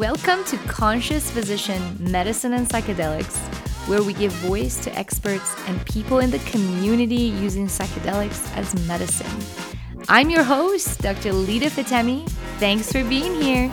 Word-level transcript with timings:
Welcome 0.00 0.44
to 0.44 0.56
Conscious 0.66 1.30
Physician 1.30 1.94
Medicine 2.00 2.54
and 2.54 2.66
Psychedelics, 2.66 3.36
where 3.86 4.02
we 4.02 4.14
give 4.14 4.32
voice 4.32 4.82
to 4.84 4.98
experts 4.98 5.54
and 5.66 5.84
people 5.84 6.20
in 6.20 6.30
the 6.30 6.38
community 6.38 7.16
using 7.16 7.66
psychedelics 7.66 8.50
as 8.56 8.74
medicine. 8.88 9.30
I'm 10.08 10.30
your 10.30 10.42
host, 10.42 11.02
Dr. 11.02 11.34
Lida 11.34 11.68
Fatemi. 11.68 12.26
Thanks 12.58 12.90
for 12.90 13.04
being 13.04 13.42
here. 13.42 13.70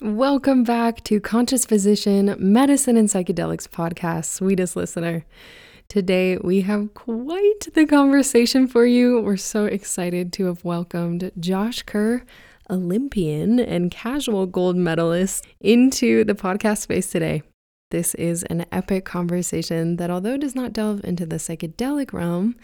Welcome 0.00 0.64
back 0.64 1.04
to 1.04 1.20
Conscious 1.20 1.66
Physician 1.66 2.34
Medicine 2.38 2.96
and 2.96 3.10
Psychedelics 3.10 3.68
podcast, 3.68 4.30
sweetest 4.30 4.76
listener. 4.76 5.26
Today, 5.88 6.36
we 6.36 6.60
have 6.60 6.92
quite 6.92 7.68
the 7.72 7.86
conversation 7.86 8.68
for 8.68 8.84
you. 8.84 9.22
We're 9.22 9.38
so 9.38 9.64
excited 9.64 10.34
to 10.34 10.44
have 10.44 10.62
welcomed 10.62 11.32
Josh 11.40 11.82
Kerr, 11.82 12.24
Olympian 12.68 13.58
and 13.58 13.90
casual 13.90 14.44
gold 14.44 14.76
medalist, 14.76 15.46
into 15.60 16.24
the 16.24 16.34
podcast 16.34 16.82
space 16.82 17.10
today. 17.10 17.42
This 17.90 18.14
is 18.16 18.42
an 18.44 18.66
epic 18.70 19.06
conversation 19.06 19.96
that, 19.96 20.10
although 20.10 20.36
does 20.36 20.54
not 20.54 20.74
delve 20.74 21.02
into 21.04 21.24
the 21.24 21.36
psychedelic 21.36 22.12
realm, 22.12 22.56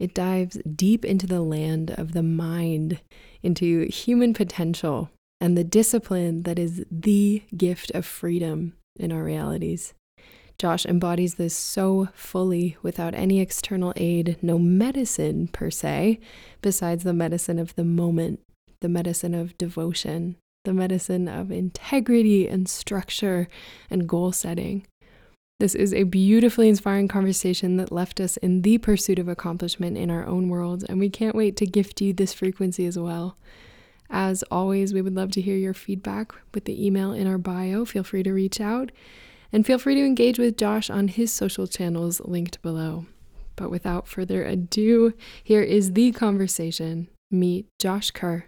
it 0.00 0.12
dives 0.12 0.58
deep 0.74 1.04
into 1.04 1.28
the 1.28 1.42
land 1.42 1.92
of 1.92 2.10
the 2.10 2.24
mind, 2.24 3.00
into 3.40 3.86
human 3.86 4.34
potential, 4.34 5.10
and 5.40 5.56
the 5.56 5.62
discipline 5.62 6.42
that 6.42 6.58
is 6.58 6.84
the 6.90 7.44
gift 7.56 7.92
of 7.92 8.04
freedom 8.04 8.74
in 8.96 9.12
our 9.12 9.22
realities. 9.22 9.94
Josh 10.58 10.86
embodies 10.86 11.34
this 11.34 11.54
so 11.54 12.08
fully 12.14 12.76
without 12.82 13.14
any 13.14 13.40
external 13.40 13.92
aid, 13.96 14.36
no 14.40 14.58
medicine 14.58 15.48
per 15.48 15.70
se, 15.70 16.20
besides 16.62 17.04
the 17.04 17.12
medicine 17.12 17.58
of 17.58 17.74
the 17.74 17.84
moment, 17.84 18.40
the 18.80 18.88
medicine 18.88 19.34
of 19.34 19.58
devotion, 19.58 20.36
the 20.64 20.72
medicine 20.72 21.28
of 21.28 21.50
integrity 21.50 22.46
and 22.48 22.68
structure 22.68 23.48
and 23.90 24.08
goal 24.08 24.32
setting. 24.32 24.86
This 25.60 25.74
is 25.74 25.94
a 25.94 26.02
beautifully 26.02 26.68
inspiring 26.68 27.08
conversation 27.08 27.76
that 27.76 27.92
left 27.92 28.20
us 28.20 28.36
in 28.38 28.62
the 28.62 28.78
pursuit 28.78 29.18
of 29.18 29.28
accomplishment 29.28 29.96
in 29.96 30.10
our 30.10 30.26
own 30.26 30.48
worlds, 30.48 30.84
and 30.84 30.98
we 30.98 31.08
can't 31.08 31.36
wait 31.36 31.56
to 31.56 31.66
gift 31.66 32.00
you 32.00 32.12
this 32.12 32.32
frequency 32.32 32.86
as 32.86 32.98
well. 32.98 33.36
As 34.10 34.42
always, 34.50 34.92
we 34.92 35.02
would 35.02 35.14
love 35.14 35.30
to 35.32 35.40
hear 35.40 35.56
your 35.56 35.74
feedback 35.74 36.32
with 36.52 36.64
the 36.64 36.84
email 36.84 37.12
in 37.12 37.26
our 37.26 37.38
bio. 37.38 37.84
Feel 37.84 38.04
free 38.04 38.22
to 38.22 38.32
reach 38.32 38.60
out. 38.60 38.90
And 39.54 39.64
feel 39.64 39.78
free 39.78 39.94
to 39.94 40.04
engage 40.04 40.36
with 40.36 40.56
Josh 40.56 40.90
on 40.90 41.06
his 41.06 41.32
social 41.32 41.68
channels 41.68 42.20
linked 42.24 42.60
below. 42.60 43.06
But 43.54 43.70
without 43.70 44.08
further 44.08 44.44
ado, 44.44 45.12
here 45.44 45.62
is 45.62 45.92
the 45.92 46.10
conversation. 46.10 47.06
Meet 47.30 47.68
Josh 47.78 48.10
Kerr. 48.10 48.46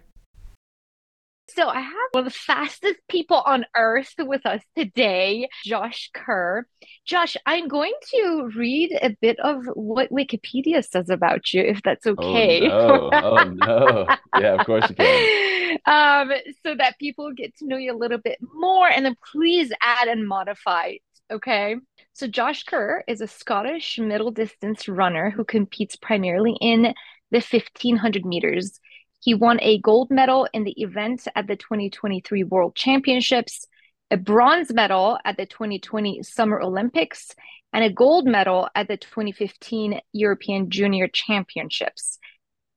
So 1.57 1.67
I 1.69 1.81
have 1.81 2.09
one 2.11 2.27
of 2.27 2.31
the 2.31 2.39
fastest 2.39 2.99
people 3.09 3.41
on 3.43 3.65
earth 3.75 4.13
with 4.19 4.45
us 4.45 4.61
today, 4.77 5.49
Josh 5.65 6.11
Kerr. 6.13 6.67
Josh, 7.03 7.35
I'm 7.47 7.67
going 7.67 7.93
to 8.11 8.51
read 8.55 8.95
a 9.01 9.17
bit 9.19 9.39
of 9.39 9.65
what 9.73 10.11
Wikipedia 10.11 10.85
says 10.87 11.09
about 11.09 11.51
you, 11.53 11.63
if 11.63 11.81
that's 11.81 12.05
oh, 12.05 12.11
okay. 12.11 12.69
Oh 12.69 13.09
no! 13.09 13.21
oh 13.23 13.43
no! 13.55 14.05
Yeah, 14.39 14.53
of 14.53 14.67
course 14.67 14.87
you 14.87 14.95
can. 14.95 15.77
Um, 15.85 16.31
so 16.63 16.75
that 16.75 16.97
people 16.99 17.31
get 17.33 17.55
to 17.57 17.67
know 17.67 17.77
you 17.77 17.93
a 17.93 17.97
little 17.97 18.17
bit 18.17 18.39
more, 18.53 18.89
and 18.89 19.05
then 19.05 19.15
please 19.31 19.71
add 19.81 20.07
and 20.07 20.27
modify. 20.27 20.93
Okay. 21.31 21.75
So 22.13 22.27
Josh 22.27 22.63
Kerr 22.63 23.03
is 23.07 23.21
a 23.21 23.27
Scottish 23.27 23.99
middle 23.99 24.31
distance 24.31 24.87
runner 24.87 25.29
who 25.29 25.43
competes 25.43 25.95
primarily 25.95 26.57
in 26.59 26.93
the 27.31 27.39
1500 27.39 28.25
meters. 28.25 28.79
He 29.27 29.33
won 29.33 29.59
a 29.61 29.77
gold 29.79 30.09
medal 30.09 30.47
in 30.53 30.63
the 30.63 30.81
event 30.81 31.27
at 31.35 31.47
the 31.47 31.57
2023 31.57 32.45
World 32.45 32.75
Championships, 32.75 33.67
a 34.09 34.15
bronze 34.15 34.73
medal 34.73 35.17
at 35.25 35.35
the 35.35 35.45
2020 35.45 36.23
Summer 36.23 36.61
Olympics, 36.61 37.35
and 37.73 37.83
a 37.83 37.91
gold 37.91 38.25
medal 38.25 38.69
at 38.73 38.87
the 38.87 38.95
2015 38.95 39.99
European 40.13 40.69
Junior 40.69 41.09
Championships. 41.09 42.19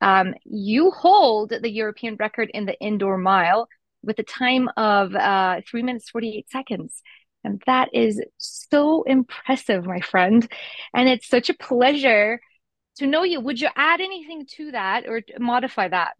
Um, 0.00 0.34
you 0.44 0.90
hold 0.90 1.50
the 1.50 1.70
European 1.70 2.16
record 2.18 2.50
in 2.52 2.66
the 2.66 2.76
indoor 2.80 3.16
mile 3.16 3.68
with 4.02 4.18
a 4.18 4.24
time 4.24 4.68
of 4.76 5.14
uh, 5.14 5.60
three 5.70 5.84
minutes, 5.84 6.10
48 6.10 6.50
seconds. 6.50 7.00
And 7.44 7.62
that 7.66 7.90
is 7.94 8.20
so 8.38 9.04
impressive, 9.04 9.86
my 9.86 10.00
friend. 10.00 10.50
And 10.92 11.08
it's 11.08 11.28
such 11.28 11.48
a 11.48 11.54
pleasure 11.54 12.40
to 12.96 13.06
know 13.06 13.22
you. 13.22 13.38
Would 13.38 13.60
you 13.60 13.68
add 13.76 14.00
anything 14.00 14.46
to 14.56 14.72
that 14.72 15.06
or 15.06 15.22
modify 15.38 15.86
that? 15.86 16.14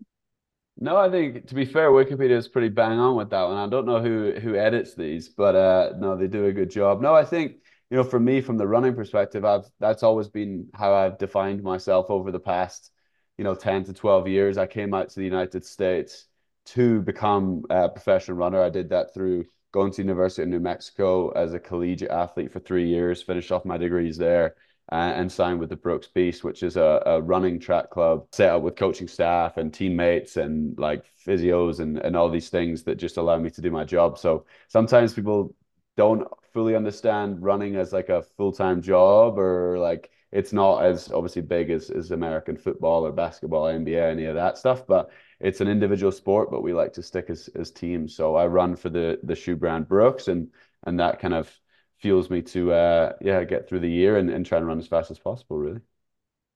No, 0.82 0.96
I 0.96 1.10
think 1.10 1.46
to 1.48 1.54
be 1.54 1.66
fair, 1.66 1.90
Wikipedia 1.90 2.30
is 2.36 2.48
pretty 2.48 2.70
bang 2.70 2.98
on 2.98 3.14
with 3.16 3.30
that 3.30 3.42
one. 3.44 3.56
I 3.56 3.68
don't 3.68 3.84
know 3.86 4.00
who 4.00 4.32
who 4.40 4.54
edits 4.56 4.94
these, 4.94 5.28
but 5.28 5.54
uh, 5.54 5.92
no, 5.98 6.16
they 6.16 6.26
do 6.26 6.46
a 6.46 6.52
good 6.52 6.70
job. 6.70 7.02
No, 7.02 7.14
I 7.14 7.24
think 7.24 7.56
you 7.90 7.96
know, 7.96 8.04
for 8.04 8.18
me, 8.20 8.40
from 8.40 8.56
the 8.56 8.66
running 8.66 8.94
perspective, 8.94 9.44
I've 9.44 9.66
that's 9.78 10.02
always 10.02 10.28
been 10.28 10.68
how 10.74 10.94
I've 10.94 11.18
defined 11.18 11.62
myself 11.62 12.06
over 12.08 12.30
the 12.32 12.40
past, 12.40 12.90
you 13.36 13.44
know, 13.44 13.54
ten 13.54 13.84
to 13.84 13.92
twelve 13.92 14.26
years. 14.26 14.56
I 14.56 14.66
came 14.66 14.94
out 14.94 15.10
to 15.10 15.16
the 15.20 15.24
United 15.24 15.64
States 15.66 16.26
to 16.66 17.02
become 17.02 17.64
a 17.68 17.88
professional 17.90 18.38
runner. 18.38 18.62
I 18.62 18.70
did 18.70 18.88
that 18.90 19.12
through 19.12 19.44
going 19.72 19.92
to 19.92 20.02
University 20.02 20.42
of 20.42 20.48
New 20.48 20.60
Mexico 20.60 21.28
as 21.30 21.52
a 21.52 21.60
collegiate 21.60 22.10
athlete 22.10 22.52
for 22.52 22.60
three 22.60 22.88
years, 22.88 23.22
finished 23.22 23.52
off 23.52 23.64
my 23.66 23.76
degrees 23.76 24.16
there, 24.16 24.54
and 24.90 25.30
signed 25.30 25.60
with 25.60 25.68
the 25.68 25.76
Brooks 25.76 26.08
Beast, 26.08 26.42
which 26.44 26.62
is 26.62 26.76
a, 26.76 27.02
a 27.06 27.20
running 27.20 27.60
track 27.60 27.90
club 27.90 28.26
set 28.32 28.50
up 28.50 28.62
with 28.62 28.76
coaching 28.76 29.08
staff 29.08 29.56
and 29.56 29.72
teammates 29.72 30.36
and 30.36 30.78
like 30.78 31.04
physios 31.24 31.80
and, 31.80 31.98
and 31.98 32.16
all 32.16 32.28
these 32.28 32.48
things 32.48 32.82
that 32.84 32.96
just 32.96 33.16
allow 33.16 33.38
me 33.38 33.50
to 33.50 33.60
do 33.60 33.70
my 33.70 33.84
job. 33.84 34.18
So 34.18 34.46
sometimes 34.68 35.14
people 35.14 35.54
don't 35.96 36.26
fully 36.52 36.74
understand 36.74 37.42
running 37.42 37.76
as 37.76 37.92
like 37.92 38.08
a 38.08 38.22
full-time 38.36 38.82
job 38.82 39.38
or 39.38 39.78
like 39.78 40.10
it's 40.32 40.52
not 40.52 40.84
as 40.84 41.10
obviously 41.12 41.42
big 41.42 41.70
as, 41.70 41.90
as 41.90 42.10
American 42.10 42.56
football 42.56 43.04
or 43.06 43.12
basketball, 43.12 43.64
NBA, 43.64 44.10
any 44.10 44.24
of 44.24 44.34
that 44.36 44.58
stuff, 44.58 44.86
but 44.86 45.10
it's 45.40 45.60
an 45.60 45.68
individual 45.68 46.12
sport, 46.12 46.50
but 46.50 46.62
we 46.62 46.72
like 46.72 46.92
to 46.94 47.02
stick 47.02 47.26
as, 47.28 47.48
as 47.54 47.70
teams. 47.70 48.14
So 48.14 48.36
I 48.36 48.46
run 48.46 48.76
for 48.76 48.90
the 48.90 49.18
the 49.22 49.34
shoe 49.34 49.56
brand 49.56 49.88
Brooks 49.88 50.28
and 50.28 50.48
and 50.84 51.00
that 51.00 51.18
kind 51.18 51.34
of 51.34 51.50
fuels 52.00 52.30
me 52.30 52.42
to 52.42 52.72
uh 52.72 53.12
yeah 53.20 53.44
get 53.44 53.68
through 53.68 53.80
the 53.80 53.90
year 53.90 54.16
and, 54.16 54.30
and 54.30 54.46
try 54.46 54.58
and 54.58 54.66
run 54.66 54.78
as 54.78 54.86
fast 54.86 55.10
as 55.10 55.18
possible 55.18 55.58
really. 55.58 55.80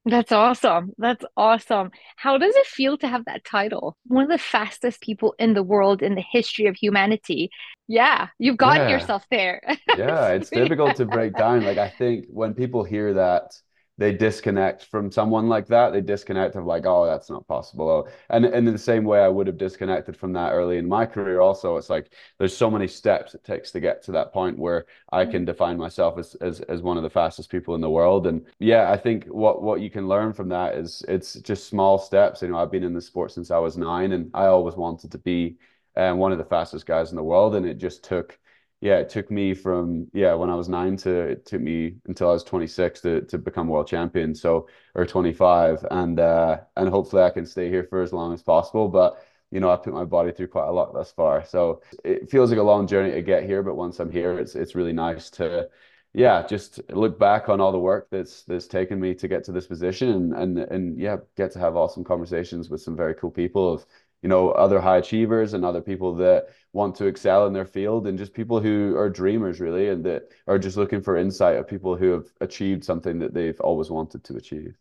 That's 0.07 0.33
awesome. 0.33 0.93
That's 0.99 1.25
awesome. 1.35 1.91
How 2.17 2.37
does 2.37 2.55
it 2.55 2.67
feel 2.67 2.99
to 2.99 3.09
have 3.09 3.25
that 3.25 3.43
title? 3.43 3.97
One 4.07 4.25
of 4.25 4.31
the 4.31 4.37
fastest 4.37 5.01
people 5.01 5.35
in 5.39 5.55
the 5.55 5.63
world 5.63 6.03
in 6.03 6.15
the 6.15 6.25
history 6.31 6.67
of 6.67 6.77
humanity. 6.77 7.51
Yeah 7.89 8.29
you've 8.39 8.57
got 8.59 8.77
yeah. 8.77 8.89
yourself 8.89 9.25
there. 9.31 9.63
Yeah 9.97 10.29
it's 10.29 10.51
difficult 10.51 10.97
to 10.97 11.07
break 11.07 11.37
down. 11.37 11.65
Like 11.65 11.79
i 11.79 11.89
think 11.89 12.27
when 12.29 12.55
people 12.55 12.85
hear 12.85 13.15
that 13.15 13.53
they 13.97 14.13
disconnect 14.13 14.87
from 14.87 15.11
someone 15.13 15.49
like 15.49 15.67
that. 15.69 15.93
They 15.93 16.01
disconnect 16.01 16.57
of 16.57 16.67
like, 16.67 16.85
oh, 16.85 17.07
that's 17.07 17.31
not 17.31 17.47
possible. 17.47 18.09
And 18.29 18.45
and 18.45 18.67
in 18.67 18.73
the 18.73 18.79
same 18.79 19.05
way, 19.05 19.21
I 19.21 19.29
would 19.29 19.47
have 19.47 19.57
disconnected 19.57 20.17
from 20.17 20.33
that 20.33 20.53
early 20.53 20.79
in 20.79 20.89
my 20.89 21.07
career. 21.07 21.41
Also, 21.41 21.77
it's 21.77 21.91
like 21.91 22.11
there's 22.39 22.57
so 22.57 22.71
many 22.71 22.89
steps 22.89 23.35
it 23.35 23.45
takes 23.45 23.71
to 23.73 23.81
get 23.81 24.03
to 24.05 24.13
that 24.13 24.33
point 24.33 24.59
where 24.59 24.87
I 25.13 25.23
mm-hmm. 25.23 25.31
can 25.31 25.45
define 25.45 25.77
myself 25.79 26.19
as 26.19 26.35
as 26.37 26.61
as 26.63 26.83
one 26.83 26.97
of 26.97 27.05
the 27.05 27.11
fastest 27.11 27.51
people 27.51 27.75
in 27.77 27.81
the 27.81 27.91
world. 27.91 28.27
And 28.27 28.45
yeah, 28.59 28.91
I 28.91 28.97
think 28.97 29.27
what 29.27 29.63
what 29.63 29.81
you 29.81 29.91
can 29.91 30.09
learn 30.09 30.33
from 30.33 30.49
that 30.49 30.75
is 30.75 31.05
it's 31.07 31.35
just 31.35 31.69
small 31.69 31.99
steps. 31.99 32.43
You 32.43 32.49
know, 32.49 32.59
I've 32.59 32.73
been 32.73 32.85
in 32.85 32.95
the 32.95 33.01
sport 33.01 33.31
since 33.31 33.51
I 33.53 33.59
was 33.59 33.77
nine, 33.77 34.13
and 34.13 34.31
I 34.35 34.47
always 34.47 34.75
wanted 34.75 35.13
to 35.13 35.19
be 35.19 35.57
um, 35.97 36.19
one 36.19 36.33
of 36.33 36.39
the 36.39 36.45
fastest 36.45 36.87
guys 36.87 37.11
in 37.11 37.17
the 37.17 37.23
world, 37.23 37.55
and 37.55 37.65
it 37.65 37.79
just 37.79 38.03
took 38.03 38.39
yeah, 38.85 38.99
it 38.99 39.09
took 39.09 39.31
me 39.31 39.55
from 39.55 40.09
yeah 40.13 40.35
when 40.35 40.51
I 40.51 40.55
was 40.55 40.69
nine 40.69 40.97
to 40.99 41.11
it 41.11 41.47
took 41.47 41.63
me 41.63 41.97
until 42.07 42.29
I 42.29 42.35
was 42.35 42.45
26 42.45 43.01
to 43.01 43.23
to 43.23 43.39
become 43.39 43.67
world 43.69 43.87
champion. 43.89 44.35
So 44.35 44.69
or 44.95 45.07
25, 45.07 45.87
and 45.91 46.21
uh, 46.21 46.61
and 46.77 46.91
hopefully 46.91 47.23
I 47.23 47.31
can 47.31 47.47
stay 47.47 47.71
here 47.71 47.85
for 47.89 48.03
as 48.03 48.13
long 48.13 48.35
as 48.35 48.43
possible. 48.43 48.89
But 48.89 49.25
you 49.51 49.61
know, 49.61 49.71
I 49.71 49.77
put 49.77 49.95
my 49.95 50.05
body 50.05 50.33
through 50.33 50.49
quite 50.49 50.69
a 50.69 50.73
lot 50.73 50.93
thus 50.93 51.11
far. 51.13 51.47
So 51.47 51.81
it 52.05 52.31
feels 52.31 52.51
like 52.51 52.59
a 52.59 52.63
long 52.63 52.87
journey 52.87 53.13
to 53.13 53.23
get 53.23 53.45
here, 53.45 53.63
but 53.63 53.75
once 53.77 54.01
I'm 54.01 54.11
here, 54.13 54.39
it's 54.39 54.55
it's 54.55 54.75
really 54.75 54.93
nice 54.93 55.31
to 55.31 55.71
yeah, 56.13 56.47
just 56.47 56.81
look 56.91 57.19
back 57.19 57.49
on 57.49 57.61
all 57.61 57.73
the 57.73 57.79
work 57.79 58.09
that's 58.11 58.43
that's 58.45 58.67
taken 58.69 59.01
me 59.01 59.15
to 59.15 59.27
get 59.29 59.45
to 59.45 59.53
this 59.53 59.67
position 59.67 60.11
and 60.11 60.35
and 60.35 60.59
and 60.59 60.99
yeah, 61.01 61.17
get 61.37 61.53
to 61.53 61.59
have 61.59 61.75
awesome 61.77 62.05
conversations 62.05 62.69
with 62.71 62.83
some 62.83 62.97
very 62.97 63.15
cool 63.15 63.31
people 63.31 63.73
of 63.73 63.87
you 64.25 64.29
know 64.29 64.51
other 64.51 64.81
high 64.81 64.97
achievers 64.97 65.55
and 65.55 65.65
other 65.65 65.81
people 65.81 66.17
that 66.17 66.47
want 66.73 66.97
to 66.97 67.07
excel 67.07 67.47
in 67.47 67.53
their 67.53 67.65
field 67.67 68.09
and 68.09 68.19
just 68.19 68.35
people 68.35 68.59
who 68.59 68.97
are 68.97 69.09
dreamers 69.09 69.61
really 69.61 69.89
and 69.91 70.05
that 70.05 70.25
are 70.49 70.59
just 70.59 70.77
looking 70.77 71.03
for 71.03 71.17
insight 71.17 71.57
of 71.57 71.69
people 71.69 71.95
who 71.95 72.11
have 72.11 72.27
achieved 72.41 72.83
something 72.83 73.21
that 73.21 73.35
they've 73.35 73.61
always 73.61 73.91
wanted 73.91 74.25
to 74.25 74.37
achieve. 74.37 74.75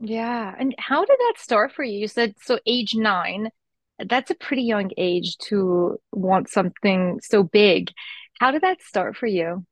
Yeah. 0.00 0.54
And 0.58 0.74
how 0.78 1.04
did 1.04 1.18
that 1.18 1.34
start 1.36 1.72
for 1.72 1.82
you? 1.82 1.98
You 1.98 2.08
said 2.08 2.34
so 2.40 2.58
age 2.66 2.94
nine 2.94 3.50
that's 4.06 4.30
a 4.30 4.34
pretty 4.34 4.62
young 4.62 4.90
age 4.96 5.36
to 5.38 6.00
want 6.12 6.48
something 6.48 7.20
so 7.22 7.42
big. 7.42 7.90
How 8.38 8.50
did 8.50 8.62
that 8.62 8.82
start 8.82 9.16
for 9.16 9.26
you? 9.26 9.64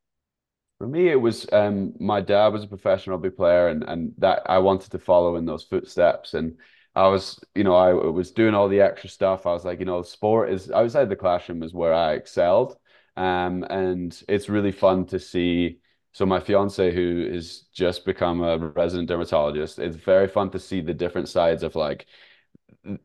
For 0.78 0.86
me, 0.86 1.08
it 1.08 1.20
was 1.20 1.46
um, 1.52 1.94
my 1.98 2.20
dad 2.20 2.48
was 2.48 2.64
a 2.64 2.68
professional 2.68 3.16
rugby 3.16 3.30
player, 3.30 3.68
and 3.68 3.82
and 3.84 4.12
that 4.18 4.42
I 4.46 4.58
wanted 4.58 4.90
to 4.90 4.98
follow 4.98 5.36
in 5.36 5.46
those 5.46 5.64
footsteps. 5.64 6.34
And 6.34 6.58
I 6.96 7.08
was, 7.08 7.38
you 7.54 7.64
know, 7.64 7.76
I 7.76 7.92
was 7.92 8.32
doing 8.32 8.54
all 8.54 8.68
the 8.68 8.80
extra 8.80 9.10
stuff. 9.10 9.46
I 9.46 9.52
was 9.52 9.64
like, 9.66 9.80
you 9.80 9.84
know, 9.86 10.02
sport 10.02 10.50
is 10.50 10.70
outside 10.70 11.10
the 11.10 11.16
classroom 11.16 11.62
is 11.62 11.74
where 11.74 11.94
I 11.94 12.14
excelled. 12.14 12.76
Um, 13.16 13.64
and 13.70 14.18
it's 14.28 14.48
really 14.48 14.72
fun 14.72 15.06
to 15.08 15.20
see. 15.20 15.80
So 16.12 16.26
my 16.26 16.40
fiance, 16.40 16.94
who 16.94 17.28
is 17.30 17.64
just 17.74 18.06
become 18.06 18.42
a 18.42 18.58
resident 18.58 19.08
dermatologist, 19.08 19.78
it's 19.78 19.96
very 19.96 20.28
fun 20.28 20.50
to 20.52 20.58
see 20.58 20.80
the 20.80 20.94
different 20.94 21.28
sides 21.28 21.62
of 21.62 21.76
like 21.76 22.06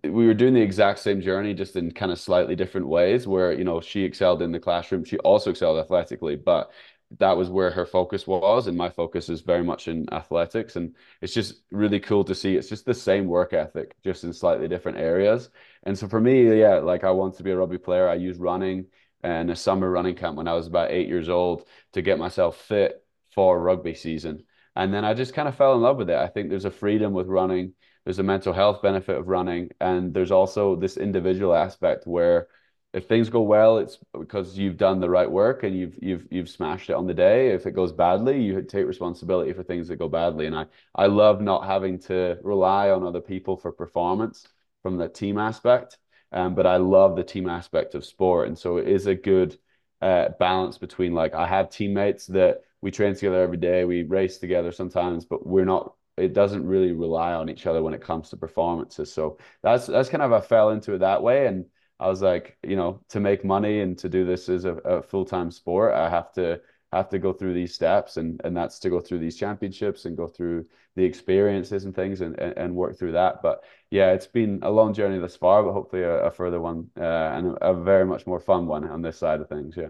we 0.04 0.28
were 0.28 0.34
doing 0.34 0.54
the 0.54 0.62
exact 0.62 1.00
same 1.00 1.22
journey, 1.22 1.54
just 1.54 1.76
in 1.76 1.92
kind 1.92 2.12
of 2.12 2.20
slightly 2.20 2.56
different 2.56 2.88
ways. 2.88 3.28
Where 3.28 3.54
you 3.54 3.64
know 3.64 3.82
she 3.82 4.04
excelled 4.04 4.42
in 4.42 4.52
the 4.52 4.60
classroom, 4.60 5.04
she 5.04 5.18
also 5.20 5.52
excelled 5.52 5.80
athletically, 5.80 6.36
but 6.36 6.72
that 7.19 7.36
was 7.36 7.50
where 7.50 7.72
her 7.72 7.86
focus 7.86 8.25
was, 8.25 8.68
and 8.68 8.78
my 8.78 8.90
focus 8.90 9.30
is 9.30 9.42
very 9.42 9.63
much 9.63 9.88
in 9.88 10.12
athletics. 10.13 10.75
And 10.75 10.96
it's 11.22 11.34
just 11.34 11.62
really 11.72 12.00
cool 12.00 12.24
to 12.24 12.36
see. 12.36 12.56
It's 12.56 12.69
just 12.69 12.86
the 12.86 12.94
same 12.94 13.28
work 13.28 13.54
ethic, 13.54 13.96
just 14.04 14.24
in 14.24 14.34
slightly 14.34 14.68
different 14.68 14.98
areas. 14.98 15.50
And 15.84 15.98
so 15.98 16.08
for 16.08 16.22
me, 16.22 16.60
yeah, 16.60 16.75
like 16.75 17.04
I 17.04 17.12
want 17.12 17.36
to 17.36 17.44
be 17.44 17.52
a 17.52 17.58
rugby 17.58 17.78
player. 17.78 18.08
I 18.08 18.16
use 18.16 18.38
running 18.38 18.86
and 19.24 19.52
a 19.52 19.56
summer 19.56 19.90
running 19.90 20.16
camp 20.16 20.38
when 20.38 20.48
I 20.48 20.54
was 20.54 20.68
about 20.68 20.92
eight 20.92 21.08
years 21.08 21.30
old 21.30 21.68
to 21.94 22.02
get 22.02 22.18
myself 22.18 22.58
fit 22.58 23.04
for 23.34 23.62
rugby 23.62 23.94
season. 23.94 24.44
And 24.75 24.94
then 24.94 25.04
I 25.06 25.13
just 25.13 25.34
kind 25.34 25.48
of 25.48 25.56
fell 25.56 25.75
in 25.75 25.81
love 25.81 25.98
with 25.98 26.10
it. 26.10 26.16
I 26.16 26.28
think 26.28 26.50
there's 26.50 26.66
a 26.66 26.72
freedom 26.72 27.13
with 27.13 27.28
running, 27.28 27.74
there's 28.06 28.19
a 28.19 28.24
mental 28.24 28.54
health 28.54 28.81
benefit 28.81 29.18
of 29.18 29.28
running, 29.28 29.69
and 29.80 30.13
there's 30.13 30.31
also 30.31 30.75
this 30.75 30.98
individual 30.98 31.54
aspect 31.54 32.08
where 32.08 32.48
if 32.94 33.08
things 33.08 33.30
go 33.30 33.42
well, 33.42 33.78
it's 33.78 33.98
because 34.18 34.58
you've 34.58 34.78
done 34.78 35.00
the 35.00 35.10
right 35.10 35.30
work 35.30 35.64
and 35.64 35.78
you've 35.78 35.98
you've 36.02 36.28
you've 36.30 36.50
smashed 36.50 36.90
it 36.90 36.96
on 36.96 37.08
the 37.08 37.14
day. 37.14 37.50
If 37.54 37.66
it 37.66 37.72
goes 37.72 37.92
badly, 37.92 38.42
you 38.42 38.62
take 38.64 38.86
responsibility 38.86 39.54
for 39.54 39.64
things 39.64 39.88
that 39.88 39.96
go 39.98 40.10
badly. 40.10 40.46
And 40.46 40.56
I 40.56 40.66
I 40.96 41.06
love 41.08 41.42
not 41.42 41.66
having 41.66 42.00
to 42.00 42.38
rely 42.44 42.90
on 42.90 43.04
other 43.06 43.22
people 43.22 43.56
for 43.58 43.72
performance 43.72 44.48
from 44.84 44.98
the 44.98 45.08
team 45.08 45.38
aspect. 45.38 45.98
Um, 46.34 46.56
but 46.56 46.66
I 46.66 46.78
love 46.78 47.16
the 47.16 47.24
team 47.24 47.50
aspect 47.50 47.94
of 47.96 48.06
sport, 48.06 48.48
and 48.48 48.58
so 48.58 48.78
it 48.78 48.88
is 48.88 49.06
a 49.06 49.16
good 49.16 49.58
uh, 50.02 50.30
balance 50.40 50.78
between 50.78 51.14
like 51.14 51.34
I 51.34 51.46
have 51.48 51.70
teammates 51.70 52.26
that 52.28 52.62
we 52.82 52.92
train 52.92 53.14
together 53.16 53.42
every 53.42 53.58
day, 53.58 53.86
we 53.86 54.04
race 54.04 54.38
together 54.38 54.72
sometimes, 54.72 55.26
but 55.26 55.46
we're 55.46 55.66
not. 55.66 55.94
It 56.18 56.34
doesn't 56.34 56.66
really 56.66 56.92
rely 56.92 57.34
on 57.34 57.50
each 57.50 57.66
other 57.68 57.82
when 57.82 57.94
it 57.94 58.02
comes 58.02 58.30
to 58.30 58.38
performances. 58.38 59.14
So 59.14 59.38
that's 59.64 59.88
that's 59.88 60.10
kind 60.10 60.22
of 60.24 60.32
how 60.32 60.38
I 60.38 60.42
fell 60.42 60.70
into 60.72 60.94
it 60.94 61.00
that 61.00 61.24
way, 61.24 61.48
and 61.48 61.66
I 62.01 62.07
was 62.09 62.21
like, 62.21 62.57
you 62.63 62.75
know, 62.75 63.01
to 63.09 63.19
make 63.19 63.45
money 63.45 63.81
and 63.81 63.98
to 64.00 64.09
do 64.09 64.25
this 64.25 64.50
as 64.50 64.65
a, 64.65 64.74
a 64.77 65.01
full 65.03 65.25
time 65.25 65.51
sport, 65.51 65.94
I 65.94 66.09
have 66.09 66.33
to 66.33 66.62
have 66.92 67.09
to 67.09 67.19
go 67.19 67.31
through 67.33 67.53
these 67.53 67.74
steps 67.74 68.18
and 68.18 68.42
and 68.44 68.56
that's 68.57 68.80
to 68.80 68.89
go 68.89 69.00
through 69.00 69.19
these 69.19 69.38
championships 69.38 70.06
and 70.06 70.18
go 70.18 70.27
through 70.27 70.65
the 70.95 71.03
experiences 71.06 71.86
and 71.86 71.95
things 71.95 72.21
and 72.21 72.38
and, 72.39 72.57
and 72.57 72.75
work 72.75 72.98
through 72.98 73.13
that. 73.13 73.42
But 73.42 73.63
yeah 73.92 74.12
it's 74.13 74.27
been 74.27 74.59
a 74.63 74.71
long 74.71 74.94
journey 74.94 75.19
thus 75.19 75.36
far 75.36 75.63
but 75.63 75.74
hopefully 75.74 76.03
a, 76.03 76.25
a 76.25 76.31
further 76.31 76.59
one 76.59 76.89
uh, 76.98 77.03
and 77.03 77.57
a, 77.57 77.71
a 77.71 77.83
very 77.83 78.06
much 78.06 78.25
more 78.25 78.39
fun 78.39 78.65
one 78.68 78.88
on 78.89 79.01
this 79.01 79.18
side 79.18 79.42
of 79.42 79.50
things 79.50 79.75
yeah. 79.77 79.89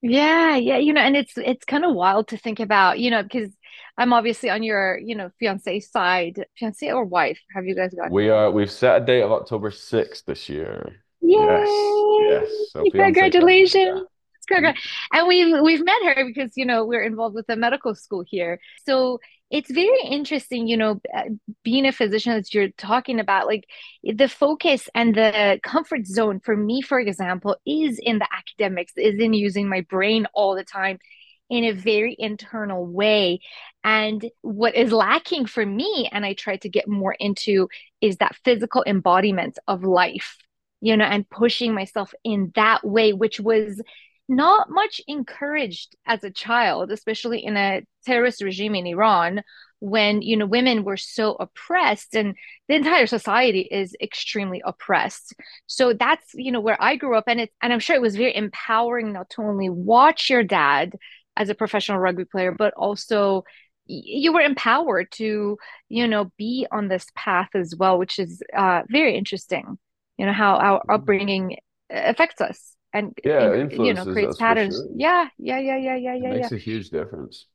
Yeah 0.00 0.56
yeah 0.56 0.78
you 0.78 0.92
know 0.92 1.00
and 1.00 1.16
it's 1.16 1.36
it's 1.36 1.64
kind 1.64 1.84
of 1.84 1.94
wild 1.94 2.28
to 2.28 2.36
think 2.36 2.60
about 2.60 3.00
you 3.00 3.10
know 3.10 3.22
because 3.22 3.50
i'm 3.98 4.12
obviously 4.12 4.48
on 4.48 4.62
your 4.62 4.98
you 4.98 5.16
know 5.16 5.30
fiance 5.40 5.80
side 5.80 6.46
fiance 6.56 6.92
or 6.92 7.04
wife 7.04 7.40
have 7.52 7.66
you 7.66 7.74
guys 7.74 7.92
got 7.94 8.12
we 8.12 8.28
are 8.28 8.50
we've 8.50 8.70
set 8.70 9.02
a 9.02 9.04
date 9.04 9.22
of 9.22 9.32
october 9.32 9.70
6th 9.72 10.24
this 10.24 10.48
year 10.48 11.02
Yay! 11.20 11.36
yes 11.38 12.48
yes 12.48 12.50
so 12.72 12.84
congratulations. 12.90 14.06
And 15.12 15.28
we've 15.28 15.60
we've 15.62 15.84
met 15.84 16.02
her 16.04 16.24
because 16.24 16.52
you 16.56 16.64
know 16.64 16.84
we're 16.84 17.02
involved 17.02 17.34
with 17.34 17.48
a 17.48 17.56
medical 17.56 17.94
school 17.94 18.24
here. 18.26 18.60
So 18.86 19.20
it's 19.50 19.70
very 19.70 20.00
interesting 20.04 20.66
you 20.68 20.76
know 20.76 21.00
uh, 21.14 21.24
being 21.62 21.86
a 21.86 21.92
physician 21.92 22.32
as 22.32 22.52
you're 22.52 22.68
talking 22.76 23.18
about 23.18 23.46
like 23.46 23.64
the 24.02 24.28
focus 24.28 24.88
and 24.94 25.14
the 25.14 25.58
comfort 25.62 26.06
zone 26.06 26.40
for 26.40 26.56
me 26.56 26.82
for 26.82 27.00
example 27.00 27.56
is 27.66 27.98
in 27.98 28.18
the 28.18 28.28
academics 28.30 28.92
is 28.96 29.18
in 29.18 29.32
using 29.32 29.68
my 29.68 29.80
brain 29.82 30.26
all 30.34 30.54
the 30.54 30.64
time 30.64 30.98
in 31.50 31.64
a 31.64 31.72
very 31.72 32.14
internal 32.18 32.86
way. 32.86 33.40
And 33.82 34.22
what 34.42 34.74
is 34.74 34.92
lacking 34.92 35.46
for 35.46 35.64
me 35.64 36.08
and 36.12 36.24
i 36.24 36.34
try 36.34 36.56
to 36.58 36.68
get 36.68 36.88
more 36.88 37.16
into 37.18 37.68
is 38.00 38.18
that 38.18 38.36
physical 38.44 38.84
embodiment 38.86 39.58
of 39.66 39.82
life 39.82 40.36
you 40.80 40.96
know 40.96 41.04
and 41.04 41.28
pushing 41.28 41.74
myself 41.74 42.14
in 42.24 42.52
that 42.54 42.84
way 42.86 43.12
which 43.12 43.40
was 43.40 43.80
not 44.28 44.68
much 44.70 45.00
encouraged 45.08 45.96
as 46.06 46.22
a 46.22 46.30
child, 46.30 46.92
especially 46.92 47.44
in 47.44 47.56
a 47.56 47.82
terrorist 48.04 48.42
regime 48.42 48.74
in 48.74 48.86
Iran, 48.86 49.42
when 49.80 50.22
you 50.22 50.36
know 50.36 50.44
women 50.46 50.84
were 50.84 50.96
so 50.96 51.36
oppressed 51.38 52.14
and 52.14 52.34
the 52.68 52.74
entire 52.74 53.06
society 53.06 53.60
is 53.60 53.96
extremely 54.02 54.60
oppressed. 54.64 55.34
So 55.66 55.92
that's 55.92 56.34
you 56.34 56.52
know 56.52 56.60
where 56.60 56.80
i 56.82 56.96
grew 56.96 57.16
up 57.16 57.24
and 57.28 57.40
it 57.40 57.50
and 57.62 57.72
i'm 57.72 57.78
sure 57.80 57.96
it 57.96 58.02
was 58.02 58.16
very 58.16 58.34
empowering 58.36 59.12
not 59.12 59.30
to 59.30 59.42
only 59.42 59.68
watch 59.70 60.28
your 60.30 60.42
dad 60.42 60.94
as 61.36 61.48
a 61.48 61.54
professional 61.54 61.98
rugby 61.98 62.24
player 62.24 62.52
but 62.52 62.74
also 62.74 63.44
you 63.86 64.32
were 64.32 64.40
empowered 64.40 65.10
to 65.12 65.56
you 65.88 66.08
know 66.08 66.30
be 66.36 66.66
on 66.72 66.88
this 66.88 67.06
path 67.14 67.48
as 67.54 67.74
well 67.78 67.98
which 67.98 68.18
is 68.18 68.42
uh, 68.56 68.82
very 68.90 69.16
interesting 69.16 69.78
you 70.18 70.26
know 70.26 70.32
how 70.32 70.56
our 70.56 70.82
upbringing 70.90 71.56
affects 71.90 72.40
us 72.40 72.74
and 72.92 73.16
yeah, 73.24 73.54
you 73.54 73.94
know 73.94 74.04
creates 74.04 74.36
patterns. 74.36 74.76
Sure. 74.76 74.86
Yeah, 74.96 75.28
yeah, 75.38 75.58
yeah, 75.58 75.76
yeah, 75.76 75.96
yeah, 75.96 76.14
yeah. 76.14 76.28
It 76.30 76.34
makes 76.36 76.50
yeah. 76.50 76.56
a 76.56 76.60
huge 76.60 76.90
difference. 76.90 77.46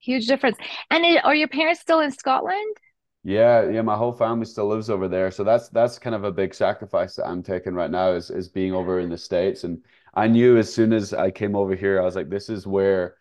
Huge 0.00 0.26
difference. 0.26 0.56
And 0.90 1.04
it, 1.04 1.24
are 1.24 1.34
your 1.34 1.48
parents 1.48 1.80
still 1.80 2.00
in 2.00 2.10
Scotland? 2.10 2.76
Yeah, 3.22 3.68
yeah, 3.68 3.82
my 3.82 3.96
whole 3.96 4.12
family 4.12 4.46
still 4.46 4.68
lives 4.68 4.88
over 4.88 5.06
there. 5.06 5.30
So 5.30 5.44
that's 5.44 5.68
that's 5.68 5.98
kind 5.98 6.16
of 6.16 6.24
a 6.24 6.32
big 6.32 6.54
sacrifice 6.54 7.16
that 7.16 7.26
I'm 7.26 7.42
taking 7.42 7.74
right 7.74 7.90
now 7.90 8.12
is 8.12 8.30
is 8.30 8.48
being 8.48 8.72
over 8.72 8.98
in 8.98 9.10
the 9.10 9.18
States. 9.18 9.64
And 9.64 9.84
I 10.14 10.26
knew 10.26 10.56
as 10.56 10.72
soon 10.72 10.92
as 10.92 11.12
I 11.12 11.30
came 11.30 11.54
over 11.54 11.74
here, 11.74 12.00
I 12.00 12.04
was 12.04 12.16
like, 12.16 12.30
this 12.30 12.48
is 12.48 12.66
where, 12.66 13.16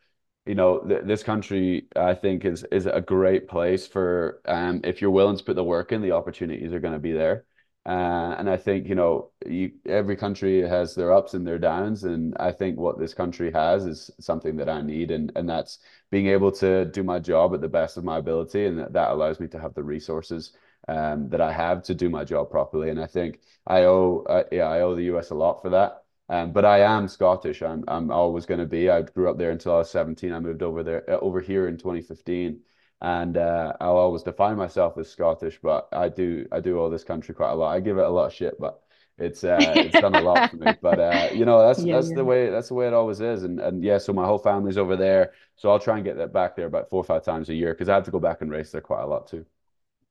you 0.45 0.55
know, 0.55 0.79
th 0.87 1.03
this 1.05 1.23
country 1.23 1.87
I 1.95 2.13
think 2.15 2.45
is 2.45 2.63
is 2.71 2.85
a 2.85 3.01
great 3.01 3.47
place 3.49 3.87
for 3.87 4.41
um 4.45 4.81
if 4.85 5.01
you're 5.01 5.11
willing 5.11 5.37
to 5.37 5.43
put 5.43 5.55
the 5.57 5.63
work 5.63 5.91
in, 5.91 6.01
the 6.01 6.13
opportunities 6.13 6.71
are 6.73 6.79
going 6.79 6.93
to 6.93 6.99
be 6.99 7.11
there. 7.11 7.45
Uh, 7.89 8.35
and 8.37 8.47
I 8.47 8.55
think, 8.55 8.87
you 8.87 8.93
know, 8.93 9.31
you, 9.47 9.71
every 9.87 10.15
country 10.15 10.61
has 10.61 10.93
their 10.93 11.11
ups 11.11 11.33
and 11.33 11.45
their 11.45 11.57
downs. 11.57 12.03
And 12.03 12.35
I 12.39 12.51
think 12.51 12.77
what 12.77 12.99
this 12.99 13.15
country 13.15 13.51
has 13.51 13.83
is 13.87 14.11
something 14.19 14.57
that 14.57 14.69
I 14.69 14.83
need. 14.83 15.09
And, 15.09 15.31
and 15.35 15.49
that's 15.49 15.79
being 16.11 16.27
able 16.27 16.51
to 16.53 16.85
do 16.85 17.01
my 17.01 17.17
job 17.17 17.51
at 17.55 17.61
the 17.61 17.67
best 17.67 17.97
of 17.97 18.03
my 18.03 18.19
ability. 18.19 18.67
And 18.67 18.77
that, 18.77 18.93
that 18.93 19.09
allows 19.09 19.39
me 19.39 19.47
to 19.47 19.59
have 19.59 19.73
the 19.73 19.81
resources 19.83 20.53
um, 20.87 21.29
that 21.29 21.41
I 21.41 21.51
have 21.51 21.81
to 21.83 21.95
do 21.95 22.11
my 22.11 22.23
job 22.23 22.51
properly. 22.51 22.91
And 22.91 23.01
I 23.01 23.07
think 23.07 23.39
I 23.65 23.85
owe, 23.85 24.23
uh, 24.29 24.43
yeah, 24.51 24.65
I 24.67 24.81
owe 24.81 24.93
the 24.93 25.15
US 25.15 25.31
a 25.31 25.35
lot 25.35 25.59
for 25.59 25.71
that. 25.71 26.03
Um, 26.29 26.51
but 26.51 26.65
I 26.65 26.81
am 26.81 27.07
Scottish. 27.07 27.63
I'm, 27.63 27.83
I'm 27.87 28.11
always 28.11 28.45
going 28.45 28.59
to 28.59 28.67
be. 28.67 28.91
I 28.91 29.01
grew 29.01 29.31
up 29.31 29.39
there 29.39 29.49
until 29.49 29.73
I 29.73 29.77
was 29.79 29.89
17. 29.89 30.31
I 30.31 30.39
moved 30.39 30.61
over 30.61 30.83
there, 30.83 31.09
uh, 31.09 31.17
over 31.21 31.41
here 31.41 31.67
in 31.67 31.77
2015 31.77 32.59
and 33.01 33.37
uh, 33.37 33.73
I'll 33.79 33.97
always 33.97 34.23
define 34.23 34.57
myself 34.57 34.97
as 34.97 35.09
Scottish, 35.09 35.59
but 35.61 35.87
I 35.91 36.09
do 36.09 36.47
I 36.51 36.59
do 36.59 36.79
owe 36.79 36.89
this 36.89 37.03
country 37.03 37.33
quite 37.33 37.51
a 37.51 37.55
lot. 37.55 37.73
I 37.73 37.79
give 37.79 37.97
it 37.97 38.05
a 38.05 38.09
lot 38.09 38.27
of 38.27 38.33
shit, 38.33 38.59
but 38.59 38.81
it's 39.17 39.43
uh, 39.43 39.57
it's 39.75 39.99
done 39.99 40.15
a 40.15 40.21
lot 40.21 40.49
for 40.49 40.57
me. 40.57 40.73
But 40.81 40.99
uh, 40.99 41.29
you 41.33 41.45
know 41.45 41.65
that's 41.65 41.83
yeah, 41.83 41.95
that's 41.95 42.09
yeah. 42.09 42.15
the 42.15 42.25
way 42.25 42.49
that's 42.49 42.67
the 42.69 42.73
way 42.73 42.87
it 42.87 42.93
always 42.93 43.21
is, 43.21 43.43
and 43.43 43.59
and 43.59 43.83
yeah, 43.83 43.97
so 43.99 44.11
my 44.11 44.25
whole 44.25 44.37
family's 44.37 44.77
over 44.77 44.97
there, 44.97 45.31
so 45.55 45.69
I'll 45.69 45.79
try 45.79 45.95
and 45.95 46.05
get 46.05 46.17
that 46.17 46.33
back 46.33 46.55
there 46.55 46.65
about 46.65 46.89
four 46.89 46.99
or 46.99 47.05
five 47.05 47.23
times 47.23 47.49
a 47.49 47.53
year 47.53 47.73
because 47.73 47.87
I 47.87 47.95
have 47.95 48.05
to 48.05 48.11
go 48.11 48.19
back 48.19 48.41
and 48.41 48.51
race 48.51 48.71
there 48.71 48.81
quite 48.81 49.03
a 49.03 49.07
lot 49.07 49.27
too. 49.27 49.45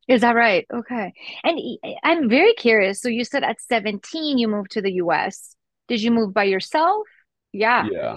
Is 0.08 0.22
that 0.22 0.34
right? 0.34 0.66
Okay, 0.72 1.12
and 1.44 1.60
I'm 2.02 2.30
very 2.30 2.54
curious. 2.54 3.02
So 3.02 3.10
you 3.10 3.24
said 3.24 3.44
at 3.44 3.60
17 3.60 4.38
you 4.38 4.48
moved 4.48 4.70
to 4.72 4.82
the 4.82 4.92
U.S. 4.92 5.54
Did 5.88 6.00
you 6.00 6.10
move 6.10 6.32
by 6.32 6.44
yourself? 6.44 7.06
Yeah. 7.52 7.86
Yeah 7.90 8.16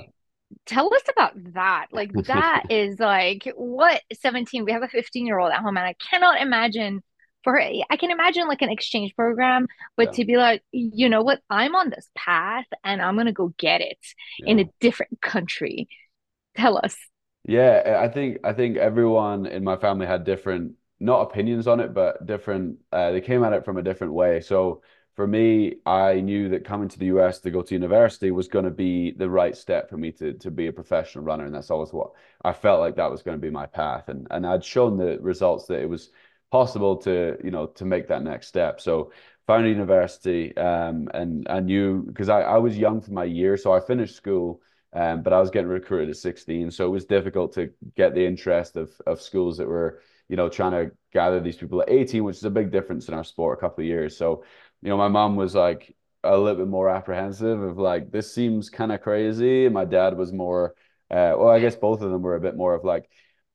tell 0.66 0.94
us 0.94 1.02
about 1.10 1.32
that. 1.54 1.88
Like 1.92 2.12
that 2.26 2.64
is 2.70 3.00
like 3.00 3.52
what 3.56 4.02
17. 4.22 4.66
We 4.66 4.72
have 4.72 4.84
a 4.84 4.88
15 4.88 5.26
year 5.26 5.40
old 5.40 5.52
at 5.52 5.60
home, 5.60 5.78
and 5.78 5.86
I 5.86 5.96
cannot 6.10 6.42
imagine 6.42 7.02
for 7.44 7.54
her. 7.54 7.72
I 7.90 7.98
can 7.98 8.12
imagine 8.12 8.48
like 8.48 8.62
an 8.62 8.70
exchange 8.70 9.16
program, 9.16 9.68
but 9.98 10.08
yeah. 10.08 10.12
to 10.12 10.26
be 10.26 10.38
like, 10.38 10.64
you 10.72 11.10
know 11.10 11.24
what, 11.24 11.40
I'm 11.50 11.76
on 11.76 11.90
this 11.90 12.08
path 12.16 12.66
and 12.84 13.02
I'm 13.02 13.18
gonna 13.18 13.34
go 13.34 13.54
get 13.58 13.82
it 13.82 13.98
yeah. 14.40 14.52
in 14.52 14.60
a 14.60 14.66
different 14.80 15.22
country. 15.22 15.88
Tell 16.56 16.78
us. 16.78 16.96
Yeah, 17.44 18.00
I 18.02 18.08
think 18.08 18.40
I 18.44 18.54
think 18.54 18.78
everyone 18.78 19.46
in 19.46 19.64
my 19.64 19.78
family 19.78 20.06
had 20.06 20.24
different 20.24 20.74
not 21.00 21.22
opinions 21.22 21.68
on 21.68 21.80
it, 21.80 21.94
but 21.94 22.26
different. 22.26 22.78
Uh, 22.92 23.12
they 23.12 23.22
came 23.22 23.44
at 23.44 23.54
it 23.54 23.66
from 23.66 23.78
a 23.78 23.82
different 23.82 24.14
way. 24.14 24.42
So 24.42 24.84
for 25.16 25.28
me, 25.28 25.76
I 25.86 26.22
knew 26.22 26.50
that 26.50 26.64
coming 26.64 26.88
to 26.90 27.00
the 27.00 27.08
US 27.08 27.40
to 27.40 27.52
go 27.52 27.62
to 27.62 27.76
university 27.76 28.32
was 28.32 28.48
going 28.48 28.66
to 28.66 28.72
be 28.72 29.12
the 29.12 29.30
right 29.30 29.56
step 29.56 29.90
for 29.90 29.98
me 29.98 30.12
to 30.14 30.34
to 30.34 30.52
be 30.52 30.68
a 30.68 30.74
professional 30.74 31.26
runner, 31.26 31.46
and 31.46 31.54
that's 31.54 31.72
always 31.72 31.92
what 31.92 32.12
I 32.44 32.54
felt 32.54 32.80
like 32.80 32.96
that 32.96 33.12
was 33.12 33.22
going 33.22 33.38
to 33.38 33.42
be 33.42 33.50
my 33.50 33.66
path. 33.66 34.08
And 34.10 34.28
and 34.32 34.46
I'd 34.48 34.64
shown 34.64 34.98
the 34.98 35.20
results 35.20 35.66
that 35.68 35.82
it 35.82 35.90
was 35.90 36.12
possible 36.52 36.98
to 36.98 37.38
you 37.44 37.52
know 37.52 37.68
to 37.68 37.86
make 37.86 38.08
that 38.08 38.24
next 38.24 38.48
step. 38.48 38.80
So 38.80 39.12
found 39.48 39.66
a 39.66 39.70
university, 39.70 40.56
um, 40.56 41.10
and 41.14 41.46
I 41.50 41.60
knew 41.60 42.04
because 42.04 42.30
I 42.30 42.42
I 42.42 42.58
was 42.58 42.78
young 42.78 43.02
for 43.02 43.12
my 43.12 43.26
year, 43.26 43.58
so 43.58 43.74
I 43.74 43.80
finished 43.80 44.16
school. 44.16 44.62
Um, 44.94 45.24
but 45.24 45.32
I 45.32 45.40
was 45.40 45.50
getting 45.50 45.70
recruited 45.70 46.10
at 46.10 46.18
16, 46.18 46.70
so 46.72 46.86
it 46.86 46.90
was 46.90 47.06
difficult 47.06 47.54
to 47.54 47.70
get 47.96 48.14
the 48.14 48.26
interest 48.26 48.76
of 48.76 48.92
of 49.08 49.22
schools 49.22 49.58
that 49.58 49.68
were 49.68 50.02
you 50.32 50.38
know, 50.38 50.48
trying 50.48 50.72
to 50.72 50.92
gather 51.12 51.42
these 51.42 51.58
people 51.58 51.82
at 51.82 51.90
18, 51.90 52.24
which 52.24 52.38
is 52.38 52.46
a 52.46 52.50
big 52.50 52.72
difference 52.72 53.10
in 53.10 53.14
our 53.14 53.24
sport 53.24 53.58
a 53.58 53.60
couple 53.60 53.82
of 53.82 53.86
years. 53.86 54.16
So, 54.16 54.46
you 54.82 54.90
know, 54.90 54.98
my 54.98 55.08
mom 55.08 55.36
was 55.36 55.56
like 55.56 55.96
a 56.24 56.38
little 56.38 56.58
bit 56.58 56.68
more 56.68 56.90
apprehensive 56.90 57.62
of 57.62 57.78
like, 57.78 58.12
this 58.12 58.34
seems 58.34 58.70
kind 58.70 58.92
of 58.92 59.02
crazy. 59.02 59.66
And 59.66 59.74
my 59.74 59.86
dad 59.86 60.18
was 60.18 60.32
more, 60.32 60.76
uh, 61.10 61.34
well, 61.38 61.50
I 61.50 61.60
guess 61.60 61.76
both 61.76 62.02
of 62.02 62.12
them 62.12 62.22
were 62.22 62.36
a 62.36 62.42
bit 62.42 62.56
more 62.56 62.74
of 62.74 62.84
like, 62.84 63.10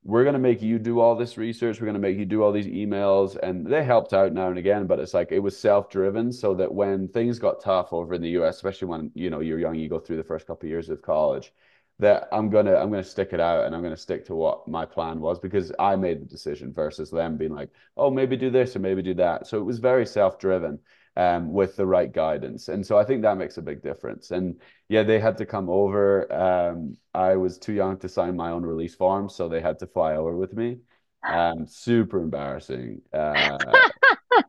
we're 0.04 0.22
going 0.22 0.34
to 0.34 0.38
make 0.38 0.62
you 0.62 0.78
do 0.78 1.00
all 1.00 1.16
this 1.16 1.36
research. 1.36 1.80
We're 1.80 1.86
going 1.86 1.94
to 1.94 2.00
make 2.00 2.16
you 2.16 2.24
do 2.26 2.42
all 2.42 2.52
these 2.52 2.68
emails. 2.68 3.36
And 3.42 3.66
they 3.66 3.82
helped 3.84 4.12
out 4.12 4.32
now 4.32 4.48
and 4.48 4.58
again, 4.58 4.86
but 4.86 5.00
it's 5.00 5.14
like 5.14 5.32
it 5.32 5.40
was 5.40 5.58
self 5.58 5.90
driven 5.90 6.32
so 6.32 6.54
that 6.54 6.72
when 6.72 7.08
things 7.08 7.40
got 7.40 7.60
tough 7.60 7.92
over 7.92 8.14
in 8.14 8.22
the 8.22 8.30
US, 8.40 8.56
especially 8.56 8.88
when, 8.88 9.10
you 9.14 9.30
know, 9.30 9.40
you're 9.40 9.58
young, 9.58 9.74
you 9.74 9.88
go 9.88 9.98
through 9.98 10.18
the 10.18 10.24
first 10.24 10.46
couple 10.46 10.66
of 10.66 10.70
years 10.70 10.88
of 10.90 11.02
college, 11.02 11.52
that 11.98 12.28
I'm 12.30 12.50
gonna 12.50 12.76
I'm 12.76 12.90
gonna 12.90 13.02
stick 13.02 13.32
it 13.32 13.40
out 13.40 13.64
and 13.64 13.74
I'm 13.74 13.82
gonna 13.82 13.96
stick 13.96 14.26
to 14.26 14.34
what 14.34 14.68
my 14.68 14.84
plan 14.84 15.18
was 15.20 15.38
because 15.38 15.72
I 15.78 15.96
made 15.96 16.20
the 16.20 16.26
decision 16.26 16.72
versus 16.72 17.10
them 17.10 17.36
being 17.36 17.54
like, 17.54 17.70
oh, 17.96 18.10
maybe 18.10 18.36
do 18.36 18.50
this 18.50 18.76
or 18.76 18.80
maybe 18.80 19.02
do 19.02 19.14
that. 19.14 19.46
So 19.46 19.58
it 19.58 19.64
was 19.64 19.78
very 19.78 20.06
self-driven 20.06 20.78
um, 21.16 21.52
with 21.52 21.76
the 21.76 21.86
right 21.86 22.12
guidance. 22.12 22.68
And 22.68 22.86
so 22.86 22.98
I 22.98 23.04
think 23.04 23.22
that 23.22 23.38
makes 23.38 23.56
a 23.58 23.62
big 23.62 23.82
difference. 23.82 24.30
And 24.30 24.60
yeah, 24.88 25.02
they 25.02 25.18
had 25.18 25.38
to 25.38 25.46
come 25.46 25.68
over. 25.68 26.32
Um, 26.32 26.96
I 27.14 27.36
was 27.36 27.58
too 27.58 27.72
young 27.72 27.98
to 27.98 28.08
sign 28.08 28.36
my 28.36 28.50
own 28.50 28.64
release 28.64 28.94
form, 28.94 29.28
so 29.28 29.48
they 29.48 29.60
had 29.60 29.78
to 29.80 29.86
fly 29.86 30.16
over 30.16 30.36
with 30.36 30.54
me. 30.54 30.78
Um, 31.26 31.66
super 31.66 32.20
embarrassing. 32.22 33.02
Uh, 33.12 33.58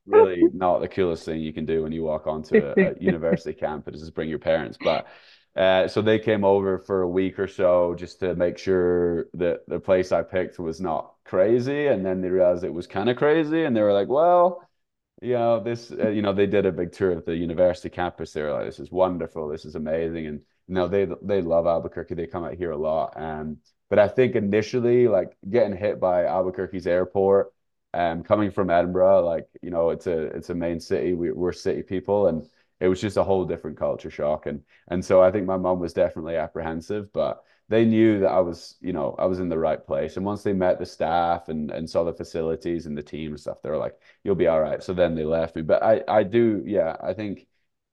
really 0.05 0.43
not 0.53 0.79
the 0.79 0.87
coolest 0.87 1.25
thing 1.25 1.41
you 1.41 1.53
can 1.53 1.65
do 1.65 1.83
when 1.83 1.91
you 1.91 2.03
walk 2.03 2.27
onto 2.27 2.55
a, 2.57 2.73
a 2.91 2.93
university 2.99 3.53
campus 3.59 4.01
is 4.01 4.09
bring 4.09 4.29
your 4.29 4.39
parents. 4.39 4.77
But 4.81 5.07
uh, 5.55 5.87
so 5.87 6.01
they 6.01 6.19
came 6.19 6.43
over 6.43 6.77
for 6.77 7.01
a 7.01 7.09
week 7.09 7.39
or 7.39 7.47
so 7.47 7.95
just 7.95 8.19
to 8.19 8.35
make 8.35 8.57
sure 8.57 9.27
that 9.33 9.67
the 9.67 9.79
place 9.79 10.11
I 10.11 10.21
picked 10.21 10.59
was 10.59 10.79
not 10.79 11.13
crazy. 11.25 11.87
And 11.87 12.05
then 12.05 12.21
they 12.21 12.29
realized 12.29 12.63
it 12.63 12.73
was 12.73 12.87
kind 12.87 13.09
of 13.09 13.17
crazy. 13.17 13.63
And 13.63 13.75
they 13.75 13.81
were 13.81 13.93
like, 13.93 14.07
well, 14.07 14.66
you 15.21 15.33
know, 15.33 15.59
this, 15.59 15.91
uh, 15.91 16.09
you 16.09 16.21
know, 16.21 16.33
they 16.33 16.45
did 16.45 16.65
a 16.65 16.71
big 16.71 16.91
tour 16.91 17.11
of 17.11 17.25
the 17.25 17.35
university 17.35 17.89
campus. 17.89 18.33
They 18.33 18.41
were 18.43 18.51
like, 18.51 18.65
this 18.65 18.79
is 18.79 18.91
wonderful. 18.91 19.47
This 19.47 19.65
is 19.65 19.75
amazing. 19.75 20.27
And, 20.27 20.39
you 20.67 20.75
know, 20.75 20.87
they, 20.87 21.07
they 21.23 21.41
love 21.41 21.65
Albuquerque. 21.65 22.15
They 22.15 22.27
come 22.27 22.43
out 22.43 22.53
here 22.55 22.71
a 22.71 22.77
lot. 22.77 23.13
and 23.17 23.57
but 23.89 23.99
I 23.99 24.09
think 24.09 24.35
initially, 24.35 25.07
like 25.07 25.37
getting 25.49 25.75
hit 25.77 25.99
by 25.99 26.25
Albuquerque's 26.25 26.87
airport, 26.87 27.53
um, 27.93 28.21
coming 28.21 28.51
from 28.51 28.69
Edinburgh, 28.69 29.25
like, 29.25 29.47
you 29.61 29.69
know, 29.69 29.91
it's 29.91 30.07
a, 30.07 30.23
it's 30.35 30.49
a 30.49 30.55
main 30.55 30.79
city. 30.81 31.13
We, 31.13 31.31
we're 31.31 31.53
city 31.53 31.83
people. 31.83 32.27
And, 32.27 32.47
it 32.79 32.87
was 32.87 33.01
just 33.01 33.17
a 33.17 33.23
whole 33.23 33.45
different 33.45 33.77
culture 33.77 34.09
shock 34.11 34.45
and 34.45 34.61
and 34.89 35.03
so 35.03 35.21
i 35.21 35.31
think 35.31 35.45
my 35.45 35.57
mom 35.57 35.79
was 35.79 35.93
definitely 35.93 36.35
apprehensive 36.35 37.11
but 37.13 37.43
they 37.69 37.85
knew 37.85 38.19
that 38.19 38.29
i 38.31 38.39
was 38.39 38.75
you 38.81 38.93
know 38.93 39.15
i 39.19 39.25
was 39.25 39.39
in 39.39 39.49
the 39.49 39.57
right 39.57 39.85
place. 39.85 40.17
And 40.17 40.25
once 40.25 40.43
they 40.43 40.53
met 40.53 40.79
the 40.79 40.85
staff 40.85 41.49
and 41.49 41.71
and 41.71 41.89
saw 41.89 42.03
the 42.03 42.13
facilities 42.13 42.85
and 42.85 42.97
the 42.97 43.03
team 43.03 43.31
and 43.31 43.39
stuff 43.39 43.61
they 43.61 43.69
were 43.69 43.77
like 43.77 43.99
you'll 44.23 44.35
be 44.35 44.47
all 44.47 44.61
right. 44.61 44.81
So 44.83 44.93
then 44.93 45.15
they 45.15 45.25
left 45.25 45.55
me. 45.55 45.61
But 45.61 45.83
i 45.83 46.03
i 46.07 46.23
do 46.23 46.63
yeah 46.65 46.95
i 47.01 47.13
think 47.13 47.47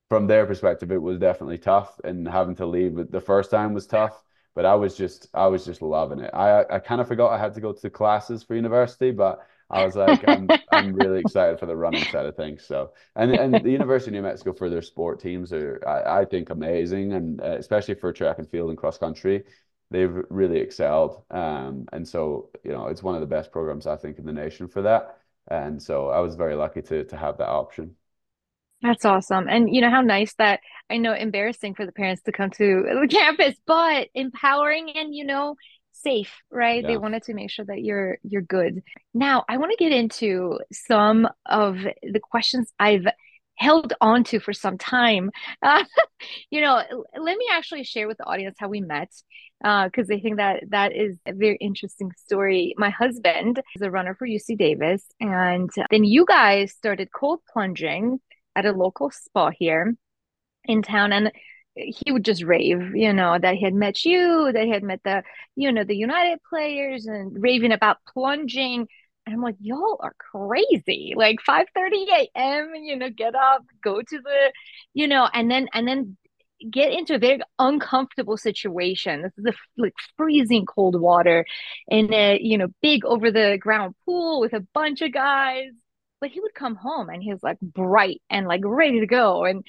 from 0.08 0.26
their 0.26 0.46
perspective 0.46 0.92
it 0.92 1.02
was 1.02 1.18
definitely 1.18 1.58
tough 1.58 1.98
and 2.04 2.28
having 2.28 2.54
to 2.56 2.66
leave 2.66 3.10
the 3.10 3.20
first 3.20 3.50
time 3.50 3.74
was 3.74 3.86
tough 3.86 4.22
but 4.54 4.64
i 4.64 4.74
was 4.74 4.96
just 4.96 5.28
i 5.34 5.46
was 5.46 5.64
just 5.64 5.82
loving 5.82 6.20
it. 6.20 6.30
I 6.34 6.64
i 6.70 6.78
kind 6.78 7.00
of 7.00 7.08
forgot 7.08 7.32
i 7.32 7.38
had 7.38 7.54
to 7.54 7.60
go 7.60 7.72
to 7.72 7.90
classes 7.90 8.42
for 8.42 8.54
university 8.54 9.10
but 9.10 9.46
I 9.70 9.82
was 9.82 9.96
like, 9.96 10.24
I'm, 10.28 10.54
I'm 10.70 10.92
really 10.94 11.20
excited 11.20 11.58
for 11.58 11.66
the 11.66 11.76
running 11.76 12.04
side 12.04 12.26
of 12.26 12.36
things. 12.36 12.64
So, 12.64 12.92
and 13.16 13.32
and 13.34 13.62
the 13.64 13.70
University 13.70 14.10
of 14.10 14.14
New 14.14 14.28
Mexico 14.28 14.52
for 14.52 14.70
their 14.70 14.82
sport 14.82 15.20
teams 15.20 15.52
are, 15.52 15.82
I, 15.86 16.20
I 16.20 16.24
think, 16.24 16.50
amazing, 16.50 17.12
and 17.12 17.40
uh, 17.40 17.56
especially 17.58 17.94
for 17.94 18.12
track 18.12 18.38
and 18.38 18.48
field 18.48 18.70
and 18.70 18.78
cross 18.78 18.98
country, 18.98 19.44
they've 19.90 20.14
really 20.30 20.58
excelled. 20.60 21.24
Um, 21.30 21.86
and 21.92 22.06
so, 22.06 22.50
you 22.64 22.72
know, 22.72 22.86
it's 22.88 23.02
one 23.02 23.14
of 23.14 23.20
the 23.20 23.26
best 23.26 23.52
programs 23.52 23.86
I 23.86 23.96
think 23.96 24.18
in 24.18 24.26
the 24.26 24.32
nation 24.32 24.68
for 24.68 24.82
that. 24.82 25.18
And 25.48 25.82
so, 25.82 26.08
I 26.10 26.20
was 26.20 26.34
very 26.36 26.54
lucky 26.54 26.82
to 26.82 27.04
to 27.04 27.16
have 27.16 27.38
that 27.38 27.48
option. 27.48 27.96
That's 28.82 29.04
awesome. 29.04 29.48
And 29.48 29.74
you 29.74 29.80
know 29.80 29.90
how 29.90 30.02
nice 30.02 30.34
that 30.34 30.60
I 30.90 30.98
know 30.98 31.14
embarrassing 31.14 31.74
for 31.74 31.86
the 31.86 31.92
parents 31.92 32.22
to 32.22 32.32
come 32.32 32.50
to 32.50 32.82
the 33.00 33.08
campus, 33.10 33.54
but 33.66 34.08
empowering 34.14 34.90
and 34.90 35.14
you 35.14 35.24
know 35.24 35.56
safe, 35.94 36.32
right? 36.50 36.82
Yeah. 36.82 36.88
They 36.88 36.96
wanted 36.96 37.22
to 37.24 37.34
make 37.34 37.50
sure 37.50 37.64
that 37.64 37.82
you're 37.82 38.18
you're 38.22 38.42
good. 38.42 38.82
Now, 39.12 39.44
I 39.48 39.56
want 39.56 39.72
to 39.72 39.76
get 39.76 39.92
into 39.92 40.58
some 40.72 41.28
of 41.46 41.78
the 41.78 42.20
questions 42.20 42.72
I've 42.78 43.06
held 43.56 43.92
on 44.00 44.24
to 44.24 44.40
for 44.40 44.52
some 44.52 44.78
time. 44.78 45.30
Uh, 45.62 45.84
you 46.50 46.60
know, 46.60 46.82
let 47.18 47.38
me 47.38 47.46
actually 47.52 47.84
share 47.84 48.06
with 48.06 48.18
the 48.18 48.24
audience 48.24 48.56
how 48.58 48.68
we 48.68 48.80
met 48.80 49.10
because 49.60 50.10
uh, 50.10 50.14
I 50.14 50.20
think 50.20 50.36
that 50.36 50.64
that 50.70 50.94
is 50.94 51.16
a 51.26 51.32
very 51.32 51.56
interesting 51.60 52.10
story. 52.16 52.74
My 52.76 52.90
husband 52.90 53.62
is 53.74 53.82
a 53.82 53.90
runner 53.90 54.14
for 54.14 54.26
UC 54.26 54.58
Davis, 54.58 55.04
and 55.20 55.70
then 55.90 56.04
you 56.04 56.26
guys 56.26 56.72
started 56.72 57.08
cold 57.14 57.40
plunging 57.50 58.20
at 58.54 58.66
a 58.66 58.72
local 58.72 59.10
spa 59.10 59.50
here 59.50 59.94
in 60.64 60.82
town, 60.82 61.12
and 61.12 61.32
he 61.76 62.12
would 62.12 62.24
just 62.24 62.42
rave, 62.44 62.94
you 62.94 63.12
know, 63.12 63.38
that 63.38 63.56
he 63.56 63.64
had 63.64 63.74
met 63.74 64.04
you, 64.04 64.50
that 64.52 64.64
he 64.64 64.70
had 64.70 64.82
met 64.82 65.00
the, 65.04 65.22
you 65.56 65.72
know, 65.72 65.84
the 65.84 65.96
United 65.96 66.38
players 66.48 67.06
and 67.06 67.42
raving 67.42 67.72
about 67.72 67.98
plunging. 68.12 68.86
And 69.26 69.34
I'm 69.34 69.42
like, 69.42 69.56
y'all 69.60 69.98
are 70.00 70.14
crazy. 70.18 71.14
Like 71.16 71.40
5 71.40 71.66
30 71.74 72.06
a.m., 72.36 72.74
you 72.76 72.96
know, 72.96 73.10
get 73.10 73.34
up, 73.34 73.64
go 73.82 74.00
to 74.00 74.18
the, 74.20 74.52
you 74.92 75.08
know, 75.08 75.28
and 75.32 75.50
then 75.50 75.68
and 75.72 75.88
then 75.88 76.16
get 76.70 76.92
into 76.92 77.14
a 77.14 77.18
very 77.18 77.40
uncomfortable 77.58 78.36
situation. 78.36 79.22
This 79.22 79.32
is 79.38 79.46
a 79.46 79.52
like 79.76 79.94
freezing 80.16 80.66
cold 80.66 81.00
water 81.00 81.44
in 81.88 82.12
a, 82.12 82.38
you 82.40 82.58
know, 82.58 82.68
big 82.82 83.04
over 83.04 83.30
the 83.30 83.58
ground 83.60 83.94
pool 84.04 84.40
with 84.40 84.52
a 84.52 84.66
bunch 84.74 85.02
of 85.02 85.12
guys. 85.12 85.70
But 86.20 86.30
he 86.30 86.40
would 86.40 86.54
come 86.54 86.76
home 86.76 87.10
and 87.10 87.22
he 87.22 87.32
was 87.32 87.42
like 87.42 87.60
bright 87.60 88.22
and 88.30 88.46
like 88.46 88.62
ready 88.64 89.00
to 89.00 89.06
go. 89.06 89.44
And 89.44 89.64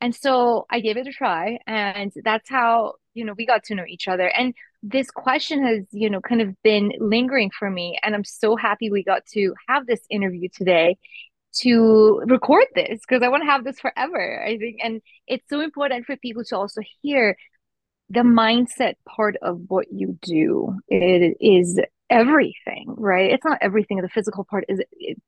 and 0.00 0.14
so 0.14 0.66
I 0.70 0.80
gave 0.80 0.96
it 0.96 1.06
a 1.06 1.12
try. 1.12 1.58
And 1.66 2.12
that's 2.24 2.48
how, 2.48 2.94
you 3.14 3.24
know, 3.24 3.34
we 3.36 3.46
got 3.46 3.64
to 3.64 3.74
know 3.74 3.84
each 3.86 4.08
other. 4.08 4.28
And 4.28 4.54
this 4.82 5.10
question 5.10 5.64
has, 5.66 5.84
you 5.92 6.08
know, 6.08 6.20
kind 6.20 6.40
of 6.40 6.54
been 6.62 6.92
lingering 6.98 7.50
for 7.58 7.70
me. 7.70 7.98
And 8.02 8.14
I'm 8.14 8.24
so 8.24 8.56
happy 8.56 8.90
we 8.90 9.04
got 9.04 9.26
to 9.32 9.54
have 9.68 9.86
this 9.86 10.00
interview 10.10 10.48
today 10.54 10.96
to 11.62 12.22
record 12.26 12.66
this 12.74 13.00
because 13.06 13.22
I 13.22 13.28
want 13.28 13.42
to 13.42 13.50
have 13.50 13.64
this 13.64 13.80
forever. 13.80 14.42
I 14.42 14.56
think, 14.56 14.78
and 14.82 15.02
it's 15.26 15.48
so 15.50 15.60
important 15.60 16.06
for 16.06 16.16
people 16.16 16.44
to 16.44 16.56
also 16.56 16.80
hear 17.02 17.36
the 18.08 18.20
mindset 18.20 18.94
part 19.08 19.36
of 19.42 19.60
what 19.68 19.86
you 19.92 20.18
do. 20.22 20.74
It 20.88 21.36
is 21.40 21.78
everything, 22.08 22.86
right? 22.96 23.30
It's 23.32 23.44
not 23.44 23.58
everything. 23.60 24.00
The 24.00 24.08
physical 24.08 24.44
part 24.44 24.64
is 24.68 24.80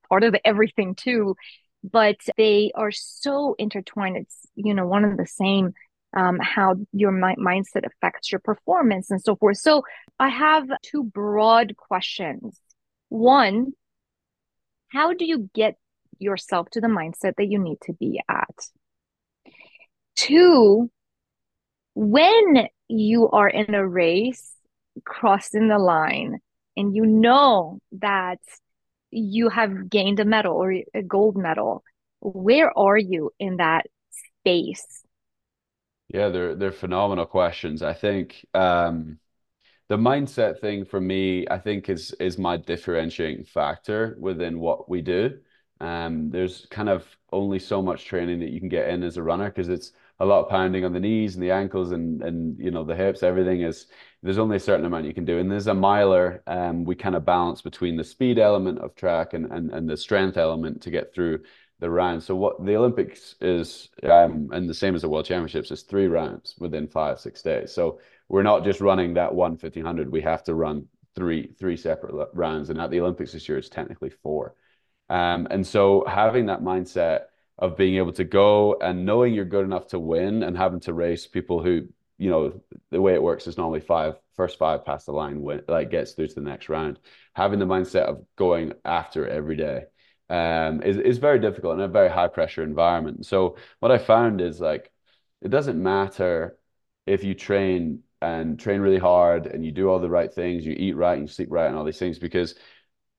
part 0.09 0.25
of 0.25 0.35
everything 0.45 0.95
too 0.95 1.37
but 1.83 2.17
they 2.37 2.73
are 2.75 2.93
so 2.93 3.55
intertwined. 3.59 4.17
It's, 4.17 4.47
you 4.55 4.75
know, 4.75 4.87
one 4.87 5.05
of 5.05 5.17
the 5.17 5.27
same 5.27 5.73
um, 6.15 6.39
how 6.41 6.77
your 6.93 7.11
mi- 7.11 7.37
mindset 7.37 7.87
affects 7.87 8.31
your 8.31 8.41
performance 8.41 9.11
and 9.11 9.21
so 9.21 9.37
forth. 9.37 9.59
So 9.59 9.83
I 10.19 10.29
have 10.29 10.69
two 10.83 11.05
broad 11.05 11.77
questions. 11.77 12.59
One, 13.09 13.73
how 14.89 15.15
do 15.15 15.25
you 15.25 15.51
get 15.55 15.77
yourself 16.19 16.69
to 16.71 16.81
the 16.81 16.89
mindset 16.89 17.35
that 17.37 17.49
you 17.49 17.59
need 17.59 17.79
to 17.83 17.95
be 17.95 18.21
at? 18.29 18.55
Two, 20.17 20.91
when 21.95 22.69
you 22.89 23.29
are 23.31 23.49
in 23.49 23.75
a 23.75 23.87
race, 23.87 24.53
crossing 25.05 25.69
the 25.69 25.79
line, 25.79 26.39
and 26.77 26.95
you 26.95 27.07
know 27.07 27.81
that 27.93 28.39
you 29.12 29.49
have 29.50 29.90
gained 29.90 30.21
a 30.21 30.25
medal 30.25 30.54
or 30.57 30.73
a 30.95 31.02
gold 31.02 31.37
medal 31.37 31.85
where 32.21 32.76
are 32.78 32.99
you 32.99 33.33
in 33.40 33.57
that 33.59 33.87
space? 34.40 35.04
Yeah 36.09 36.28
they're 36.28 36.54
they're 36.54 36.73
phenomenal 36.73 37.26
questions. 37.26 37.83
I 37.83 37.92
think 37.95 38.45
um 38.54 39.19
the 39.88 39.97
mindset 39.99 40.61
thing 40.61 40.85
for 40.87 41.00
me 41.00 41.47
i 41.50 41.59
think 41.59 41.88
is 41.90 42.12
is 42.21 42.38
my 42.38 42.57
differentiating 42.57 43.45
factor 43.45 44.16
within 44.21 44.61
what 44.61 44.88
we 44.90 45.02
do. 45.02 45.40
Um 45.81 46.31
there's 46.31 46.66
kind 46.71 46.88
of 46.90 47.07
only 47.33 47.59
so 47.59 47.83
much 47.83 48.07
training 48.07 48.40
that 48.40 48.50
you 48.50 48.61
can 48.61 48.69
get 48.71 48.88
in 48.90 49.02
as 49.04 49.16
a 49.19 49.23
runner 49.23 49.47
because 49.50 49.69
it's 49.69 49.92
a 50.21 50.26
lot 50.26 50.45
of 50.45 50.49
pounding 50.50 50.85
on 50.85 50.92
the 50.92 51.00
knees 51.00 51.35
and 51.35 51.42
the 51.42 51.50
ankles 51.50 51.90
and 51.92 52.23
and 52.23 52.59
you 52.59 52.71
know 52.71 52.85
the 52.85 52.95
hips 52.95 53.23
everything 53.23 53.62
is 53.62 53.87
there's 54.23 54.38
only 54.38 54.57
a 54.57 54.61
certain 54.61 54.87
amount 54.87 55.04
you 55.04 55.14
can 55.14 55.25
do. 55.25 55.38
And 55.38 55.50
there's 55.50 55.66
a 55.66 55.75
miler 55.75 56.42
um 56.47 56.85
we 56.85 56.95
kind 56.95 57.16
of 57.16 57.25
balance 57.25 57.62
between 57.62 57.97
the 57.97 58.04
speed 58.04 58.38
element 58.38 58.78
of 58.78 58.95
track 58.95 59.35
and 59.35 59.47
and, 59.52 59.71
and 59.71 59.88
the 59.88 59.97
strength 59.97 60.37
element 60.37 60.83
to 60.83 60.90
get 60.90 61.12
through 61.14 61.40
the 61.81 61.90
round 61.90 62.23
so 62.23 62.37
what 62.37 62.64
the 62.64 62.76
olympics 62.76 63.35
is 63.40 63.88
um 64.04 64.49
and 64.52 64.69
the 64.69 64.75
same 64.75 64.95
as 64.95 65.02
the 65.02 65.09
world 65.09 65.25
championships 65.26 65.73
is 65.73 65.83
three 65.83 66.07
rounds 66.07 66.54
within 66.59 66.87
five 66.87 67.19
six 67.19 67.42
days. 67.42 67.73
So 67.73 67.99
we're 68.28 68.45
not 68.45 68.64
just 68.64 68.81
running 68.81 69.14
that 69.14 69.35
one 69.35 69.57
1500 69.57 70.11
we 70.11 70.21
have 70.23 70.45
to 70.45 70.54
run 70.54 70.87
three 71.16 71.52
three 71.59 71.76
separate 71.76 72.28
rounds. 72.35 72.71
And 72.71 72.81
at 72.81 72.90
the 72.90 73.00
olympics 73.00 73.33
this 73.33 73.49
year 73.49 73.59
it's 73.59 73.69
technically 73.69 74.11
four. 74.11 74.54
Um 75.11 75.49
and 75.50 75.66
so 75.66 76.04
having 76.07 76.47
that 76.47 76.62
mindset 76.62 77.25
of 77.59 77.76
being 77.76 77.97
able 77.97 78.12
to 78.12 78.25
go 78.25 78.76
and 78.80 79.04
knowing 79.04 79.35
you're 79.35 79.44
good 79.44 79.64
enough 79.64 79.88
to 79.88 79.99
win 79.99 80.42
and 80.42 80.56
having 80.56 80.80
to 80.80 80.92
race 80.92 81.26
people 81.26 81.62
who 81.62 81.88
you 82.23 82.30
know, 82.30 82.61
the 82.90 83.00
way 83.00 83.14
it 83.14 83.23
works 83.23 83.49
is 83.49 83.59
normally 83.59 83.80
five, 83.80 84.14
first 84.37 84.56
five 84.56 84.85
past 84.85 85.06
the 85.06 85.12
line 85.12 85.42
when 85.42 85.61
like 85.66 85.90
gets 85.90 86.12
through 86.12 86.28
to 86.28 86.35
the 86.37 86.40
next 86.40 86.68
round. 86.68 87.00
Having 87.35 87.59
the 87.59 87.64
mindset 87.64 88.04
of 88.04 88.25
going 88.37 88.75
after 88.85 89.26
it 89.26 89.32
every 89.32 89.56
day 89.56 89.87
um, 90.30 90.82
is, 90.82 90.99
is 90.99 91.18
very 91.18 91.40
difficult 91.40 91.75
in 91.75 91.80
a 91.80 91.88
very 91.88 92.09
high 92.09 92.28
pressure 92.28 92.62
environment. 92.62 93.26
So 93.26 93.56
what 93.80 93.90
I 93.90 93.99
found 93.99 94.40
is 94.40 94.61
like, 94.61 94.92
it 95.40 95.49
doesn't 95.49 95.82
matter 95.82 96.56
if 97.06 97.25
you 97.25 97.35
train 97.35 98.04
and 98.21 98.56
train 98.56 98.80
really 98.80 99.00
hard 99.00 99.47
and 99.47 99.64
you 99.66 99.73
do 99.73 99.90
all 99.90 99.99
the 99.99 100.09
right 100.09 100.32
things, 100.32 100.64
you 100.64 100.75
eat 100.78 100.94
right 100.94 101.18
and 101.18 101.23
you 101.23 101.35
sleep 101.35 101.49
right 101.50 101.66
and 101.66 101.76
all 101.76 101.85
these 101.85 101.99
things 101.99 102.21
because 102.21 102.54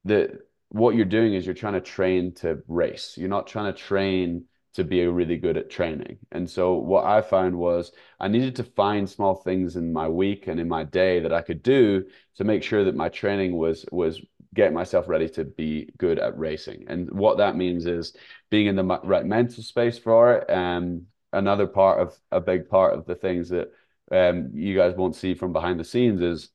the 0.05 0.39
what 0.73 0.95
you're 0.95 1.05
doing 1.05 1.35
is 1.35 1.45
you're 1.45 1.53
trying 1.53 1.73
to 1.73 1.81
train 1.81 2.33
to 2.33 2.63
race. 2.67 3.13
You're 3.15 3.29
not 3.29 3.45
trying 3.45 3.71
to 3.71 3.79
train 3.79 4.45
to 4.73 4.83
be 4.83 5.05
really 5.05 5.37
good 5.37 5.55
at 5.55 5.69
training. 5.69 6.17
And 6.31 6.49
so 6.49 6.73
what 6.73 7.05
I 7.05 7.21
found 7.21 7.55
was 7.55 7.91
I 8.19 8.27
needed 8.27 8.55
to 8.55 8.63
find 8.63 9.07
small 9.07 9.35
things 9.35 9.75
in 9.75 9.93
my 9.93 10.07
week 10.09 10.47
and 10.47 10.59
in 10.59 10.67
my 10.67 10.83
day 10.83 11.19
that 11.19 11.31
I 11.31 11.43
could 11.43 11.61
do 11.61 12.05
to 12.37 12.43
make 12.43 12.63
sure 12.63 12.83
that 12.85 12.95
my 12.95 13.07
training 13.09 13.55
was 13.55 13.85
was 13.91 14.19
get 14.55 14.73
myself 14.73 15.07
ready 15.07 15.29
to 15.29 15.43
be 15.43 15.89
good 15.99 16.17
at 16.17 16.37
racing. 16.39 16.85
And 16.87 17.11
what 17.11 17.37
that 17.37 17.55
means 17.55 17.85
is 17.85 18.15
being 18.49 18.65
in 18.65 18.75
the 18.75 18.83
right 19.03 19.25
mental 19.25 19.61
space 19.61 19.99
for 19.99 20.33
it. 20.37 20.49
And 20.49 21.05
another 21.31 21.67
part 21.67 21.99
of 21.99 22.17
a 22.31 22.41
big 22.41 22.67
part 22.67 22.95
of 22.95 23.05
the 23.05 23.15
things 23.15 23.49
that 23.49 23.71
um, 24.11 24.49
you 24.55 24.75
guys 24.75 24.95
won't 24.95 25.15
see 25.15 25.35
from 25.35 25.53
behind 25.53 25.79
the 25.79 25.83
scenes 25.83 26.21
is 26.21 26.49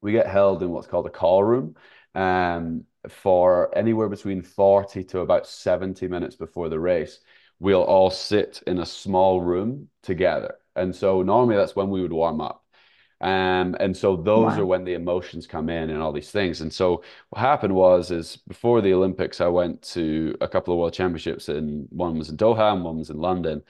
we 0.00 0.12
get 0.12 0.28
held 0.28 0.62
in 0.62 0.70
what's 0.70 0.86
called 0.86 1.06
a 1.06 1.10
call 1.10 1.42
room 1.42 1.74
um, 2.14 2.84
for 3.08 3.76
anywhere 3.76 4.08
between 4.08 4.42
40 4.42 5.04
to 5.04 5.20
about 5.20 5.46
70 5.46 6.08
minutes 6.08 6.36
before 6.36 6.68
the 6.68 6.80
race. 6.80 7.20
We'll 7.58 7.82
all 7.82 8.10
sit 8.10 8.62
in 8.66 8.78
a 8.78 8.86
small 8.86 9.40
room 9.40 9.88
together. 10.02 10.56
And 10.76 10.94
so 10.94 11.22
normally 11.22 11.56
that's 11.56 11.76
when 11.76 11.90
we 11.90 12.02
would 12.02 12.12
warm 12.12 12.40
up. 12.40 12.64
Um, 13.20 13.76
and 13.78 13.96
so 13.96 14.16
those 14.16 14.56
wow. 14.56 14.62
are 14.62 14.66
when 14.66 14.84
the 14.84 14.94
emotions 14.94 15.46
come 15.46 15.68
in 15.68 15.90
and 15.90 16.02
all 16.02 16.12
these 16.12 16.32
things. 16.32 16.60
And 16.60 16.72
so 16.72 17.04
what 17.30 17.40
happened 17.40 17.74
was 17.74 18.10
is 18.10 18.36
before 18.48 18.80
the 18.80 18.92
Olympics, 18.92 19.40
I 19.40 19.46
went 19.46 19.80
to 19.92 20.36
a 20.40 20.48
couple 20.48 20.74
of 20.74 20.80
world 20.80 20.92
championships 20.92 21.48
and 21.48 21.86
one 21.90 22.18
was 22.18 22.30
in 22.30 22.36
Doha 22.36 22.72
and 22.72 22.84
one 22.84 22.98
was 22.98 23.10
in 23.10 23.18
London. 23.18 23.62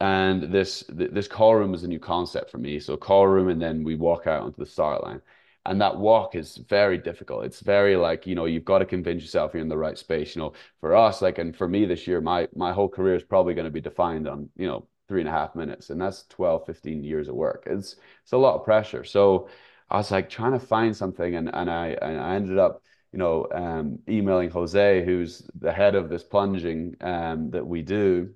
And 0.00 0.52
this 0.52 0.84
this 0.88 1.26
call 1.28 1.54
room 1.56 1.72
was 1.72 1.84
a 1.84 1.88
new 1.88 1.98
concept 1.98 2.50
for 2.50 2.58
me. 2.58 2.78
So 2.80 2.96
call 2.96 3.26
room, 3.26 3.48
and 3.48 3.60
then 3.60 3.82
we 3.82 3.96
walk 3.96 4.26
out 4.28 4.42
onto 4.42 4.58
the 4.58 4.66
start 4.66 5.02
line. 5.02 5.20
And 5.68 5.80
that 5.80 5.98
walk 5.98 6.34
is 6.34 6.56
very 6.56 6.98
difficult. 6.98 7.44
It's 7.44 7.60
very 7.60 7.96
like, 7.96 8.26
you 8.26 8.34
know, 8.34 8.46
you've 8.46 8.64
got 8.64 8.78
to 8.78 8.86
convince 8.86 9.22
yourself 9.22 9.52
you're 9.54 9.62
in 9.62 9.68
the 9.68 9.76
right 9.76 9.98
space. 9.98 10.34
You 10.34 10.42
know, 10.42 10.52
for 10.80 10.96
us, 10.96 11.20
like, 11.22 11.38
and 11.38 11.54
for 11.56 11.68
me 11.68 11.84
this 11.84 12.06
year, 12.06 12.20
my 12.20 12.48
my 12.54 12.72
whole 12.72 12.88
career 12.88 13.14
is 13.14 13.22
probably 13.24 13.54
going 13.54 13.66
to 13.66 13.70
be 13.70 13.80
defined 13.80 14.26
on, 14.28 14.48
you 14.56 14.66
know, 14.66 14.86
three 15.08 15.20
and 15.20 15.28
a 15.28 15.32
half 15.32 15.54
minutes 15.54 15.90
and 15.90 16.00
that's 16.00 16.24
12 16.28 16.66
15 16.66 17.02
years 17.02 17.28
of 17.28 17.34
work 17.34 17.62
it's 17.66 17.96
it's 18.22 18.32
a 18.32 18.36
lot 18.36 18.56
of 18.56 18.64
pressure 18.64 19.04
so 19.04 19.48
i 19.90 19.96
was 19.96 20.10
like 20.10 20.28
trying 20.28 20.52
to 20.52 20.58
find 20.60 20.94
something 20.94 21.34
and 21.34 21.48
and 21.54 21.70
i 21.70 21.88
and 22.02 22.20
i 22.20 22.34
ended 22.34 22.58
up 22.58 22.82
you 23.12 23.18
know 23.18 23.46
um, 23.52 23.98
emailing 24.08 24.50
jose 24.50 25.04
who's 25.04 25.48
the 25.58 25.72
head 25.72 25.94
of 25.94 26.10
this 26.10 26.22
plunging 26.22 26.94
um, 27.00 27.50
that 27.50 27.66
we 27.66 27.80
do 27.82 28.34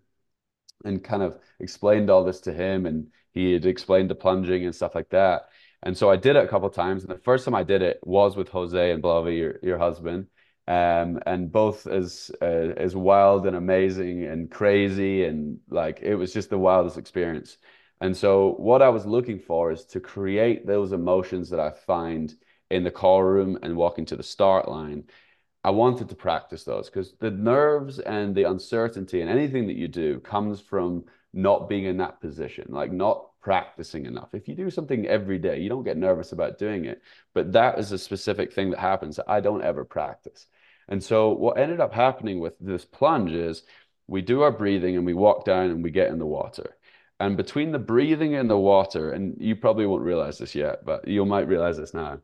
and 0.85 1.05
kind 1.05 1.23
of 1.23 1.39
explained 1.61 2.11
all 2.11 2.25
this 2.25 2.41
to 2.41 2.53
him 2.53 2.87
and 2.87 3.09
he 3.33 3.53
had 3.53 3.67
explained 3.67 4.11
the 4.11 4.15
plunging 4.15 4.65
and 4.65 4.75
stuff 4.75 4.95
like 4.95 5.11
that 5.11 5.49
and 5.83 5.97
so 5.97 6.11
i 6.11 6.17
did 6.17 6.37
it 6.37 6.45
a 6.45 6.49
couple 6.49 6.69
times 6.71 7.03
and 7.03 7.13
the 7.13 7.19
first 7.19 7.45
time 7.45 7.55
i 7.55 7.63
did 7.63 7.83
it 7.83 7.99
was 8.03 8.37
with 8.37 8.49
jose 8.49 8.91
and 8.91 9.03
Blavi, 9.03 9.39
your, 9.39 9.59
your 9.63 9.79
husband 9.79 10.27
um, 10.69 11.19
and 11.27 11.51
both 11.51 11.87
as 11.87 12.31
uh, 12.41 12.73
as 12.77 12.95
wild 12.95 13.47
and 13.47 13.57
amazing 13.57 14.25
and 14.25 14.51
crazy 14.51 15.25
and 15.25 15.59
like 15.69 16.01
it 16.03 16.15
was 16.15 16.33
just 16.33 16.51
the 16.51 16.59
wildest 16.59 16.99
experience. 16.99 17.59
And 18.01 18.17
so 18.17 18.55
what 18.59 18.83
I 18.83 18.89
was 18.89 19.07
looking 19.07 19.39
for 19.39 19.73
is 19.73 19.85
to 19.87 20.01
create 20.01 20.67
those 20.67 20.93
emotions 20.93 21.51
that 21.51 21.61
I 21.61 21.71
find 21.71 22.33
in 22.71 22.85
the 22.85 22.91
call 22.91 23.23
room 23.23 23.59
and 23.63 23.77
walking 23.77 24.05
to 24.07 24.17
the 24.17 24.23
start 24.23 24.69
line. 24.69 25.05
I 25.65 25.71
wanted 25.71 26.09
to 26.09 26.15
practice 26.17 26.65
those 26.65 26.89
because 26.89 27.15
the 27.19 27.31
nerves 27.31 27.99
and 27.99 28.35
the 28.35 28.45
uncertainty 28.45 29.21
and 29.21 29.31
anything 29.31 29.67
that 29.69 29.77
you 29.77 29.89
do 29.89 30.21
comes 30.21 30.61
from 30.61 31.05
not 31.33 31.69
being 31.69 31.85
in 31.85 31.97
that 31.99 32.21
position, 32.21 32.67
like 32.71 32.93
not 32.93 33.32
practicing 33.43 34.07
enough. 34.07 34.31
If 34.33 34.49
you 34.49 34.55
do 34.55 34.71
something 34.71 35.07
every 35.07 35.39
day, 35.39 35.61
you 35.61 35.69
don't 35.69 35.85
get 35.85 35.97
nervous 35.97 36.33
about 36.33 36.59
doing 36.59 36.87
it. 36.87 37.03
But 37.35 37.53
that 37.53 37.79
is 37.79 37.93
a 37.93 37.99
specific 37.99 38.53
thing 38.53 38.71
that 38.71 38.79
happens 38.79 39.21
I 39.27 39.41
don't 39.41 39.63
ever 39.63 39.85
practice. 39.85 40.47
And 40.89 41.03
so 41.03 41.31
what 41.31 41.59
ended 41.59 41.81
up 41.81 41.93
happening 41.93 42.41
with 42.41 42.57
this 42.61 42.85
plunge 42.85 43.33
is 43.33 43.65
we 44.07 44.23
do 44.23 44.43
our 44.43 44.53
breathing 44.53 44.97
and 44.97 45.05
we 45.07 45.15
walk 45.15 45.45
down 45.45 45.71
and 45.71 45.83
we 45.83 45.91
get 45.91 46.09
in 46.09 46.19
the 46.19 46.27
water. 46.27 46.77
And 47.21 47.37
between 47.37 47.73
the 47.73 47.79
breathing 47.79 48.35
and 48.35 48.49
the 48.51 48.59
water, 48.59 49.13
and 49.13 49.37
you 49.41 49.55
probably 49.55 49.87
won't 49.87 50.03
realize 50.03 50.39
this 50.39 50.55
yet, 50.55 50.85
but 50.85 51.07
you 51.07 51.25
might 51.25 51.49
realize 51.49 51.77
this 51.77 51.95
now. 51.95 52.21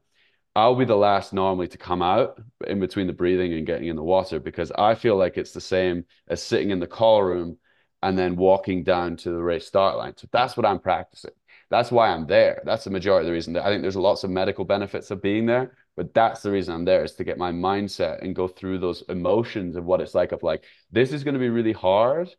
I'll 0.57 0.75
be 0.75 0.85
the 0.85 0.97
last 0.97 1.33
normally 1.33 1.69
to 1.69 1.79
come 1.79 2.03
out 2.03 2.43
in 2.67 2.81
between 2.81 3.07
the 3.07 3.13
breathing 3.13 3.53
and 3.53 3.67
getting 3.67 3.89
in 3.89 3.95
the 3.95 4.03
water 4.03 4.41
because 4.41 4.73
I 4.73 4.97
feel 4.97 5.17
like 5.17 5.37
it's 5.37 5.53
the 5.53 5.61
same 5.61 6.05
as 6.27 6.43
sitting 6.43 6.71
in 6.71 6.81
the 6.81 6.87
call 6.89 7.23
room 7.23 7.59
and 8.03 8.17
then 8.19 8.37
walking 8.37 8.85
down 8.85 9.17
to 9.19 9.31
the 9.31 9.43
race 9.43 9.67
start 9.67 9.97
line. 9.97 10.17
So 10.17 10.29
that's 10.31 10.57
what 10.57 10.67
I'm 10.67 10.79
practicing. 10.79 11.33
That's 11.71 11.91
why 11.91 12.09
I'm 12.09 12.27
there. 12.27 12.63
That's 12.65 12.85
the 12.85 12.91
majority 12.91 13.27
of 13.27 13.27
the 13.27 13.33
reason. 13.33 13.53
That 13.53 13.67
I 13.67 13.71
think 13.71 13.83
there's 13.83 13.97
lots 13.97 14.25
of 14.25 14.31
medical 14.31 14.65
benefits 14.65 15.11
of 15.11 15.21
being 15.21 15.47
there, 15.47 15.77
but 15.97 16.15
that's 16.15 16.43
the 16.43 16.51
reason 16.51 16.75
I'm 16.75 16.85
there 16.85 17.05
is 17.05 17.15
to 17.17 17.25
get 17.25 17.39
my 17.39 17.53
mindset 17.53 18.23
and 18.23 18.35
go 18.35 18.49
through 18.49 18.79
those 18.79 19.03
emotions 19.09 19.77
of 19.77 19.85
what 19.85 20.01
it's 20.01 20.15
like 20.15 20.33
of 20.33 20.43
like, 20.43 20.65
this 20.93 21.13
is 21.13 21.25
going 21.25 21.35
to 21.35 21.41
be 21.41 21.51
really 21.51 21.73
hard. 21.73 22.31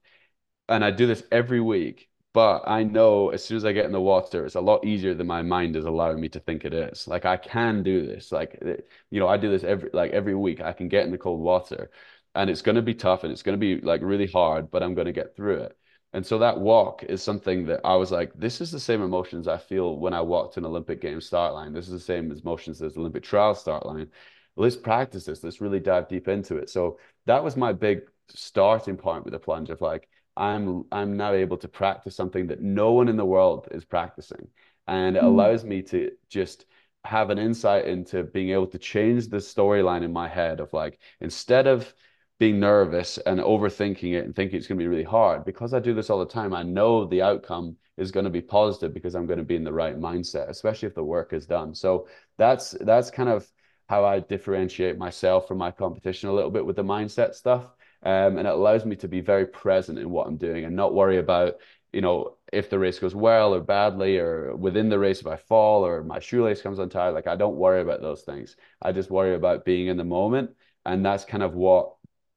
And 0.69 0.83
I 0.83 0.91
do 0.91 1.07
this 1.07 1.23
every 1.31 1.61
week, 1.61 2.09
but 2.33 2.63
I 2.67 2.83
know 2.83 3.29
as 3.29 3.43
soon 3.43 3.57
as 3.57 3.65
I 3.65 3.71
get 3.73 3.85
in 3.85 3.91
the 3.91 4.01
water, 4.01 4.45
it's 4.45 4.55
a 4.55 4.61
lot 4.61 4.85
easier 4.85 5.13
than 5.13 5.27
my 5.27 5.41
mind 5.41 5.75
is 5.75 5.85
allowing 5.85 6.21
me 6.21 6.29
to 6.29 6.39
think 6.39 6.65
it 6.65 6.73
is. 6.73 7.07
Like 7.07 7.25
I 7.25 7.37
can 7.37 7.83
do 7.83 8.05
this. 8.05 8.31
Like, 8.31 8.57
eh, 8.65 8.77
you 9.11 9.19
know, 9.19 9.27
I 9.27 9.37
do 9.37 9.49
this 9.49 9.63
every, 9.63 9.89
like 9.93 10.11
every 10.11 10.35
week 10.35 10.61
I 10.61 10.73
can 10.73 10.87
get 10.89 11.05
in 11.05 11.11
the 11.11 11.17
cold 11.17 11.41
water 11.41 11.91
and 12.39 12.49
it's 12.49 12.61
going 12.61 12.77
to 12.77 12.81
be 12.81 12.93
tough 12.93 13.25
and 13.25 13.33
it's 13.33 13.43
going 13.43 13.59
to 13.59 13.59
be 13.59 13.81
like 13.81 13.99
really 14.01 14.27
hard, 14.27 14.71
but 14.71 14.81
I'm 14.81 14.93
going 14.93 15.07
to 15.07 15.11
get 15.11 15.35
through 15.35 15.57
it. 15.63 15.77
And 16.13 16.25
so 16.25 16.37
that 16.39 16.57
walk 16.57 17.03
is 17.03 17.21
something 17.21 17.65
that 17.65 17.81
I 17.83 17.97
was 17.97 18.13
like, 18.13 18.31
this 18.33 18.61
is 18.61 18.71
the 18.71 18.79
same 18.79 19.01
emotions 19.01 19.45
I 19.45 19.57
feel 19.57 19.97
when 19.97 20.13
I 20.13 20.21
walked 20.21 20.55
an 20.55 20.65
Olympic 20.65 21.01
Games 21.01 21.25
start 21.25 21.53
line. 21.53 21.73
This 21.73 21.87
is 21.87 21.91
the 21.91 21.99
same 21.99 22.31
emotions 22.31 22.81
as 22.81 22.95
Olympic 22.95 23.23
trial 23.23 23.55
start 23.55 23.85
line. 23.85 24.07
Let's 24.55 24.77
practice 24.77 25.25
this. 25.25 25.43
Let's 25.43 25.59
really 25.59 25.81
dive 25.81 26.07
deep 26.07 26.29
into 26.29 26.55
it. 26.55 26.69
So 26.69 26.97
that 27.25 27.43
was 27.43 27.57
my 27.57 27.73
big 27.73 28.03
starting 28.29 28.95
point 28.95 29.25
with 29.25 29.33
the 29.33 29.39
plunge 29.39 29.69
of 29.69 29.81
like, 29.81 30.07
I'm 30.37 30.85
I'm 30.93 31.17
now 31.17 31.33
able 31.33 31.57
to 31.57 31.67
practice 31.67 32.15
something 32.15 32.47
that 32.47 32.61
no 32.61 32.93
one 32.93 33.09
in 33.09 33.17
the 33.17 33.25
world 33.25 33.67
is 33.71 33.83
practicing. 33.83 34.47
And 34.87 35.17
it 35.17 35.23
mm. 35.23 35.27
allows 35.27 35.65
me 35.65 35.81
to 35.91 36.11
just 36.29 36.67
have 37.03 37.31
an 37.31 37.37
insight 37.37 37.85
into 37.85 38.23
being 38.23 38.51
able 38.51 38.67
to 38.67 38.77
change 38.77 39.27
the 39.27 39.37
storyline 39.37 40.03
in 40.03 40.13
my 40.13 40.29
head 40.29 40.61
of 40.61 40.71
like, 40.71 40.99
instead 41.19 41.67
of 41.67 41.93
being 42.39 42.59
nervous 42.59 43.17
and 43.19 43.39
overthinking 43.41 44.13
it 44.13 44.25
and 44.25 44.35
thinking 44.35 44.57
it's 44.57 44.67
going 44.67 44.77
to 44.79 44.83
be 44.83 44.87
really 44.87 45.03
hard. 45.03 45.45
Because 45.45 45.73
i 45.73 45.79
do 45.79 45.93
this 45.93 46.09
all 46.09 46.19
the 46.19 46.25
time 46.25 46.53
i 46.53 46.63
know 46.63 47.05
the 47.05 47.21
outcome 47.21 47.75
is 47.97 48.11
going 48.11 48.23
to 48.23 48.29
be 48.29 48.41
positive 48.41 48.93
because 48.93 49.13
i'm 49.13 49.27
going 49.27 49.39
to 49.39 49.45
be 49.45 49.57
in 49.57 49.63
the 49.63 49.73
right 49.73 49.99
mindset 49.99 50.49
especially 50.49 50.87
if 50.87 50.95
the 50.95 51.03
work 51.03 51.33
is 51.33 51.45
done. 51.45 51.75
So 51.75 52.07
that's 52.37 52.71
that's 52.81 53.11
kind 53.11 53.29
of 53.29 53.47
how 53.89 54.05
i 54.05 54.19
differentiate 54.19 54.97
myself 54.97 55.47
from 55.47 55.57
my 55.57 55.71
competition 55.71 56.29
a 56.29 56.33
little 56.33 56.51
bit 56.51 56.65
with 56.65 56.77
the 56.77 56.83
mindset 56.83 57.35
stuff. 57.35 57.65
Um, 58.01 58.37
and 58.37 58.47
it 58.47 58.53
allows 58.53 58.85
me 58.85 58.95
to 58.97 59.09
be 59.09 59.19
very 59.19 59.45
present 59.45 59.99
in 59.99 60.09
what 60.09 60.25
i'm 60.27 60.37
doing 60.37 60.63
and 60.63 60.75
not 60.75 60.93
worry 60.93 61.17
about 61.17 61.55
you 61.91 61.99
know 62.01 62.37
if 62.53 62.69
the 62.69 62.79
race 62.79 62.99
goes 62.99 63.13
well 63.13 63.53
or 63.53 63.59
badly 63.59 64.17
or 64.17 64.55
within 64.55 64.87
the 64.89 64.97
race 64.97 65.19
if 65.19 65.27
i 65.27 65.35
fall 65.35 65.85
or 65.85 66.03
my 66.03 66.19
shoelace 66.19 66.61
comes 66.61 66.79
untied. 66.79 67.13
Like 67.13 67.27
i 67.27 67.35
don't 67.35 67.57
worry 67.57 67.81
about 67.81 68.01
those 68.01 68.21
things. 68.21 68.55
I 68.81 68.93
just 68.93 69.11
worry 69.11 69.35
about 69.35 69.65
being 69.65 69.87
in 69.87 69.97
the 69.97 70.05
moment. 70.05 70.51
And 70.85 71.05
that's 71.05 71.25
kind 71.25 71.43
of 71.43 71.53
what 71.53 71.95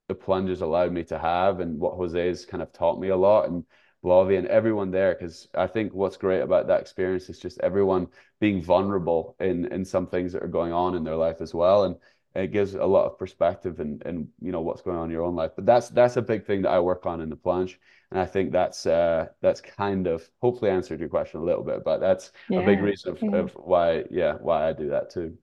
the 0.08 0.14
plunges 0.14 0.60
allowed 0.60 0.92
me 0.92 1.04
to 1.04 1.18
have 1.18 1.60
and 1.60 1.78
what 1.78 1.96
Jose's 1.96 2.44
kind 2.44 2.62
of 2.62 2.72
taught 2.72 3.00
me 3.00 3.08
a 3.08 3.16
lot 3.16 3.48
and 3.48 3.64
Blavi 4.04 4.36
and 4.36 4.48
everyone 4.48 4.90
there 4.90 5.14
because 5.14 5.48
I 5.54 5.66
think 5.66 5.94
what's 5.94 6.16
great 6.16 6.40
about 6.40 6.66
that 6.66 6.80
experience 6.80 7.28
is 7.28 7.38
just 7.38 7.60
everyone 7.60 8.08
being 8.40 8.60
vulnerable 8.62 9.36
in 9.40 9.66
in 9.72 9.84
some 9.84 10.06
things 10.06 10.32
that 10.32 10.42
are 10.42 10.48
going 10.48 10.72
on 10.72 10.96
in 10.96 11.04
their 11.04 11.16
life 11.16 11.40
as 11.40 11.54
well. 11.54 11.84
And 11.84 11.96
it 12.34 12.50
gives 12.52 12.74
a 12.74 12.84
lot 12.84 13.06
of 13.06 13.18
perspective 13.18 13.78
and 13.80 14.02
and 14.04 14.28
you 14.40 14.50
know 14.52 14.60
what's 14.60 14.82
going 14.82 14.96
on 14.96 15.04
in 15.04 15.12
your 15.12 15.22
own 15.22 15.36
life. 15.36 15.52
But 15.54 15.66
that's 15.66 15.88
that's 15.90 16.16
a 16.16 16.22
big 16.22 16.44
thing 16.46 16.62
that 16.62 16.70
I 16.70 16.80
work 16.80 17.06
on 17.06 17.20
in 17.20 17.30
the 17.30 17.36
plunge. 17.36 17.78
And 18.10 18.18
I 18.18 18.26
think 18.26 18.50
that's 18.52 18.86
uh 18.86 19.28
that's 19.40 19.60
kind 19.60 20.06
of 20.08 20.28
hopefully 20.40 20.70
answered 20.70 21.00
your 21.00 21.08
question 21.08 21.40
a 21.40 21.44
little 21.44 21.64
bit 21.64 21.82
but 21.84 21.98
that's 21.98 22.32
yeah, 22.48 22.60
a 22.60 22.66
big 22.66 22.80
reason 22.82 23.12
of, 23.12 23.22
yeah. 23.22 23.36
of 23.38 23.52
why 23.52 24.04
yeah 24.10 24.34
why 24.34 24.68
I 24.68 24.72
do 24.72 24.90
that 24.90 25.10
too 25.10 25.38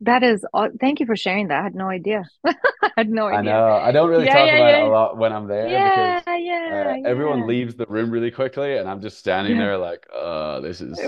that 0.00 0.22
is, 0.22 0.44
thank 0.80 1.00
you 1.00 1.06
for 1.06 1.16
sharing 1.16 1.48
that. 1.48 1.60
I 1.60 1.62
had 1.64 1.74
no 1.74 1.88
idea. 1.88 2.24
I 2.46 2.54
had 2.96 3.08
no 3.08 3.26
idea. 3.26 3.38
I 3.38 3.42
know. 3.42 3.66
I 3.76 3.92
don't 3.92 4.08
really 4.10 4.26
yeah, 4.26 4.34
talk 4.34 4.46
yeah, 4.46 4.56
about 4.56 4.68
yeah. 4.68 4.78
it 4.78 4.82
a 4.82 4.90
lot 4.90 5.16
when 5.16 5.32
I'm 5.32 5.46
there 5.46 5.68
yeah, 5.68 6.20
because 6.20 6.40
yeah, 6.40 6.94
uh, 7.04 7.08
everyone 7.08 7.46
leaves 7.46 7.74
the 7.74 7.86
room 7.86 8.10
really 8.10 8.30
quickly, 8.30 8.76
and 8.76 8.88
I'm 8.88 9.00
just 9.00 9.18
standing 9.18 9.58
there 9.58 9.78
like, 9.78 10.06
"Uh, 10.14 10.60
this 10.60 10.80
is." 10.80 10.98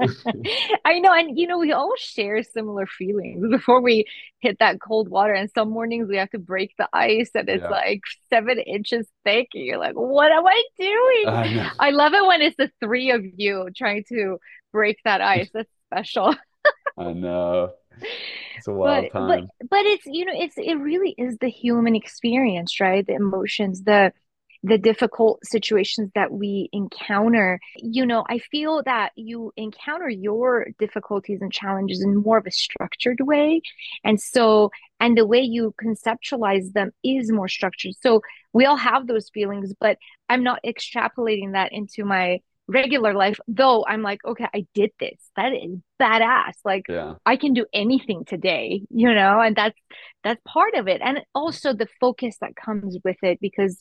I 0.84 0.98
know. 1.00 1.12
And, 1.12 1.38
you 1.38 1.46
know, 1.46 1.58
we 1.58 1.72
all 1.72 1.94
share 1.96 2.42
similar 2.42 2.86
feelings 2.86 3.44
before 3.50 3.80
we 3.80 4.06
hit 4.40 4.58
that 4.60 4.80
cold 4.80 5.08
water. 5.08 5.32
And 5.32 5.50
some 5.54 5.70
mornings 5.70 6.08
we 6.08 6.16
have 6.16 6.30
to 6.30 6.38
break 6.38 6.74
the 6.78 6.88
ice 6.92 7.30
and 7.34 7.48
it's 7.48 7.64
like 7.64 8.00
seven 8.30 8.58
inches 8.58 9.06
thick. 9.24 9.48
And 9.54 9.64
you're 9.64 9.78
like, 9.78 9.94
what 9.94 10.32
am 10.32 10.46
I 10.46 10.62
doing? 10.78 11.28
I. 11.28 11.70
I 11.78 11.90
love 11.90 12.14
it 12.14 12.26
when 12.26 12.42
it's 12.42 12.56
the 12.56 12.70
three 12.80 13.10
of 13.10 13.22
you 13.36 13.68
trying 13.76 14.04
to 14.08 14.38
break 14.72 14.98
that 15.04 15.20
ice. 15.20 15.50
That's 15.52 15.70
special. 15.90 16.34
I 17.00 17.12
know. 17.14 17.72
It's 18.56 18.68
a 18.68 18.72
wild 18.72 19.06
but 19.12 19.26
but 19.26 19.36
time. 19.36 19.48
but 19.70 19.86
it's 19.86 20.04
you 20.06 20.24
know 20.26 20.34
it's 20.34 20.56
it 20.58 20.74
really 20.74 21.14
is 21.16 21.38
the 21.38 21.48
human 21.48 21.96
experience 21.96 22.78
right 22.78 23.06
the 23.06 23.14
emotions 23.14 23.82
the 23.84 24.12
the 24.62 24.76
difficult 24.76 25.38
situations 25.42 26.10
that 26.14 26.30
we 26.30 26.68
encounter 26.72 27.58
you 27.76 28.04
know 28.04 28.24
i 28.28 28.38
feel 28.38 28.82
that 28.84 29.12
you 29.16 29.50
encounter 29.56 30.10
your 30.10 30.66
difficulties 30.78 31.40
and 31.40 31.50
challenges 31.50 32.02
in 32.02 32.16
more 32.16 32.36
of 32.36 32.46
a 32.46 32.50
structured 32.50 33.20
way 33.20 33.62
and 34.04 34.20
so 34.20 34.70
and 35.00 35.16
the 35.16 35.26
way 35.26 35.40
you 35.40 35.74
conceptualize 35.82 36.70
them 36.74 36.90
is 37.02 37.32
more 37.32 37.48
structured 37.48 37.94
so 38.02 38.20
we 38.52 38.66
all 38.66 38.76
have 38.76 39.06
those 39.06 39.30
feelings 39.30 39.72
but 39.80 39.96
i'm 40.28 40.42
not 40.42 40.60
extrapolating 40.66 41.52
that 41.52 41.72
into 41.72 42.04
my 42.04 42.38
regular 42.70 43.12
life 43.14 43.38
though 43.48 43.84
i'm 43.88 44.02
like 44.02 44.20
okay 44.24 44.46
i 44.54 44.64
did 44.74 44.90
this 45.00 45.18
that 45.36 45.52
is 45.52 45.72
badass 46.00 46.54
like 46.64 46.86
Yeah. 46.88 47.14
I 47.26 47.36
can 47.36 47.52
do 47.52 47.66
anything 47.74 48.24
today, 48.24 48.82
you 48.90 49.12
know, 49.14 49.40
and 49.40 49.54
that's 49.54 49.78
that's 50.24 50.40
part 50.46 50.74
of 50.74 50.88
it. 50.88 51.00
And 51.04 51.20
also 51.34 51.74
the 51.74 51.88
focus 52.00 52.34
that 52.40 52.56
comes 52.56 52.96
with 53.04 53.18
it 53.22 53.38
because 53.40 53.74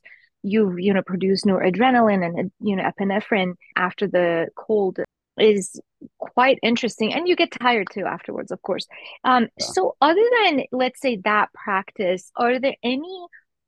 you 0.43 0.75
you 0.77 0.93
know 0.93 1.01
produce 1.01 1.41
noradrenaline 1.45 2.23
and 2.27 2.51
you 2.61 2.75
know 2.75 2.83
epinephrine 2.91 3.53
after 3.77 4.05
the 4.07 4.47
cold 4.55 4.99
is 5.37 5.79
quite 6.17 6.57
interesting 6.61 7.13
and 7.13 7.27
you 7.27 7.35
get 7.35 7.51
tired 7.51 7.87
too 7.93 8.05
afterwards 8.05 8.51
of 8.51 8.61
course 8.61 8.85
um 9.23 9.43
Yeah. 9.57 9.65
so 9.75 9.95
other 10.01 10.27
than 10.43 10.53
let's 10.71 10.99
say 11.05 11.13
that 11.23 11.47
practice 11.53 12.23
are 12.35 12.59
there 12.59 12.75
any 12.83 13.17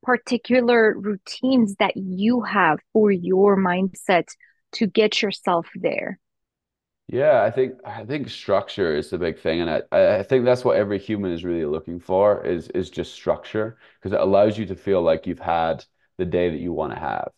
particular 0.03 0.93
routines 0.97 1.75
that 1.79 1.95
you 1.95 2.41
have 2.41 2.79
for 2.93 3.12
your 3.12 3.55
mindset 3.57 4.27
to 4.73 4.88
get 4.88 5.21
yourself 5.21 5.67
there 5.75 6.19
Yeah, 7.07 7.43
I 7.43 7.51
think 7.51 7.75
I 7.86 8.05
think 8.05 8.29
structure 8.29 8.95
is 8.95 9.10
the 9.10 9.17
big 9.17 9.38
thing, 9.39 9.60
and 9.62 9.69
I 9.69 10.19
I 10.19 10.23
think 10.23 10.45
that's 10.45 10.63
what 10.63 10.77
every 10.77 10.97
human 10.97 11.31
is 11.34 11.43
really 11.43 11.65
looking 11.65 11.99
for 11.99 12.45
is 12.45 12.69
is 12.69 12.89
just 12.89 13.13
structure 13.13 13.77
because 13.99 14.13
it 14.13 14.19
allows 14.21 14.57
you 14.57 14.65
to 14.67 14.75
feel 14.75 15.01
like 15.01 15.27
you've 15.27 15.39
had 15.39 15.84
the 16.17 16.25
day 16.25 16.49
that 16.49 16.60
you 16.60 16.71
want 16.71 16.93
to 16.93 16.99
have. 16.99 17.31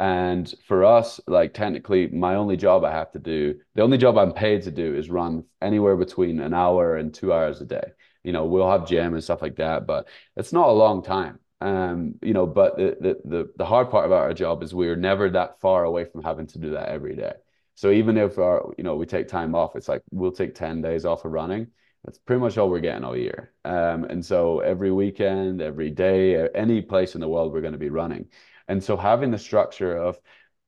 And 0.00 0.52
for 0.66 0.84
us, 0.84 1.20
like 1.28 1.54
technically, 1.54 2.08
my 2.08 2.34
only 2.34 2.56
job 2.56 2.84
I 2.84 2.90
have 2.92 3.12
to 3.12 3.18
do, 3.20 3.60
the 3.74 3.82
only 3.82 3.98
job 3.98 4.18
I'm 4.18 4.32
paid 4.32 4.62
to 4.62 4.70
do 4.72 4.96
is 4.96 5.10
run 5.10 5.44
anywhere 5.60 5.96
between 5.96 6.40
an 6.40 6.54
hour 6.54 6.96
and 6.96 7.12
two 7.14 7.32
hours 7.32 7.60
a 7.60 7.66
day. 7.66 7.92
You 8.24 8.32
know, 8.32 8.46
we'll 8.46 8.70
have 8.70 8.88
gym 8.88 9.14
and 9.14 9.22
stuff 9.22 9.42
like 9.42 9.56
that, 9.56 9.86
but 9.86 10.08
it's 10.36 10.52
not 10.52 10.68
a 10.68 10.72
long 10.72 11.02
time. 11.02 11.38
Um, 11.60 12.14
you 12.22 12.32
know, 12.32 12.46
but 12.46 12.76
the 12.76 12.96
the 13.00 13.20
the, 13.24 13.52
the 13.56 13.66
hard 13.66 13.90
part 13.90 14.06
about 14.06 14.22
our 14.22 14.34
job 14.34 14.62
is 14.62 14.74
we're 14.74 14.96
never 14.96 15.30
that 15.30 15.60
far 15.60 15.84
away 15.84 16.04
from 16.04 16.22
having 16.22 16.46
to 16.48 16.58
do 16.58 16.70
that 16.70 16.88
every 16.88 17.16
day. 17.16 17.34
So 17.74 17.90
even 17.90 18.16
if 18.18 18.38
our, 18.38 18.74
you 18.76 18.84
know, 18.84 18.96
we 18.96 19.06
take 19.06 19.28
time 19.28 19.54
off, 19.54 19.76
it's 19.76 19.88
like 19.88 20.02
we'll 20.10 20.32
take 20.32 20.54
10 20.54 20.82
days 20.82 21.04
off 21.04 21.24
of 21.24 21.32
running. 21.32 21.68
That's 22.04 22.18
pretty 22.18 22.40
much 22.40 22.58
all 22.58 22.68
we're 22.70 22.80
getting 22.80 23.04
all 23.04 23.16
year. 23.16 23.52
Um, 23.64 24.04
and 24.04 24.24
so 24.24 24.60
every 24.60 24.90
weekend, 24.90 25.60
every 25.62 25.90
day, 25.90 26.48
any 26.54 26.82
place 26.82 27.14
in 27.14 27.20
the 27.20 27.28
world, 27.28 27.52
we're 27.52 27.60
going 27.60 27.72
to 27.72 27.78
be 27.78 27.90
running. 27.90 28.26
And 28.68 28.82
so 28.82 28.96
having 28.96 29.30
the 29.30 29.38
structure 29.38 29.96
of 29.96 30.18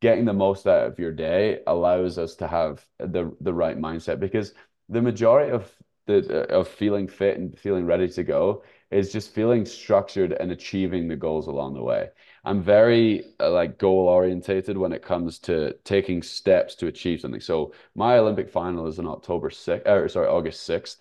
getting 0.01 0.25
the 0.25 0.33
most 0.33 0.67
out 0.67 0.87
of 0.87 0.99
your 0.99 1.13
day 1.13 1.61
allows 1.67 2.19
us 2.19 2.35
to 2.37 2.49
have 2.49 2.85
the 2.99 3.35
the 3.41 3.55
right 3.55 3.79
mindset 3.79 4.19
because 4.19 4.53
the 4.89 5.01
majority 5.01 5.53
of 5.53 5.71
the 6.07 6.47
of 6.53 6.69
feeling 6.69 7.09
fit 7.09 7.39
and 7.39 7.59
feeling 7.59 7.87
ready 7.87 8.09
to 8.09 8.25
go 8.25 8.63
is 8.91 9.13
just 9.13 9.35
feeling 9.35 9.65
structured 9.65 10.33
and 10.33 10.53
achieving 10.53 11.09
the 11.09 11.17
goals 11.17 11.47
along 11.47 11.75
the 11.75 11.83
way. 11.83 12.11
I'm 12.45 12.63
very 12.63 13.25
uh, 13.41 13.51
like 13.51 13.79
goal 13.79 14.09
orientated 14.09 14.77
when 14.77 14.93
it 14.93 15.03
comes 15.03 15.39
to 15.41 15.75
taking 15.85 16.23
steps 16.23 16.75
to 16.77 16.89
achieve 16.89 17.21
something. 17.21 17.41
So 17.41 17.73
my 17.95 18.19
Olympic 18.19 18.51
final 18.51 18.87
is 18.87 18.99
on 18.99 19.07
October 19.07 19.51
6th, 19.51 19.87
or 19.87 20.09
sorry, 20.09 20.29
August 20.29 20.69
6th. 20.69 20.99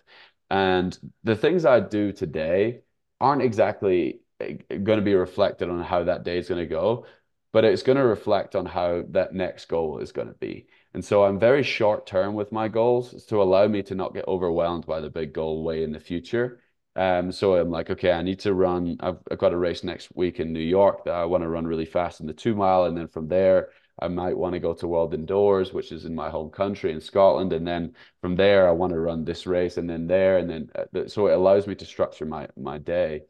And 0.50 0.98
the 1.24 1.36
things 1.36 1.66
I 1.66 1.80
do 1.80 2.12
today 2.12 2.82
aren't 3.20 3.42
exactly 3.42 4.22
going 4.40 5.00
to 5.00 5.02
be 5.02 5.16
reflected 5.16 5.70
on 5.70 5.84
how 5.84 6.04
that 6.04 6.24
day 6.24 6.38
is 6.38 6.50
going 6.50 6.62
to 6.62 6.66
go, 6.66 7.06
but 7.54 7.66
it's 7.66 7.84
going 7.84 7.98
to 7.98 8.06
reflect 8.06 8.56
on 8.56 8.66
how 8.66 9.04
that 9.10 9.34
next 9.34 9.66
goal 9.66 10.00
is 10.00 10.12
going 10.12 10.28
to 10.28 10.34
be. 10.34 10.68
And 10.93 11.04
so 11.04 11.23
I'm 11.23 11.39
very 11.39 11.63
short 11.63 12.06
term 12.06 12.36
with 12.36 12.51
my 12.51 12.67
goals 12.67 13.25
to 13.25 13.41
allow 13.41 13.67
me 13.67 13.82
to 13.84 13.95
not 13.95 14.13
get 14.13 14.27
overwhelmed 14.27 14.86
by 14.86 14.99
the 14.99 15.10
big 15.10 15.34
goal 15.34 15.63
way 15.63 15.84
in 15.84 15.91
the 15.91 15.99
future. 15.99 16.60
Um, 16.95 17.32
so 17.32 17.56
I'm 17.56 17.69
like, 17.69 17.89
okay, 17.89 18.12
I 18.12 18.21
need 18.21 18.39
to 18.39 18.54
run. 18.54 18.97
I've, 18.99 19.19
I've 19.32 19.38
got 19.38 19.54
a 19.54 19.58
race 19.58 19.84
next 19.84 20.13
week 20.13 20.41
in 20.41 20.51
New 20.51 20.60
York 20.60 21.06
that 21.06 21.13
I 21.13 21.23
want 21.25 21.43
to 21.43 21.49
run 21.49 21.65
really 21.65 21.86
fast 21.86 22.19
in 22.19 22.27
the 22.27 22.34
two 22.34 22.56
mile. 22.56 22.84
And 22.84 22.97
then 22.97 23.08
from 23.08 23.30
there, 23.30 23.69
I 24.01 24.10
might 24.10 24.36
want 24.36 24.54
to 24.54 24.60
go 24.60 24.73
to 24.73 24.88
World 24.88 25.13
Indoors, 25.13 25.71
which 25.71 25.93
is 25.93 26.04
in 26.04 26.13
my 26.13 26.30
home 26.30 26.49
country 26.49 26.91
in 26.91 26.99
Scotland. 26.99 27.54
And 27.54 27.65
then 27.65 27.95
from 28.19 28.36
there, 28.36 28.67
I 28.67 28.71
want 28.71 28.91
to 28.91 28.99
run 28.99 29.23
this 29.23 29.47
race 29.47 29.77
and 29.77 29.89
then 29.89 30.08
there. 30.08 30.39
And 30.39 30.49
then, 30.49 30.69
uh, 30.75 31.08
so 31.08 31.27
it 31.27 31.34
allows 31.34 31.67
me 31.67 31.75
to 31.75 31.86
structure 31.86 32.25
my, 32.25 32.49
my 32.58 32.77
day. 32.77 33.21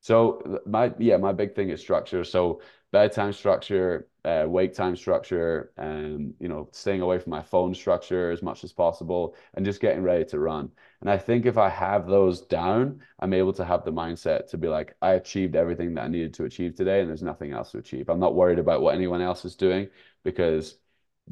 So 0.00 0.60
my, 0.66 0.92
yeah, 0.98 1.16
my 1.16 1.32
big 1.32 1.54
thing 1.54 1.70
is 1.70 1.80
structure. 1.80 2.24
So 2.24 2.60
bedtime 2.96 3.34
structure, 3.34 4.08
uh, 4.24 4.46
wake 4.48 4.72
time 4.72 4.96
structure, 4.96 5.70
and 5.76 6.32
you 6.40 6.48
know, 6.48 6.66
staying 6.72 7.02
away 7.02 7.18
from 7.18 7.30
my 7.30 7.42
phone 7.42 7.74
structure 7.74 8.30
as 8.30 8.42
much 8.42 8.64
as 8.64 8.72
possible, 8.72 9.36
and 9.52 9.66
just 9.66 9.82
getting 9.82 10.02
ready 10.02 10.24
to 10.24 10.38
run. 10.38 10.70
And 11.02 11.10
I 11.10 11.18
think 11.18 11.44
if 11.44 11.58
I 11.58 11.68
have 11.68 12.06
those 12.06 12.40
down, 12.40 13.02
I'm 13.20 13.34
able 13.34 13.52
to 13.52 13.66
have 13.66 13.84
the 13.84 13.92
mindset 13.92 14.48
to 14.48 14.56
be 14.56 14.68
like, 14.68 14.96
I 15.02 15.10
achieved 15.12 15.56
everything 15.56 15.92
that 15.94 16.04
I 16.04 16.08
needed 16.08 16.32
to 16.34 16.44
achieve 16.44 16.74
today, 16.74 17.00
and 17.00 17.08
there's 17.10 17.22
nothing 17.22 17.52
else 17.52 17.70
to 17.72 17.78
achieve. 17.78 18.08
I'm 18.08 18.18
not 18.18 18.34
worried 18.34 18.58
about 18.58 18.80
what 18.80 18.94
anyone 18.94 19.20
else 19.20 19.44
is 19.44 19.56
doing 19.56 19.88
because 20.24 20.76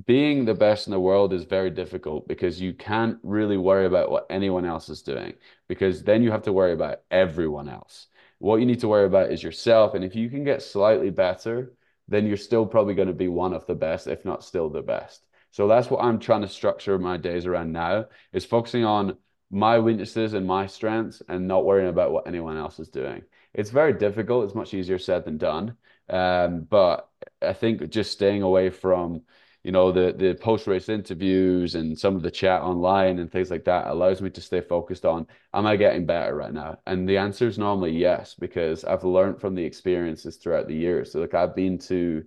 being 0.07 0.44
the 0.44 0.55
best 0.55 0.87
in 0.87 0.90
the 0.90 1.00
world 1.00 1.33
is 1.33 1.44
very 1.44 1.70
difficult 1.70 2.29
because 2.29 2.61
you 2.61 2.74
can't 2.74 3.18
really 3.22 3.57
worry 3.57 3.87
about 3.87 4.11
what 4.11 4.27
anyone 4.29 4.66
else 4.66 4.90
is 4.90 5.00
doing 5.00 5.33
because 5.68 6.03
then 6.03 6.22
you 6.22 6.31
have 6.31 6.42
to 6.42 6.53
worry 6.53 6.74
about 6.74 7.00
everyone 7.11 7.70
else. 7.70 8.09
What 8.38 8.61
you 8.61 8.66
need 8.66 8.81
to 8.81 8.88
worry 8.88 9.07
about 9.07 9.33
is 9.33 9.42
yourself. 9.42 9.94
And 9.94 10.05
if 10.05 10.14
you 10.14 10.29
can 10.29 10.44
get 10.44 10.62
slightly 10.62 11.11
better, 11.11 11.73
then 12.09 12.27
you're 12.27 12.37
still 12.37 12.66
probably 12.66 12.94
going 12.94 13.09
to 13.09 13.14
be 13.14 13.29
one 13.29 13.55
of 13.55 13.66
the 13.66 13.75
best, 13.75 14.07
if 14.07 14.25
not 14.25 14.44
still 14.44 14.68
the 14.68 14.83
best. 14.83 15.25
So 15.51 15.68
that's 15.68 15.88
what 15.88 16.03
I'm 16.05 16.18
trying 16.18 16.42
to 16.42 16.49
structure 16.49 16.99
my 16.99 17.16
days 17.16 17.47
around 17.47 17.73
now 17.73 18.07
is 18.33 18.44
focusing 18.44 18.85
on 18.85 19.16
my 19.51 19.79
weaknesses 19.79 20.35
and 20.35 20.47
my 20.47 20.66
strengths 20.66 21.23
and 21.29 21.47
not 21.47 21.64
worrying 21.64 21.88
about 21.88 22.11
what 22.11 22.27
anyone 22.27 22.57
else 22.57 22.81
is 22.81 22.88
doing. 22.88 23.23
It's 23.53 23.70
very 23.70 23.92
difficult. 23.92 24.44
It's 24.44 24.55
much 24.55 24.75
easier 24.75 24.99
said 24.99 25.25
than 25.25 25.38
done. 25.38 25.77
Um, 26.09 26.66
but 26.68 27.09
I 27.40 27.53
think 27.53 27.88
just 27.88 28.11
staying 28.11 28.42
away 28.42 28.70
from 28.70 29.23
you 29.64 29.72
know 29.72 29.90
the 29.90 30.12
the 30.12 30.35
post 30.35 30.66
race 30.66 30.88
interviews 30.90 31.74
and 31.74 31.98
some 31.98 32.14
of 32.14 32.22
the 32.22 32.31
chat 32.31 32.61
online 32.61 33.18
and 33.18 33.33
things 33.33 33.50
like 33.50 33.64
that 33.64 33.87
allows 33.87 34.20
me 34.20 34.31
to 34.31 34.40
stay 34.42 34.61
focused 34.61 35.07
on 35.07 35.27
am 35.55 35.66
I 35.66 35.77
getting 35.77 36.05
better 36.07 36.35
right 36.35 36.53
now? 36.53 36.79
And 36.87 37.09
the 37.09 37.16
answer 37.16 37.48
is 37.48 37.59
normally 37.59 37.92
yes 37.92 38.35
because 38.35 38.85
I've 38.85 39.05
learned 39.05 39.40
from 39.40 39.55
the 39.55 39.64
experiences 39.64 40.37
throughout 40.37 40.68
the 40.68 40.77
years. 40.77 41.12
So 41.12 41.20
like 41.20 41.35
I've 41.35 41.57
been 41.57 41.79
to 41.79 42.22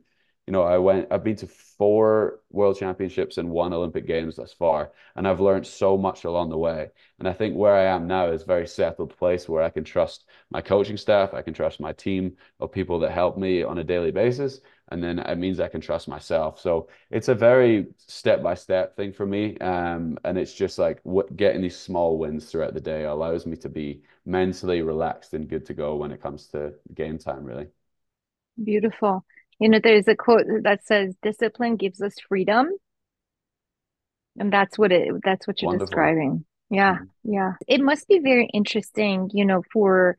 you 0.47 0.53
know 0.53 0.63
I 0.63 0.79
went 0.79 1.07
I've 1.11 1.23
been 1.23 1.35
to 1.37 1.47
four 1.47 2.39
world 2.49 2.77
championships 2.79 3.37
and 3.37 3.51
one 3.51 3.71
Olympic 3.73 4.07
games 4.07 4.37
thus 4.37 4.53
far 4.53 4.91
and 5.15 5.27
I've 5.27 5.39
learned 5.41 5.67
so 5.67 5.95
much 5.97 6.23
along 6.23 6.49
the 6.49 6.57
way. 6.57 6.89
And 7.19 7.27
I 7.27 7.33
think 7.33 7.55
where 7.55 7.75
I 7.75 7.85
am 7.85 8.07
now 8.07 8.31
is 8.31 8.41
a 8.41 8.45
very 8.45 8.67
settled 8.67 9.15
place 9.15 9.47
where 9.47 9.61
I 9.61 9.69
can 9.69 9.83
trust 9.83 10.25
my 10.49 10.61
coaching 10.61 10.97
staff, 10.97 11.35
I 11.35 11.43
can 11.43 11.53
trust 11.53 11.79
my 11.79 11.93
team 11.93 12.37
of 12.59 12.71
people 12.71 12.99
that 13.01 13.11
help 13.11 13.37
me 13.37 13.61
on 13.61 13.77
a 13.77 13.83
daily 13.83 14.11
basis 14.11 14.59
and 14.89 15.03
then 15.03 15.19
it 15.19 15.37
means 15.37 15.59
I 15.59 15.67
can 15.67 15.81
trust 15.81 16.07
myself. 16.07 16.59
So 16.59 16.89
it's 17.11 17.27
a 17.27 17.35
very 17.35 17.87
step 17.97 18.41
by 18.43 18.53
step 18.55 18.95
thing 18.95 19.13
for 19.13 19.25
me, 19.25 19.57
um, 19.59 20.17
and 20.23 20.37
it's 20.37 20.53
just 20.53 20.79
like 20.79 20.99
what, 21.03 21.35
getting 21.37 21.61
these 21.61 21.77
small 21.77 22.17
wins 22.17 22.49
throughout 22.51 22.73
the 22.73 22.81
day 22.81 23.03
allows 23.05 23.45
me 23.45 23.57
to 23.57 23.69
be 23.69 24.03
mentally 24.25 24.81
relaxed 24.81 25.33
and 25.33 25.47
good 25.49 25.65
to 25.67 25.73
go 25.73 25.95
when 25.95 26.11
it 26.11 26.21
comes 26.21 26.47
to 26.47 26.73
game 26.93 27.17
time. 27.17 27.43
Really 27.45 27.67
beautiful 28.63 29.25
you 29.59 29.69
know 29.69 29.79
there's 29.83 30.07
a 30.07 30.15
quote 30.15 30.45
that 30.63 30.85
says 30.85 31.15
discipline 31.21 31.75
gives 31.75 32.01
us 32.01 32.15
freedom 32.27 32.69
and 34.39 34.51
that's 34.51 34.77
what 34.77 34.91
it 34.91 35.09
that's 35.23 35.47
what 35.47 35.61
you're 35.61 35.69
wonderful. 35.69 36.11
describing 36.19 36.45
yeah 36.69 36.97
Mhm. 36.97 37.09
yeah 37.23 37.53
it 37.67 37.81
must 37.81 38.07
be 38.07 38.19
very 38.19 38.47
interesting 38.53 39.29
you 39.33 39.45
know 39.45 39.61
for 39.71 40.15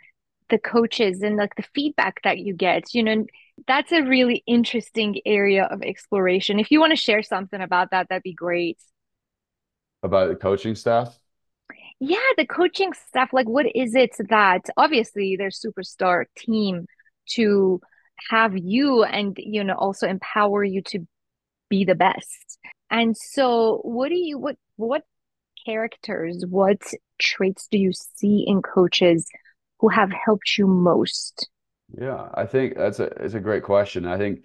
the 0.51 0.59
coaches 0.59 1.23
and 1.23 1.37
like 1.37 1.55
the 1.57 1.65
feedback 1.75 2.21
that 2.23 2.39
you 2.39 2.55
get 2.55 2.95
you 2.95 3.03
know 3.03 3.25
that's 3.67 3.93
a 3.93 4.03
really 4.03 4.43
interesting 4.47 5.21
area 5.27 5.65
of 5.65 5.83
exploration. 5.83 6.61
If 6.61 6.71
you 6.71 6.79
want 6.81 6.93
to 6.93 6.97
share 6.97 7.23
something 7.23 7.61
about 7.61 7.91
that 7.91 8.09
that'd 8.09 8.23
be 8.23 8.33
great. 8.33 8.79
About 10.03 10.29
the 10.29 10.37
coaching 10.37 10.75
staff. 10.77 11.19
yeah 12.01 12.19
the 12.37 12.47
coaching 12.47 12.93
stuff 13.09 13.31
like 13.33 13.49
what 13.49 13.67
is 13.75 13.95
it 13.95 14.15
that 14.29 14.63
obviously 14.77 15.37
there's 15.37 15.61
superstar 15.61 16.25
team 16.37 16.87
to 17.31 17.81
have 18.31 18.57
you 18.57 19.03
and 19.03 19.37
you 19.39 19.65
know 19.65 19.75
also 19.75 20.07
empower 20.07 20.65
you 20.65 20.83
to 20.83 21.07
be 21.69 21.85
the 21.85 21.95
best. 21.95 22.59
And 22.91 23.17
so 23.17 23.81
what 23.83 24.09
do 24.09 24.15
you 24.17 24.39
what 24.39 24.57
what 24.77 25.03
characters, 25.67 26.45
what 26.49 26.81
traits 27.19 27.69
do 27.71 27.79
you 27.79 27.93
see 27.93 28.45
in 28.47 28.63
coaches 28.63 29.29
who 29.81 29.89
have 29.89 30.11
helped 30.11 30.57
you 30.59 30.67
most? 30.67 31.49
Yeah, 31.99 32.29
I 32.35 32.47
think 32.47 32.77
that's 32.77 33.01
a 33.01 33.05
it's 33.05 33.35
a 33.35 33.41
great 33.41 33.63
question. 33.63 34.07
I 34.07 34.19
think 34.19 34.45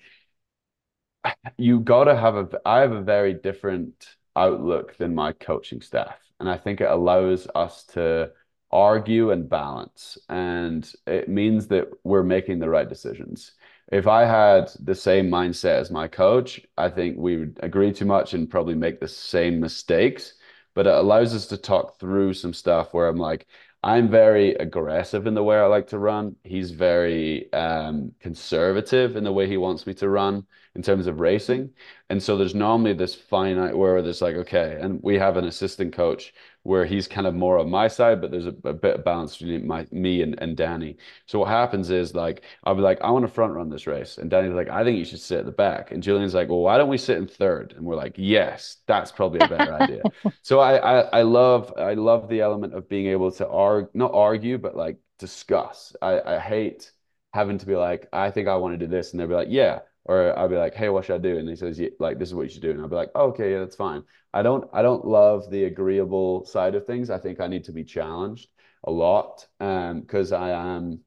you 1.57 1.79
got 1.79 2.05
to 2.05 2.15
have 2.15 2.35
a 2.35 2.49
I 2.65 2.79
have 2.81 2.91
a 2.91 3.01
very 3.01 3.33
different 3.33 4.15
outlook 4.35 4.97
than 4.97 5.15
my 5.15 5.33
coaching 5.33 5.81
staff, 5.81 6.17
and 6.39 6.49
I 6.49 6.57
think 6.57 6.81
it 6.81 6.89
allows 6.89 7.47
us 7.55 7.83
to 7.87 8.31
argue 8.71 9.31
and 9.31 9.49
balance, 9.49 10.17
and 10.29 10.91
it 11.05 11.29
means 11.29 11.67
that 11.67 11.87
we're 12.03 12.23
making 12.23 12.59
the 12.59 12.69
right 12.69 12.89
decisions. 12.89 13.51
If 13.91 14.07
I 14.07 14.25
had 14.25 14.71
the 14.79 14.95
same 14.95 15.29
mindset 15.29 15.79
as 15.79 15.91
my 15.91 16.07
coach, 16.07 16.61
I 16.77 16.89
think 16.89 17.17
we 17.17 17.37
would 17.37 17.59
agree 17.61 17.91
too 17.93 18.05
much 18.05 18.33
and 18.33 18.49
probably 18.49 18.75
make 18.75 18.99
the 18.99 19.07
same 19.07 19.59
mistakes. 19.59 20.33
But 20.73 20.87
it 20.87 20.93
allows 20.95 21.35
us 21.35 21.45
to 21.47 21.57
talk 21.57 21.99
through 21.99 22.33
some 22.33 22.53
stuff 22.53 22.93
where 22.93 23.07
I'm 23.07 23.17
like, 23.17 23.45
I'm 23.83 24.09
very 24.09 24.53
aggressive 24.55 25.27
in 25.27 25.33
the 25.33 25.43
way 25.43 25.57
I 25.57 25.65
like 25.65 25.87
to 25.87 25.99
run. 25.99 26.37
He's 26.43 26.71
very 26.71 27.51
um, 27.53 28.13
conservative 28.21 29.17
in 29.17 29.25
the 29.25 29.33
way 29.33 29.47
he 29.47 29.57
wants 29.57 29.85
me 29.85 29.93
to 29.95 30.07
run 30.09 30.45
in 30.75 30.81
terms 30.81 31.05
of 31.05 31.19
racing. 31.19 31.69
And 32.09 32.23
so 32.23 32.37
there's 32.37 32.55
normally 32.55 32.93
this 32.93 33.13
finite 33.13 33.77
where 33.77 34.01
there's 34.01 34.21
like, 34.21 34.35
okay, 34.35 34.77
and 34.81 35.01
we 35.03 35.17
have 35.19 35.35
an 35.35 35.45
assistant 35.45 35.93
coach 35.93 36.33
where 36.63 36.85
he's 36.85 37.07
kind 37.07 37.27
of 37.27 37.35
more 37.35 37.57
on 37.59 37.69
my 37.69 37.87
side, 37.87 38.21
but 38.21 38.31
there's 38.31 38.45
a, 38.45 38.55
a 38.63 38.73
bit 38.73 38.95
of 38.95 39.03
balance 39.03 39.37
between 39.37 39.67
my 39.67 39.85
me 39.91 40.21
and, 40.21 40.35
and 40.41 40.55
Danny. 40.57 40.97
So 41.25 41.39
what 41.39 41.49
happens 41.49 41.89
is 41.89 42.15
like 42.15 42.43
I'll 42.63 42.75
be 42.75 42.81
like, 42.81 43.01
I 43.01 43.11
want 43.11 43.25
to 43.25 43.31
front 43.31 43.53
run 43.53 43.69
this 43.69 43.87
race. 43.87 44.17
And 44.17 44.29
Danny's 44.29 44.53
like, 44.53 44.69
I 44.69 44.83
think 44.83 44.97
you 44.97 45.05
should 45.05 45.19
sit 45.19 45.39
at 45.39 45.45
the 45.45 45.51
back. 45.51 45.91
And 45.91 46.01
Julian's 46.01 46.33
like, 46.33 46.49
Well, 46.49 46.59
why 46.61 46.77
don't 46.77 46.89
we 46.89 46.97
sit 46.97 47.17
in 47.17 47.27
third? 47.27 47.73
And 47.75 47.85
we're 47.85 47.95
like, 47.95 48.13
Yes, 48.17 48.77
that's 48.87 49.11
probably 49.11 49.41
a 49.41 49.45
better 49.45 49.73
idea. 49.73 50.07
So 50.41 50.59
I, 50.59 50.75
I 50.77 50.99
I 51.19 51.21
love 51.23 51.73
I 51.77 51.93
love 51.93 52.27
the 52.29 52.41
element 52.41 52.73
of 52.73 52.89
being 52.89 53.07
able 53.07 53.31
to 53.33 53.47
argue 53.47 53.89
not 53.93 54.11
argue, 54.13 54.57
but 54.57 54.75
like 54.75 54.97
discuss. 55.19 55.95
I, 56.01 56.19
I 56.35 56.39
hate 56.39 56.91
having 57.33 57.57
to 57.57 57.65
be 57.65 57.75
like, 57.75 58.07
I 58.13 58.31
think 58.31 58.47
I 58.47 58.55
want 58.57 58.77
to 58.79 58.85
do 58.85 58.89
this, 58.91 59.11
and 59.11 59.19
they'll 59.19 59.27
be 59.27 59.35
like, 59.35 59.47
Yeah. 59.49 59.79
Or 60.05 60.37
I'll 60.37 60.49
be 60.49 60.57
like, 60.57 60.73
hey, 60.75 60.89
what 60.89 61.05
should 61.05 61.15
I 61.15 61.17
do? 61.19 61.37
And 61.37 61.47
he 61.47 61.55
says, 61.55 61.79
yeah, 61.79 61.87
like, 61.97 62.19
this 62.19 62.27
is 62.27 62.35
what 62.35 62.41
you 62.43 62.49
should 62.49 62.61
do. 62.61 62.71
And 62.71 62.81
I'll 62.81 62.89
be 62.89 62.95
like, 62.97 63.11
oh, 63.15 63.27
okay, 63.29 63.53
yeah, 63.53 63.59
that's 63.59 63.77
fine. 63.77 64.03
I 64.33 64.41
don't 64.41 64.69
I 64.73 64.81
don't 64.81 65.05
love 65.05 65.49
the 65.49 65.65
agreeable 65.65 66.45
side 66.45 66.75
of 66.75 66.85
things. 66.85 67.09
I 67.09 67.19
think 67.19 67.39
I 67.39 67.47
need 67.47 67.65
to 67.65 67.71
be 67.71 67.83
challenged 67.83 68.49
a 68.83 68.91
lot. 68.91 69.47
Um, 69.59 70.01
because 70.01 70.31
I 70.31 70.49
am 70.51 71.01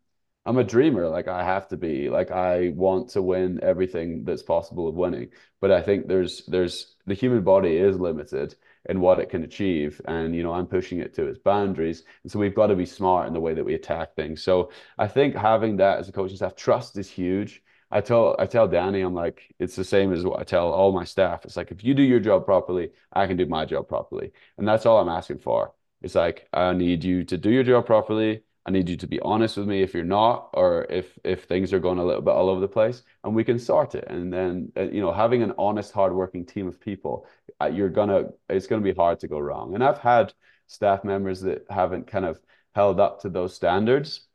I'm 0.44 0.58
a 0.58 0.64
dreamer. 0.64 1.08
Like 1.08 1.28
I 1.28 1.44
have 1.44 1.68
to 1.68 1.76
be. 1.76 2.08
Like 2.08 2.30
I 2.30 2.70
want 2.76 3.10
to 3.10 3.22
win 3.22 3.58
everything 3.62 4.24
that's 4.24 4.42
possible 4.42 4.88
of 4.88 4.94
winning. 4.94 5.30
But 5.60 5.72
I 5.72 5.82
think 5.82 6.06
there's 6.06 6.46
there's 6.46 6.94
the 7.06 7.14
human 7.14 7.42
body 7.42 7.76
is 7.76 7.98
limited 7.98 8.54
in 8.88 9.00
what 9.00 9.18
it 9.18 9.28
can 9.30 9.42
achieve. 9.42 10.00
And 10.06 10.34
you 10.36 10.42
know, 10.44 10.52
I'm 10.52 10.66
pushing 10.66 11.00
it 11.00 11.14
to 11.14 11.26
its 11.26 11.38
boundaries. 11.40 12.04
And 12.22 12.30
so 12.30 12.38
we've 12.38 12.54
got 12.54 12.68
to 12.68 12.76
be 12.76 12.86
smart 12.86 13.26
in 13.26 13.34
the 13.34 13.40
way 13.40 13.54
that 13.54 13.64
we 13.64 13.74
attack 13.74 14.14
things. 14.14 14.42
So 14.42 14.70
I 14.98 15.08
think 15.08 15.34
having 15.34 15.76
that 15.78 15.98
as 15.98 16.08
a 16.08 16.12
coaching 16.12 16.36
staff, 16.36 16.54
trust 16.54 16.96
is 16.96 17.10
huge. 17.10 17.62
I 17.90 18.00
tell 18.00 18.34
I 18.38 18.46
tell 18.46 18.66
Danny, 18.68 19.00
I'm 19.00 19.14
like, 19.14 19.54
it's 19.58 19.76
the 19.76 19.84
same 19.84 20.12
as 20.12 20.24
what 20.24 20.40
I 20.40 20.44
tell 20.44 20.72
all 20.72 20.92
my 20.92 21.04
staff. 21.04 21.44
It's 21.44 21.56
like 21.56 21.70
if 21.70 21.84
you 21.84 21.94
do 21.94 22.02
your 22.02 22.20
job 22.20 22.44
properly, 22.44 22.90
I 23.12 23.26
can 23.26 23.36
do 23.36 23.46
my 23.46 23.64
job 23.64 23.88
properly. 23.88 24.32
And 24.58 24.66
that's 24.66 24.86
all 24.86 24.98
I'm 25.00 25.08
asking 25.08 25.38
for. 25.38 25.72
It's 26.02 26.14
like 26.14 26.48
I 26.52 26.72
need 26.72 27.04
you 27.04 27.24
to 27.24 27.38
do 27.38 27.50
your 27.50 27.62
job 27.62 27.86
properly. 27.86 28.42
I 28.66 28.72
need 28.72 28.88
you 28.88 28.96
to 28.96 29.06
be 29.06 29.20
honest 29.20 29.56
with 29.56 29.68
me 29.68 29.82
if 29.82 29.94
you're 29.94 30.02
not, 30.04 30.50
or 30.54 30.86
if 30.90 31.16
if 31.24 31.44
things 31.44 31.72
are 31.72 31.78
going 31.78 31.98
a 31.98 32.04
little 32.04 32.22
bit 32.22 32.32
all 32.32 32.48
over 32.50 32.60
the 32.60 32.68
place, 32.68 33.02
and 33.22 33.34
we 33.34 33.44
can 33.44 33.58
sort 33.58 33.94
it. 33.94 34.04
And 34.08 34.32
then 34.32 34.72
uh, 34.76 34.82
you 34.82 35.00
know, 35.00 35.12
having 35.12 35.42
an 35.42 35.52
honest, 35.58 35.92
hardworking 35.92 36.44
team 36.46 36.66
of 36.66 36.80
people, 36.80 37.26
uh, 37.60 37.66
you're 37.66 37.88
gonna 37.90 38.30
it's 38.48 38.66
gonna 38.66 38.82
be 38.82 38.92
hard 38.94 39.20
to 39.20 39.28
go 39.28 39.38
wrong. 39.38 39.74
And 39.74 39.84
I've 39.84 39.98
had 39.98 40.34
staff 40.66 41.04
members 41.04 41.40
that 41.42 41.64
haven't 41.70 42.08
kind 42.08 42.24
of 42.24 42.40
held 42.74 42.98
up 43.00 43.20
to 43.22 43.28
those 43.28 43.54
standards, 43.54 44.26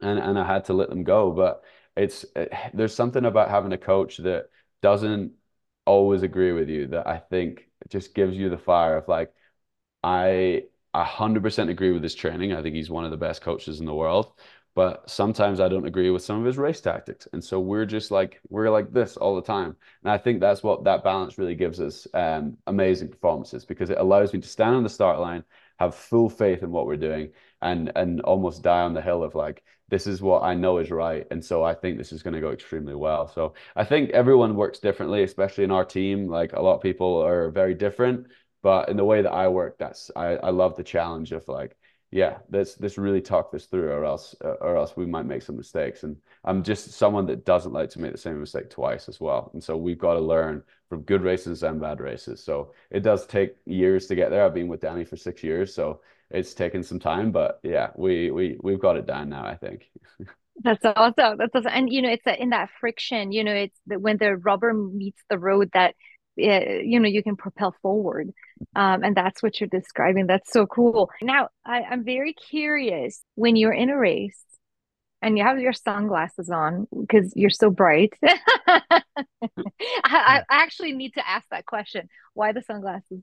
and 0.00 0.18
and 0.18 0.38
I 0.38 0.46
had 0.46 0.64
to 0.66 0.72
let 0.74 0.88
them 0.90 1.04
go. 1.04 1.30
But 1.32 1.62
it's 1.98 2.24
it, 2.36 2.52
there's 2.74 2.94
something 2.94 3.24
about 3.24 3.50
having 3.50 3.72
a 3.72 3.78
coach 3.78 4.18
that 4.18 4.48
doesn't 4.82 5.32
always 5.86 6.22
agree 6.22 6.52
with 6.52 6.68
you 6.68 6.88
that 6.88 7.06
I 7.06 7.18
think 7.18 7.68
just 7.88 8.14
gives 8.14 8.36
you 8.36 8.50
the 8.50 8.58
fire 8.58 8.96
of 8.96 9.08
like 9.08 9.32
I 10.02 10.64
100% 10.92 11.70
agree 11.70 11.92
with 11.92 12.02
his 12.02 12.14
training. 12.14 12.52
I 12.52 12.62
think 12.62 12.74
he's 12.74 12.90
one 12.90 13.04
of 13.04 13.10
the 13.10 13.16
best 13.16 13.42
coaches 13.42 13.80
in 13.80 13.86
the 13.86 13.94
world. 13.94 14.32
But 14.74 15.10
sometimes 15.10 15.58
I 15.60 15.68
don't 15.68 15.86
agree 15.86 16.10
with 16.10 16.22
some 16.22 16.38
of 16.38 16.44
his 16.46 16.56
race 16.56 16.80
tactics. 16.80 17.26
And 17.32 17.42
so 17.42 17.58
we're 17.58 17.84
just 17.84 18.12
like, 18.12 18.40
we're 18.48 18.70
like 18.70 18.92
this 18.92 19.16
all 19.16 19.34
the 19.34 19.42
time. 19.42 19.76
And 20.04 20.10
I 20.12 20.18
think 20.18 20.40
that's 20.40 20.62
what 20.62 20.84
that 20.84 21.02
balance 21.02 21.36
really 21.36 21.56
gives 21.56 21.80
us 21.80 22.06
um, 22.14 22.56
amazing 22.68 23.08
performances 23.08 23.64
because 23.64 23.90
it 23.90 23.98
allows 23.98 24.32
me 24.32 24.40
to 24.40 24.48
stand 24.48 24.76
on 24.76 24.84
the 24.84 24.88
start 24.88 25.18
line, 25.18 25.42
have 25.80 25.96
full 25.96 26.30
faith 26.30 26.62
in 26.62 26.70
what 26.70 26.86
we're 26.86 26.96
doing, 26.96 27.32
and 27.60 27.90
and 27.96 28.20
almost 28.20 28.62
die 28.62 28.82
on 28.82 28.94
the 28.94 29.02
hill 29.02 29.24
of 29.24 29.34
like, 29.34 29.64
this 29.88 30.06
is 30.06 30.20
what 30.20 30.42
I 30.42 30.54
know 30.54 30.78
is 30.78 30.90
right. 30.90 31.26
And 31.30 31.44
so 31.44 31.64
I 31.64 31.74
think 31.74 31.96
this 31.96 32.12
is 32.12 32.22
going 32.22 32.34
to 32.34 32.40
go 32.40 32.50
extremely 32.50 32.94
well. 32.94 33.26
So 33.28 33.54
I 33.74 33.84
think 33.84 34.10
everyone 34.10 34.54
works 34.54 34.78
differently, 34.78 35.22
especially 35.22 35.64
in 35.64 35.70
our 35.70 35.84
team. 35.84 36.28
Like 36.28 36.52
a 36.52 36.60
lot 36.60 36.76
of 36.76 36.82
people 36.82 37.22
are 37.24 37.50
very 37.50 37.74
different, 37.74 38.26
but 38.62 38.88
in 38.88 38.96
the 38.96 39.04
way 39.04 39.22
that 39.22 39.32
I 39.32 39.48
work, 39.48 39.78
that's 39.78 40.10
I, 40.14 40.36
I 40.36 40.50
love 40.50 40.76
the 40.76 40.84
challenge 40.84 41.32
of 41.32 41.48
like, 41.48 41.76
yeah, 42.10 42.38
let's 42.50 42.80
let's 42.80 42.96
really 42.96 43.20
talk 43.20 43.52
this 43.52 43.66
through, 43.66 43.90
or 43.90 44.04
else 44.04 44.34
or 44.40 44.76
else 44.76 44.96
we 44.96 45.04
might 45.06 45.26
make 45.26 45.42
some 45.42 45.56
mistakes. 45.56 46.04
And 46.04 46.16
I'm 46.44 46.62
just 46.62 46.92
someone 46.92 47.26
that 47.26 47.44
doesn't 47.44 47.72
like 47.72 47.90
to 47.90 48.00
make 48.00 48.12
the 48.12 48.18
same 48.18 48.40
mistake 48.40 48.70
twice 48.70 49.08
as 49.08 49.20
well. 49.20 49.50
And 49.52 49.62
so 49.62 49.76
we've 49.76 49.98
got 49.98 50.14
to 50.14 50.20
learn 50.20 50.62
from 50.88 51.02
good 51.02 51.22
races 51.22 51.62
and 51.62 51.80
bad 51.80 52.00
races. 52.00 52.42
So 52.42 52.72
it 52.90 53.00
does 53.00 53.26
take 53.26 53.56
years 53.66 54.06
to 54.06 54.14
get 54.14 54.30
there. 54.30 54.44
I've 54.44 54.54
been 54.54 54.68
with 54.68 54.80
Danny 54.80 55.04
for 55.04 55.16
six 55.16 55.42
years, 55.42 55.74
so 55.74 56.00
it's 56.30 56.54
taken 56.54 56.82
some 56.82 56.98
time, 56.98 57.32
but 57.32 57.60
yeah, 57.62 57.90
we 57.96 58.30
we 58.30 58.58
we've 58.62 58.80
got 58.80 58.96
it 58.96 59.06
down 59.06 59.28
now, 59.28 59.44
I 59.44 59.56
think. 59.56 59.90
That's 60.62 60.84
awesome. 60.84 61.38
That's 61.38 61.54
awesome. 61.54 61.72
And 61.72 61.92
you 61.92 62.02
know, 62.02 62.10
it's 62.10 62.26
a, 62.26 62.40
in 62.40 62.50
that 62.50 62.70
friction. 62.80 63.32
You 63.32 63.44
know, 63.44 63.54
it's 63.54 63.78
the, 63.86 63.98
when 63.98 64.16
the 64.18 64.36
rubber 64.36 64.74
meets 64.74 65.22
the 65.30 65.38
road 65.38 65.70
that 65.72 65.94
uh, 66.40 66.80
you 66.82 67.00
know 67.00 67.08
you 67.08 67.22
can 67.22 67.36
propel 67.36 67.74
forward, 67.80 68.30
um, 68.74 69.04
and 69.04 69.16
that's 69.16 69.42
what 69.42 69.60
you're 69.60 69.68
describing. 69.68 70.26
That's 70.26 70.52
so 70.52 70.66
cool. 70.66 71.10
Now, 71.22 71.48
I, 71.64 71.82
I'm 71.82 72.04
very 72.04 72.34
curious 72.34 73.22
when 73.36 73.56
you're 73.56 73.72
in 73.72 73.90
a 73.90 73.96
race 73.96 74.42
and 75.22 75.36
you 75.36 75.44
have 75.44 75.58
your 75.58 75.72
sunglasses 75.72 76.50
on 76.50 76.86
because 76.98 77.32
you're 77.34 77.50
so 77.50 77.70
bright. 77.70 78.14
I, 78.22 79.02
I 80.04 80.42
actually 80.50 80.92
need 80.92 81.14
to 81.14 81.28
ask 81.28 81.46
that 81.50 81.66
question. 81.66 82.08
Why 82.34 82.52
the 82.52 82.62
sunglasses? 82.62 83.22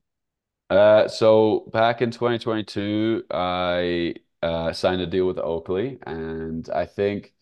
Uh, 0.69 1.07
so 1.07 1.69
back 1.71 2.01
in 2.01 2.11
2022, 2.11 3.23
I 3.31 4.15
uh, 4.41 4.73
signed 4.73 5.01
a 5.01 5.07
deal 5.07 5.27
with 5.27 5.37
Oakley, 5.37 5.99
and 6.05 6.67
I 6.69 6.85
think 6.85 7.33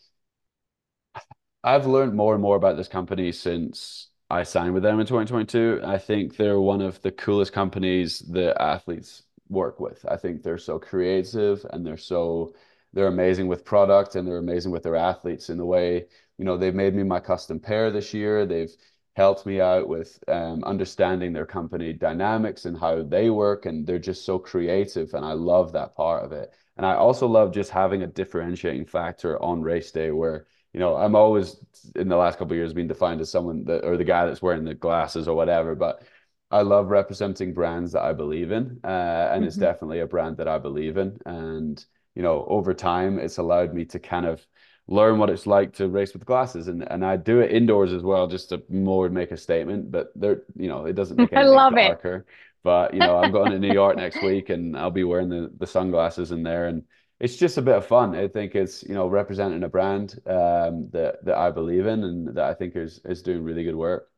I've 1.63 1.85
learned 1.87 2.13
more 2.15 2.33
and 2.33 2.41
more 2.41 2.55
about 2.55 2.77
this 2.77 2.87
company 2.87 3.31
since 3.31 4.09
I 4.29 4.43
signed 4.43 4.73
with 4.73 4.83
them 4.83 4.99
in 4.99 5.05
2022. 5.07 5.81
I 5.83 5.97
think 5.97 6.35
they're 6.35 6.59
one 6.59 6.81
of 6.81 7.01
the 7.01 7.11
coolest 7.11 7.53
companies 7.53 8.19
that 8.31 8.61
athletes 8.61 9.23
work 9.49 9.79
with. 9.79 10.05
I 10.09 10.17
think 10.17 10.43
they're 10.43 10.57
so 10.57 10.79
creative 10.79 11.65
and 11.71 11.85
they're 11.85 11.97
so 11.97 12.53
they're 12.93 13.07
amazing 13.07 13.47
with 13.47 13.65
product 13.65 14.15
and 14.15 14.27
they're 14.27 14.37
amazing 14.37 14.71
with 14.71 14.83
their 14.83 14.95
athletes 14.95 15.49
in 15.49 15.57
the 15.57 15.65
way, 15.65 16.05
you 16.37 16.45
know, 16.45 16.57
they've 16.57 16.75
made 16.75 16.93
me 16.95 17.03
my 17.03 17.19
custom 17.19 17.59
pair 17.59 17.89
this 17.91 18.13
year. 18.13 18.45
They've 18.45 18.71
helped 19.15 19.45
me 19.45 19.61
out 19.61 19.87
with 19.87 20.17
um, 20.27 20.63
understanding 20.63 21.33
their 21.33 21.45
company 21.45 21.93
dynamics 21.93 22.65
and 22.65 22.77
how 22.77 23.03
they 23.03 23.29
work. 23.29 23.65
And 23.67 23.85
they're 23.85 23.99
just 23.99 24.25
so 24.25 24.39
creative. 24.39 25.13
And 25.13 25.23
I 25.23 25.33
love 25.33 25.71
that 25.73 25.95
part 25.95 26.25
of 26.25 26.31
it. 26.31 26.51
And 26.77 26.85
I 26.85 26.95
also 26.95 27.27
love 27.27 27.53
just 27.53 27.69
having 27.69 28.01
a 28.01 28.07
differentiating 28.07 28.85
factor 28.85 29.39
on 29.41 29.61
race 29.61 29.91
day 29.91 30.09
where, 30.09 30.47
you 30.73 30.79
know, 30.79 30.95
I'm 30.95 31.15
always 31.15 31.57
in 31.95 32.09
the 32.09 32.15
last 32.15 32.39
couple 32.39 32.53
of 32.53 32.57
years 32.57 32.73
being 32.73 32.87
defined 32.87 33.21
as 33.21 33.29
someone 33.29 33.63
that, 33.65 33.85
or 33.85 33.97
the 33.97 34.03
guy 34.03 34.25
that's 34.25 34.41
wearing 34.41 34.63
the 34.63 34.73
glasses 34.73 35.27
or 35.27 35.35
whatever. 35.35 35.75
But 35.75 36.01
I 36.49 36.63
love 36.63 36.87
representing 36.89 37.53
brands 37.53 37.91
that 37.91 38.01
I 38.01 38.13
believe 38.13 38.51
in. 38.51 38.79
Uh, 38.83 38.87
and 38.87 39.41
mm-hmm. 39.41 39.43
it's 39.43 39.57
definitely 39.57 39.99
a 39.99 40.07
brand 40.07 40.37
that 40.37 40.47
I 40.47 40.57
believe 40.57 40.97
in. 40.97 41.19
And, 41.27 41.83
you 42.15 42.23
know, 42.23 42.45
over 42.47 42.73
time, 42.73 43.19
it's 43.19 43.37
allowed 43.37 43.75
me 43.75 43.85
to 43.85 43.99
kind 43.99 44.25
of, 44.25 44.43
learn 44.87 45.17
what 45.17 45.29
it's 45.29 45.47
like 45.47 45.73
to 45.73 45.87
race 45.87 46.13
with 46.13 46.25
glasses. 46.25 46.67
And 46.67 46.83
and 46.91 47.05
I 47.05 47.17
do 47.17 47.39
it 47.39 47.51
indoors 47.51 47.93
as 47.93 48.03
well 48.03 48.27
just 48.27 48.49
to 48.49 48.63
more 48.69 49.09
make 49.09 49.31
a 49.31 49.37
statement 49.37 49.91
but 49.91 50.11
there 50.15 50.43
you 50.55 50.67
know 50.67 50.85
it 50.85 50.93
doesn't 50.93 51.17
make 51.31 51.33
I 51.33 51.43
love 51.43 51.73
darker. 51.75 52.15
It. 52.17 52.25
but 52.63 52.93
you 52.93 53.01
know 53.01 53.17
I'm 53.17 53.31
going 53.31 53.51
to 53.51 53.59
New 53.59 53.71
York 53.73 53.97
next 53.97 54.21
week 54.21 54.49
and 54.49 54.77
I'll 54.77 54.91
be 54.91 55.03
wearing 55.03 55.29
the 55.29 55.51
the 55.57 55.67
sunglasses 55.67 56.31
in 56.31 56.43
there. 56.43 56.67
And 56.67 56.83
it's 57.19 57.37
just 57.37 57.57
a 57.57 57.61
bit 57.61 57.75
of 57.75 57.85
fun. 57.85 58.15
I 58.15 58.27
think 58.27 58.55
it's 58.55 58.83
you 58.83 58.93
know 58.95 59.07
representing 59.07 59.63
a 59.63 59.69
brand 59.69 60.19
um 60.27 60.89
that 60.91 61.23
that 61.25 61.37
I 61.37 61.51
believe 61.51 61.85
in 61.87 62.03
and 62.03 62.27
that 62.37 62.45
I 62.45 62.53
think 62.53 62.75
is 62.75 62.99
is 63.05 63.21
doing 63.21 63.43
really 63.43 63.63
good 63.63 63.75
work. 63.75 64.09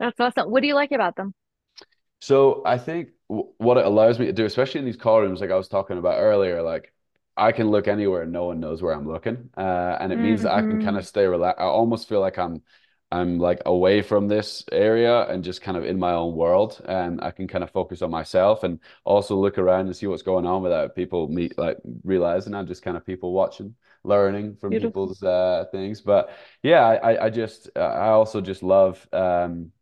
That's 0.00 0.18
awesome. 0.18 0.50
What 0.50 0.62
do 0.62 0.66
you 0.68 0.74
like 0.74 0.90
about 0.92 1.14
them? 1.16 1.32
So 2.20 2.62
I 2.66 2.78
think 2.78 3.10
what 3.28 3.76
it 3.78 3.86
allows 3.86 4.18
me 4.18 4.26
to 4.26 4.32
do 4.32 4.44
especially 4.44 4.80
in 4.80 4.84
these 4.86 4.96
call 4.96 5.20
rooms 5.20 5.40
like 5.40 5.50
I 5.50 5.56
was 5.56 5.68
talking 5.68 5.98
about 5.98 6.18
earlier 6.18 6.62
like 6.62 6.92
I 7.40 7.52
can 7.52 7.70
look 7.70 7.88
anywhere 7.88 8.22
and 8.22 8.32
no 8.32 8.44
one 8.44 8.60
knows 8.60 8.82
where 8.82 8.94
I'm 8.94 9.08
looking. 9.08 9.50
Uh, 9.56 9.96
and 10.00 10.12
it 10.12 10.18
means 10.18 10.40
mm-hmm. 10.40 10.48
that 10.48 10.54
I 10.54 10.60
can 10.60 10.82
kind 10.82 10.96
of 10.96 11.02
mm-hmm. 11.02 11.08
stay 11.08 11.26
relaxed. 11.26 11.60
I 11.60 11.64
almost 11.64 12.08
feel 12.08 12.20
like 12.20 12.38
I'm 12.38 12.62
I'm 13.12 13.38
like 13.38 13.60
away 13.66 14.02
from 14.02 14.28
this 14.28 14.64
area 14.70 15.22
and 15.28 15.42
just 15.42 15.62
kind 15.62 15.76
of 15.76 15.84
in 15.84 15.98
my 15.98 16.12
own 16.12 16.36
world 16.36 16.80
and 16.86 17.20
I 17.20 17.32
can 17.32 17.48
kind 17.48 17.64
of 17.64 17.70
focus 17.72 18.02
on 18.02 18.10
myself 18.10 18.62
and 18.62 18.78
also 19.04 19.34
look 19.36 19.58
around 19.58 19.86
and 19.86 19.96
see 19.96 20.06
what's 20.06 20.22
going 20.22 20.46
on 20.46 20.62
without 20.62 20.94
people 20.94 21.26
meet 21.28 21.58
like 21.58 21.78
realizing 22.04 22.54
I'm 22.54 22.68
just 22.68 22.82
kind 22.82 22.96
of 22.96 23.04
people 23.04 23.32
watching 23.32 23.74
learning 24.04 24.56
from 24.60 24.70
Beautiful. 24.70 24.90
people's 24.90 25.22
uh 25.24 25.64
things 25.72 26.00
but 26.00 26.30
yeah 26.62 26.86
I 26.86 27.26
I 27.26 27.30
just 27.30 27.68
I 27.76 28.10
also 28.10 28.40
just 28.40 28.62
love 28.62 29.04
um 29.12 29.72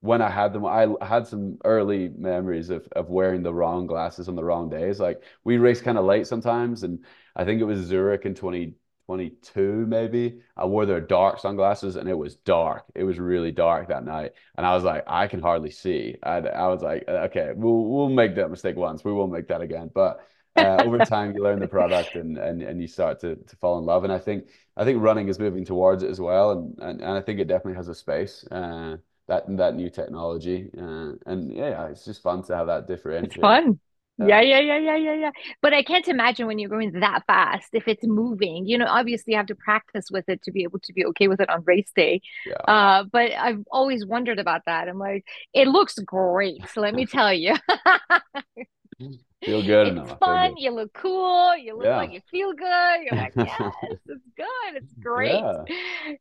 when 0.00 0.22
I 0.22 0.30
had 0.30 0.52
them, 0.52 0.64
I 0.64 0.86
had 1.04 1.26
some 1.26 1.58
early 1.64 2.08
memories 2.16 2.70
of 2.70 2.86
of 2.92 3.10
wearing 3.10 3.42
the 3.42 3.52
wrong 3.52 3.86
glasses 3.86 4.28
on 4.28 4.36
the 4.36 4.44
wrong 4.44 4.68
days. 4.70 5.00
Like 5.00 5.22
we 5.44 5.58
race 5.58 5.80
kind 5.80 5.98
of 5.98 6.04
late 6.04 6.26
sometimes, 6.26 6.84
and 6.84 7.04
I 7.34 7.44
think 7.44 7.60
it 7.60 7.64
was 7.64 7.80
Zurich 7.80 8.24
in 8.24 8.34
2022 8.34 9.86
maybe. 9.86 10.40
I 10.56 10.66
wore 10.66 10.86
their 10.86 11.00
dark 11.00 11.40
sunglasses, 11.40 11.96
and 11.96 12.08
it 12.08 12.14
was 12.14 12.36
dark. 12.36 12.84
It 12.94 13.04
was 13.04 13.18
really 13.18 13.50
dark 13.50 13.88
that 13.88 14.04
night, 14.04 14.32
and 14.56 14.64
I 14.66 14.74
was 14.74 14.84
like, 14.84 15.02
I 15.08 15.26
can 15.26 15.40
hardly 15.40 15.70
see. 15.70 16.16
I, 16.22 16.38
I 16.38 16.68
was 16.68 16.82
like, 16.82 17.04
okay, 17.08 17.52
we'll 17.54 17.84
we'll 17.86 18.08
make 18.08 18.36
that 18.36 18.50
mistake 18.50 18.76
once. 18.76 19.04
We 19.04 19.12
won't 19.12 19.32
make 19.32 19.48
that 19.48 19.62
again. 19.62 19.90
But 19.92 20.20
uh, 20.56 20.76
over 20.84 21.00
time, 21.00 21.34
you 21.34 21.42
learn 21.42 21.58
the 21.58 21.66
product, 21.68 22.14
and 22.14 22.38
and 22.38 22.62
and 22.62 22.80
you 22.80 22.86
start 22.86 23.18
to 23.20 23.34
to 23.36 23.56
fall 23.56 23.78
in 23.80 23.84
love. 23.84 24.04
And 24.04 24.12
I 24.12 24.18
think 24.18 24.48
I 24.76 24.84
think 24.84 25.02
running 25.02 25.26
is 25.28 25.40
moving 25.40 25.64
towards 25.64 26.04
it 26.04 26.10
as 26.10 26.20
well, 26.20 26.52
and 26.52 26.78
and, 26.78 27.00
and 27.00 27.10
I 27.12 27.20
think 27.20 27.40
it 27.40 27.48
definitely 27.48 27.76
has 27.76 27.88
a 27.88 27.94
space. 27.96 28.44
Uh, 28.50 28.98
that 29.28 29.44
that 29.56 29.76
new 29.76 29.90
technology. 29.90 30.70
Uh, 30.76 31.12
and 31.26 31.52
yeah, 31.52 31.86
it's 31.88 32.04
just 32.04 32.22
fun 32.22 32.42
to 32.44 32.56
have 32.56 32.66
that 32.66 32.86
differentiate. 32.86 33.32
It's 33.32 33.40
fun. 33.40 33.78
Yeah. 34.18 34.40
yeah, 34.40 34.58
yeah, 34.58 34.78
yeah, 34.78 34.96
yeah, 34.96 35.14
yeah. 35.14 35.30
But 35.62 35.72
I 35.72 35.84
can't 35.84 36.08
imagine 36.08 36.48
when 36.48 36.58
you're 36.58 36.70
going 36.70 36.90
that 36.98 37.24
fast 37.28 37.68
if 37.72 37.86
it's 37.86 38.04
moving. 38.04 38.66
You 38.66 38.76
know, 38.78 38.86
obviously 38.86 39.34
you 39.34 39.36
have 39.36 39.46
to 39.46 39.54
practice 39.54 40.06
with 40.10 40.28
it 40.28 40.42
to 40.42 40.50
be 40.50 40.64
able 40.64 40.80
to 40.80 40.92
be 40.92 41.04
okay 41.06 41.28
with 41.28 41.40
it 41.40 41.48
on 41.48 41.62
race 41.64 41.90
day. 41.94 42.20
Yeah. 42.44 42.54
Uh, 42.66 43.04
but 43.04 43.30
I've 43.32 43.62
always 43.70 44.04
wondered 44.04 44.40
about 44.40 44.62
that. 44.66 44.88
I'm 44.88 44.98
like, 44.98 45.24
it 45.54 45.68
looks 45.68 45.98
great. 46.00 46.68
So 46.70 46.80
let 46.80 46.94
me 46.94 47.06
tell 47.06 47.32
you. 47.32 47.54
feel 49.44 49.62
good 49.62 49.88
enough. 49.88 50.04
it's 50.04 50.10
enough. 50.10 50.18
fun. 50.18 50.56
You 50.56 50.72
look 50.72 50.92
cool. 50.94 51.56
You 51.56 51.76
look 51.76 51.84
yeah. 51.84 51.96
like 51.96 52.12
you 52.12 52.20
feel 52.28 52.52
good. 52.54 53.02
You're 53.04 53.20
like, 53.20 53.32
yes, 53.36 53.74
it's 53.82 54.28
good. 54.36 54.74
It's 54.74 54.92
great. 54.94 55.32
Yeah, 55.32 55.62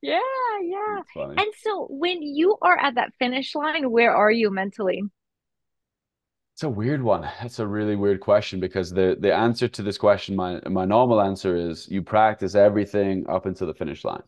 yeah. 0.01 0.19
Yeah. 1.15 1.27
And 1.37 1.53
so 1.61 1.87
when 1.89 2.21
you 2.21 2.57
are 2.61 2.77
at 2.77 2.95
that 2.95 3.13
finish 3.19 3.55
line, 3.55 3.89
where 3.91 4.15
are 4.15 4.31
you 4.31 4.51
mentally? 4.51 5.03
It's 6.53 6.63
a 6.63 6.69
weird 6.69 7.03
one. 7.03 7.21
That's 7.21 7.59
a 7.59 7.67
really 7.67 7.95
weird 7.95 8.19
question 8.19 8.59
because 8.59 8.89
the 8.89 9.15
the 9.19 9.33
answer 9.33 9.67
to 9.67 9.83
this 9.83 9.97
question, 9.97 10.35
my 10.35 10.59
my 10.67 10.85
normal 10.85 11.21
answer 11.21 11.55
is 11.55 11.87
you 11.87 12.01
practice 12.01 12.55
everything 12.55 13.29
up 13.29 13.45
until 13.45 13.67
the 13.67 13.75
finish 13.75 14.03
line. 14.03 14.23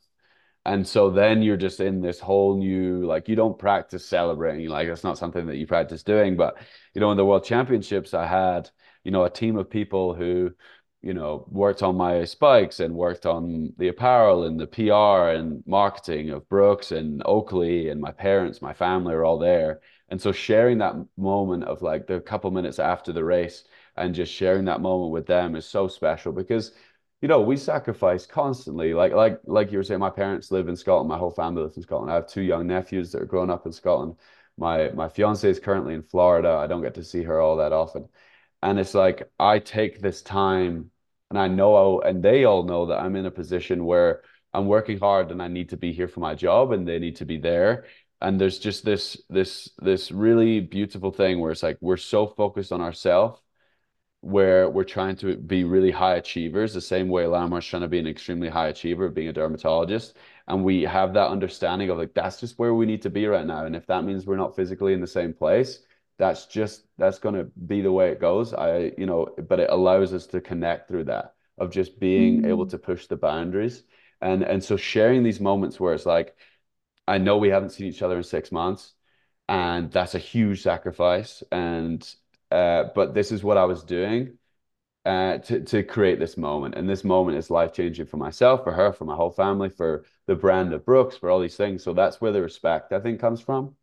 And 0.66 0.88
so 0.88 1.10
then 1.10 1.42
you're 1.42 1.58
just 1.58 1.80
in 1.80 2.02
this 2.02 2.20
whole 2.20 2.58
new, 2.58 3.06
like 3.06 3.28
you 3.28 3.36
don't 3.36 3.58
practice 3.58 4.06
celebrating, 4.06 4.68
like 4.70 4.88
that's 4.88 5.04
not 5.04 5.18
something 5.18 5.48
that 5.48 5.56
you 5.58 5.66
practice 5.66 6.04
doing. 6.04 6.38
But 6.38 6.58
you 6.94 7.02
know, 7.02 7.12
in 7.12 7.18
the 7.18 7.26
world 7.26 7.46
championships, 7.46 8.14
I 8.14 8.28
had, 8.28 8.70
you 9.04 9.12
know, 9.12 9.24
a 9.24 9.30
team 9.30 9.58
of 9.58 9.70
people 9.70 10.14
who, 10.14 10.52
you 11.02 11.14
know, 11.14 11.46
worked 11.50 11.82
on 11.82 11.96
my 11.96 12.26
spikes 12.26 12.80
and 12.80 12.94
worked 12.94 13.26
on 13.26 13.74
the 13.78 13.88
apparel 13.88 14.44
and 14.44 14.60
the 14.60 14.68
PR 14.68 15.30
and 15.36 15.64
marketing 15.66 16.30
of 16.30 16.48
Brooks 16.50 16.92
and 16.92 17.22
Oakley 17.26 17.90
and 17.90 18.02
my 18.02 18.12
parents, 18.12 18.62
my 18.62 18.74
family 18.74 19.14
are 19.14 19.24
all 19.24 19.40
there. 19.40 19.82
And 20.10 20.22
so 20.22 20.32
sharing 20.32 20.80
that 20.80 20.96
moment 21.18 21.64
of 21.66 21.82
like 21.82 22.08
the 22.08 22.20
couple 22.20 22.52
minutes 22.52 22.80
after 22.80 23.14
the 23.14 23.24
race 23.24 23.64
and 23.96 24.14
just 24.16 24.34
sharing 24.34 24.66
that 24.66 24.82
moment 24.82 25.12
with 25.12 25.26
them 25.28 25.56
is 25.56 25.66
so 25.66 25.88
special 25.88 26.32
because 26.34 26.74
you 27.22 27.28
know, 27.28 27.42
we 27.42 27.58
sacrifice 27.58 28.26
constantly. 28.26 28.94
Like 28.94 29.12
like 29.14 29.42
like 29.46 29.72
you 29.72 29.78
were 29.78 29.84
saying, 29.84 30.00
my 30.00 30.10
parents 30.10 30.52
live 30.52 30.70
in 30.70 30.76
Scotland. 30.76 31.10
My 31.10 31.18
whole 31.18 31.32
family 31.32 31.62
lives 31.64 31.76
in 31.78 31.84
Scotland. 31.84 32.12
I 32.12 32.16
have 32.16 32.28
two 32.28 32.42
young 32.42 32.68
nephews 32.68 33.12
that 33.12 33.22
are 33.22 33.26
growing 33.26 33.50
up 33.50 33.66
in 33.66 33.74
Scotland. 33.74 34.16
My 34.58 34.90
my 34.92 35.10
fiance 35.10 35.50
is 35.50 35.60
currently 35.60 35.94
in 35.96 36.04
Florida. 36.04 36.50
I 36.50 36.68
don't 36.68 36.82
get 36.82 36.94
to 36.96 37.04
see 37.04 37.24
her 37.24 37.40
all 37.42 37.58
that 37.58 37.74
often. 37.74 38.08
And 38.62 38.80
it's 38.80 38.94
like 38.94 39.30
I 39.40 39.60
take 39.60 40.02
this 40.02 40.22
time 40.22 40.92
and 41.30 41.40
I 41.40 41.48
know 41.48 42.02
and 42.02 42.24
they 42.24 42.46
all 42.46 42.64
know 42.64 42.88
that 42.88 43.00
I'm 43.00 43.16
in 43.16 43.26
a 43.26 43.32
position 43.32 43.86
where 43.86 44.24
I'm 44.54 44.68
working 44.68 45.00
hard 45.00 45.32
and 45.32 45.42
I 45.42 45.48
need 45.48 45.70
to 45.70 45.78
be 45.78 45.94
here 45.94 46.08
for 46.08 46.20
my 46.20 46.36
job 46.36 46.72
and 46.72 46.88
they 46.88 47.00
need 47.00 47.18
to 47.18 47.26
be 47.26 47.38
there. 47.38 47.86
And 48.22 48.40
there's 48.40 48.60
just 48.60 48.84
this 48.86 49.18
this 49.30 49.70
this 49.80 50.12
really 50.12 50.60
beautiful 50.60 51.12
thing 51.12 51.40
where 51.40 51.52
it's 51.52 51.64
like 51.64 51.78
we're 51.82 51.98
so 51.98 52.28
focused 52.28 52.72
on 52.72 52.82
ourselves 52.82 53.42
where 54.22 54.70
we're 54.70 54.84
trying 54.84 55.16
to 55.16 55.38
be 55.38 55.64
really 55.64 55.92
high 55.92 56.16
achievers, 56.16 56.74
the 56.74 56.82
same 56.82 57.08
way 57.10 57.26
Lamar's 57.26 57.66
trying 57.66 57.82
to 57.84 57.88
be 57.88 58.00
an 58.00 58.08
extremely 58.08 58.50
high 58.50 58.68
achiever, 58.68 59.10
being 59.10 59.30
a 59.30 59.34
dermatologist. 59.34 60.18
And 60.48 60.64
we 60.64 60.84
have 60.84 61.14
that 61.14 61.30
understanding 61.30 61.90
of 61.90 61.98
like, 61.98 62.14
that's 62.14 62.40
just 62.40 62.60
where 62.60 62.74
we 62.74 62.86
need 62.86 63.02
to 63.04 63.10
be 63.10 63.28
right 63.28 63.46
now. 63.46 63.66
And 63.66 63.76
if 63.76 63.86
that 63.88 64.04
means 64.04 64.26
we're 64.26 64.36
not 64.36 64.56
physically 64.56 64.94
in 64.94 65.02
the 65.02 65.08
same 65.08 65.34
place, 65.34 65.80
that's 66.20 66.46
just, 66.46 66.84
that's 67.00 67.18
going 67.18 67.36
to 67.36 67.46
be 67.66 67.82
the 67.82 67.92
way 67.92 68.12
it 68.12 68.22
goes. 68.22 68.54
I, 68.54 68.92
you 68.98 69.08
know, 69.08 69.30
but 69.48 69.60
it 69.60 69.72
allows 69.72 70.14
us 70.14 70.28
to 70.28 70.42
connect 70.42 70.88
through 70.88 71.06
that 71.06 71.34
of 71.58 71.72
just 71.72 72.00
being 72.00 72.38
mm-hmm. 72.40 72.50
able 72.52 72.68
to 72.68 72.78
push 72.78 73.08
the 73.08 73.18
boundaries. 73.18 73.84
And, 74.22 74.44
and 74.44 74.64
so 74.64 74.78
sharing 74.78 75.24
these 75.24 75.40
moments 75.40 75.80
where 75.80 75.94
it's 75.96 76.06
like, 76.06 76.36
I 77.08 77.18
know 77.18 77.38
we 77.38 77.50
haven't 77.50 77.72
seen 77.72 77.88
each 77.88 78.04
other 78.04 78.18
in 78.18 78.24
six 78.24 78.52
months 78.52 78.94
and 79.50 79.92
that's 79.92 80.16
a 80.16 80.20
huge 80.20 80.62
sacrifice. 80.62 81.44
And 81.52 82.08
uh, 82.52 82.86
but 82.96 83.14
this 83.14 83.32
is 83.32 83.44
what 83.44 83.58
I 83.58 83.66
was 83.66 83.84
doing 83.84 84.38
uh, 85.06 85.40
to 85.40 85.62
to 85.62 85.84
create 85.84 86.20
this 86.20 86.38
moment, 86.38 86.76
and 86.76 86.88
this 86.90 87.04
moment 87.04 87.38
is 87.38 87.50
life 87.50 87.74
changing 87.74 88.06
for 88.06 88.18
myself, 88.18 88.64
for 88.64 88.72
her, 88.74 88.94
for 88.94 89.06
my 89.06 89.16
whole 89.16 89.32
family, 89.32 89.70
for 89.70 90.06
the 90.28 90.36
brand 90.36 90.74
of 90.74 90.86
Brooks, 90.86 91.18
for 91.18 91.30
all 91.30 91.40
these 91.40 91.58
things. 91.58 91.84
So 91.84 91.94
that's 91.94 92.22
where 92.22 92.32
the 92.32 92.42
respect 92.42 92.94
I 92.94 93.00
think 93.00 93.20
comes 93.20 93.42
from. 93.42 93.76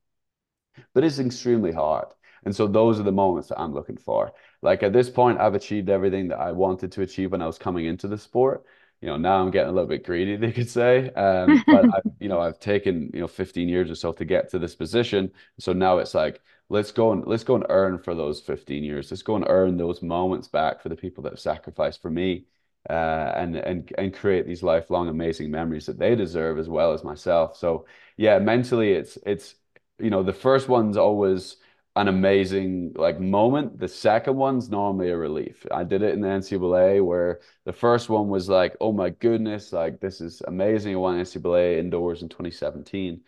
But 0.94 1.04
it's 1.04 1.18
extremely 1.18 1.72
hard. 1.72 2.08
And 2.44 2.54
so 2.54 2.66
those 2.66 3.00
are 3.00 3.02
the 3.02 3.12
moments 3.12 3.48
that 3.48 3.60
I'm 3.60 3.74
looking 3.74 3.96
for. 3.96 4.32
Like 4.62 4.82
at 4.82 4.92
this 4.92 5.10
point, 5.10 5.40
I've 5.40 5.54
achieved 5.54 5.88
everything 5.88 6.28
that 6.28 6.38
I 6.38 6.52
wanted 6.52 6.92
to 6.92 7.02
achieve 7.02 7.32
when 7.32 7.42
I 7.42 7.46
was 7.46 7.58
coming 7.58 7.86
into 7.86 8.08
the 8.08 8.18
sport. 8.18 8.64
You 9.00 9.08
know, 9.08 9.16
now 9.16 9.40
I'm 9.40 9.50
getting 9.50 9.68
a 9.70 9.72
little 9.72 9.88
bit 9.88 10.04
greedy, 10.04 10.36
they 10.36 10.52
could 10.52 10.70
say. 10.70 11.10
Um, 11.10 11.64
but 11.68 11.84
I, 11.94 12.00
you 12.20 12.28
know, 12.28 12.40
I've 12.40 12.58
taken, 12.58 13.10
you 13.12 13.20
know, 13.20 13.28
15 13.28 13.68
years 13.68 13.90
or 13.90 13.94
so 13.94 14.12
to 14.12 14.24
get 14.24 14.50
to 14.50 14.58
this 14.58 14.74
position. 14.74 15.32
So 15.58 15.72
now 15.72 15.98
it's 15.98 16.14
like, 16.14 16.40
let's 16.68 16.92
go 16.92 17.12
and 17.12 17.26
let's 17.26 17.44
go 17.44 17.54
and 17.54 17.66
earn 17.68 17.98
for 17.98 18.14
those 18.14 18.40
15 18.40 18.82
years. 18.84 19.10
Let's 19.10 19.22
go 19.22 19.36
and 19.36 19.44
earn 19.48 19.76
those 19.76 20.02
moments 20.02 20.48
back 20.48 20.82
for 20.82 20.88
the 20.88 20.96
people 20.96 21.22
that 21.24 21.32
have 21.32 21.40
sacrificed 21.40 22.02
for 22.02 22.10
me. 22.10 22.46
Uh, 22.88 23.32
and 23.34 23.56
and 23.56 23.92
and 23.98 24.14
create 24.14 24.46
these 24.46 24.62
lifelong 24.62 25.08
amazing 25.08 25.50
memories 25.50 25.86
that 25.86 25.98
they 25.98 26.14
deserve 26.14 26.56
as 26.56 26.68
well 26.68 26.92
as 26.92 27.02
myself. 27.02 27.56
So 27.56 27.84
yeah, 28.16 28.38
mentally 28.38 28.92
it's 28.92 29.18
it's 29.26 29.56
you 29.98 30.08
know 30.10 30.22
the 30.22 30.32
first 30.32 30.68
one's 30.68 30.96
always 30.96 31.56
an 31.96 32.08
amazing 32.08 32.92
like 32.96 33.20
moment. 33.20 33.78
The 33.78 33.88
second 33.88 34.36
one's 34.36 34.68
normally 34.70 35.10
a 35.10 35.16
relief. 35.16 35.66
I 35.72 35.84
did 35.84 36.02
it 36.02 36.14
in 36.14 36.20
the 36.20 36.28
NCAA 36.28 37.00
where 37.00 37.40
the 37.64 37.72
first 37.72 38.08
one 38.10 38.28
was 38.28 38.48
like, 38.48 38.76
oh 38.80 38.92
my 38.92 39.10
goodness, 39.10 39.72
like 39.72 40.00
this 40.00 40.20
is 40.20 40.42
amazing. 40.46 40.94
I 40.94 40.98
won 40.98 41.18
NCAA 41.18 41.78
indoors 41.78 42.22
in 42.22 42.28
2017 42.28 43.22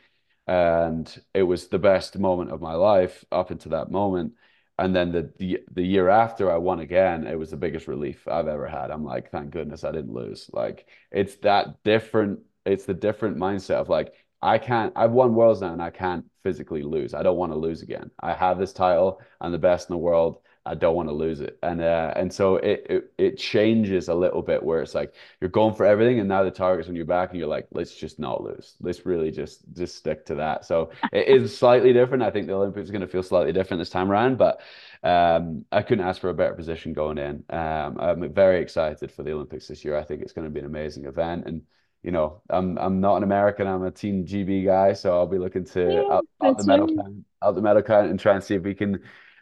and 0.47 1.23
it 1.35 1.43
was 1.43 1.69
the 1.69 1.79
best 1.79 2.19
moment 2.19 2.51
of 2.53 2.61
my 2.61 2.75
life 2.75 3.25
up 3.33 3.51
until 3.51 3.71
that 3.73 3.91
moment. 3.91 4.35
And 4.79 4.95
then 4.95 5.13
the, 5.13 5.33
the 5.39 5.61
the 5.73 5.83
year 5.83 6.09
after 6.09 6.51
I 6.53 6.57
won 6.59 6.81
again, 6.81 7.27
it 7.27 7.39
was 7.39 7.51
the 7.51 7.57
biggest 7.57 7.89
relief 7.89 8.29
I've 8.29 8.47
ever 8.49 8.69
had. 8.69 8.91
I'm 8.91 9.05
like, 9.05 9.31
thank 9.31 9.51
goodness 9.51 9.83
I 9.85 9.93
didn't 9.93 10.13
lose. 10.15 10.51
Like 10.53 10.87
it's 11.11 11.37
that 11.39 11.83
different. 11.85 12.41
It's 12.65 12.85
the 12.85 12.95
different 12.95 13.39
mindset 13.39 13.77
of 13.77 13.89
like 13.89 14.13
I 14.43 14.59
can't. 14.59 14.93
I've 14.97 15.13
won 15.13 15.35
worlds 15.35 15.61
now, 15.61 15.73
and 15.73 15.83
I 15.83 15.91
can't 15.91 16.25
physically 16.43 16.83
lose. 16.83 17.15
I 17.15 17.23
don't 17.23 17.37
want 17.37 17.53
to 17.53 17.59
lose 17.59 17.83
again. 17.83 18.11
I 18.21 18.35
have 18.35 18.59
this 18.59 18.73
title. 18.73 19.21
I'm 19.41 19.53
the 19.53 19.59
best 19.59 19.89
in 19.91 19.95
the 19.95 19.99
world. 19.99 20.41
I 20.65 20.75
don't 20.75 20.95
want 20.95 21.09
to 21.09 21.15
lose 21.15 21.41
it. 21.41 21.59
And 21.63 21.81
uh, 21.81 22.13
and 22.15 22.33
so 22.33 22.57
it, 22.57 22.87
it 22.91 23.13
it 23.17 23.39
changes 23.39 24.09
a 24.09 24.15
little 24.15 24.43
bit 24.43 24.63
where 24.63 24.83
it's 24.83 24.95
like 24.95 25.15
you're 25.41 25.51
going 25.51 25.75
for 25.75 25.87
everything, 25.87 26.21
and 26.21 26.29
now 26.29 26.45
the 26.45 26.51
target's 26.51 26.89
on 26.89 26.95
your 26.95 27.07
back, 27.07 27.31
and 27.31 27.39
you're 27.39 27.49
like, 27.49 27.69
let's 27.73 27.95
just 27.95 28.19
not 28.19 28.43
lose. 28.43 28.75
Let's 28.81 29.07
really 29.07 29.31
just 29.31 29.63
just 29.75 29.97
stick 29.97 30.27
to 30.27 30.35
that. 30.37 30.67
So 30.67 30.91
it 31.13 31.27
is 31.27 31.57
slightly 31.57 31.93
different. 31.93 32.23
I 32.23 32.31
think 32.31 32.47
the 32.47 32.55
Olympics 32.55 32.85
is 32.85 32.91
going 32.91 33.01
to 33.01 33.09
feel 33.09 33.23
slightly 33.23 33.53
different 33.53 33.81
this 33.81 33.91
time 33.91 34.11
around, 34.11 34.37
but 34.39 34.61
um, 35.03 35.65
I 35.73 35.83
couldn't 35.83 36.07
ask 36.07 36.21
for 36.21 36.31
a 36.31 36.35
better 36.35 36.55
position 36.55 36.93
going 36.93 37.19
in. 37.19 37.45
Um, 37.51 37.97
I'm 37.99 38.33
very 38.33 38.61
excited 38.61 39.11
for 39.11 39.23
the 39.23 39.33
Olympics 39.33 39.69
this 39.69 39.85
year. 39.85 39.97
I 39.97 40.05
think 40.05 40.23
it's 40.23 40.33
going 40.33 40.47
to 40.47 40.53
be 40.53 40.61
an 40.61 40.67
amazing 40.67 41.07
event, 41.07 41.47
and 41.47 41.63
you 42.03 42.11
know, 42.11 42.43
I'm 42.49 42.79
I'm 42.79 43.01
not 43.01 43.17
an 43.17 43.23
American. 43.23 43.67
I'm 43.67 43.83
a 43.85 43.91
Team 43.91 44.25
GB 44.25 44.65
guy, 44.65 44.93
so 44.93 45.13
I'll 45.17 45.27
be 45.27 45.39
looking 45.39 45.65
to 45.67 45.93
yeah, 45.93 46.15
out, 46.15 46.27
out 46.43 46.59
the 46.59 46.67
medal 46.67 46.87
count, 46.87 47.25
out 47.43 47.55
the 47.55 47.63
medal 47.63 47.83
count, 47.83 48.11
and 48.11 48.19
try 48.21 48.35
and 48.35 48.45
see 48.45 48.55
if 48.55 48.63
we 48.63 48.75
can 48.75 49.01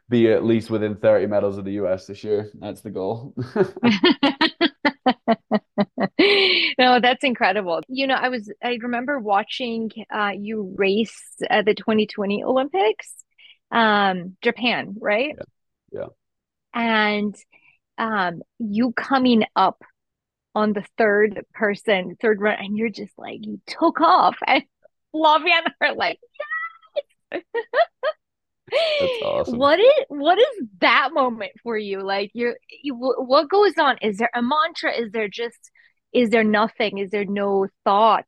be 0.08 0.30
at 0.30 0.44
least 0.44 0.70
within 0.70 0.96
30 0.96 1.26
medals 1.26 1.58
of 1.58 1.64
the 1.64 1.72
US 1.72 2.06
this 2.06 2.22
year. 2.22 2.50
That's 2.54 2.80
the 2.80 2.90
goal. 2.90 3.34
no, 6.78 7.00
that's 7.00 7.24
incredible. 7.24 7.80
You 7.88 8.06
know, 8.06 8.14
I 8.14 8.28
was 8.28 8.50
I 8.62 8.78
remember 8.80 9.18
watching 9.18 9.90
uh, 10.10 10.32
you 10.36 10.74
race 10.76 11.34
at 11.48 11.64
the 11.64 11.74
2020 11.74 12.44
Olympics, 12.44 13.12
um, 13.70 14.36
Japan, 14.42 14.96
right? 15.00 15.34
Yeah. 15.92 16.00
yeah. 16.00 16.06
And 16.72 17.36
um, 17.98 18.42
you 18.58 18.92
coming 18.92 19.44
up 19.54 19.82
on 20.56 20.72
the 20.72 20.84
third 20.98 21.44
person, 21.54 22.16
third 22.20 22.40
run, 22.40 22.56
and 22.58 22.76
you're 22.76 22.88
just 22.88 23.12
like 23.18 23.38
you 23.46 23.60
took 23.66 24.00
off 24.00 24.36
and 24.46 24.64
Fluffy 25.12 25.50
and 25.52 25.66
her 25.80 25.94
like, 25.94 26.18
yes. 27.32 27.42
That's 29.00 29.18
awesome. 29.22 29.58
What 29.58 29.78
is 29.78 29.92
what 30.08 30.38
is 30.38 30.66
that 30.80 31.10
moment 31.12 31.52
for 31.62 31.76
you? 31.78 32.02
Like 32.02 32.30
you're 32.34 32.56
you, 32.82 32.94
what 32.94 33.48
goes 33.48 33.74
on? 33.78 33.98
Is 34.02 34.18
there 34.18 34.30
a 34.34 34.42
mantra? 34.42 34.92
Is 34.92 35.12
there 35.12 35.28
just 35.28 35.70
is 36.12 36.30
there 36.30 36.44
nothing? 36.44 36.98
Is 36.98 37.10
there 37.10 37.24
no 37.24 37.68
thought 37.84 38.26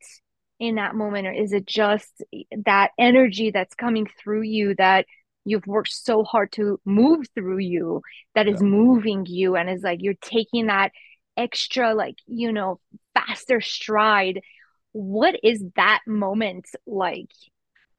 in 0.61 0.77
that 0.77 0.95
moment 0.95 1.27
or 1.27 1.33
is 1.33 1.53
it 1.53 1.67
just 1.67 2.23
that 2.65 2.91
energy 2.99 3.51
that's 3.51 3.75
coming 3.75 4.07
through 4.23 4.43
you 4.43 4.75
that 4.77 5.07
you've 5.45 5.67
worked 5.67 5.93
so 5.93 6.25
hard 6.25 6.53
to 6.53 6.81
move 6.85 7.27
through 7.35 7.59
you 7.59 8.03
that 8.35 8.49
is 8.49 8.61
Yeah. 8.61 8.67
moving 8.69 9.25
you 9.27 9.57
and 9.57 9.71
is 9.71 9.83
like 9.83 10.01
you're 10.03 10.15
taking 10.21 10.67
that 10.67 10.91
extra 11.39 11.95
like 11.95 12.17
you 12.27 12.53
know 12.53 12.81
faster 13.15 13.61
stride 13.63 14.43
what 14.93 15.37
is 15.43 15.63
that 15.77 16.01
moment 16.07 16.67
like 16.87 17.31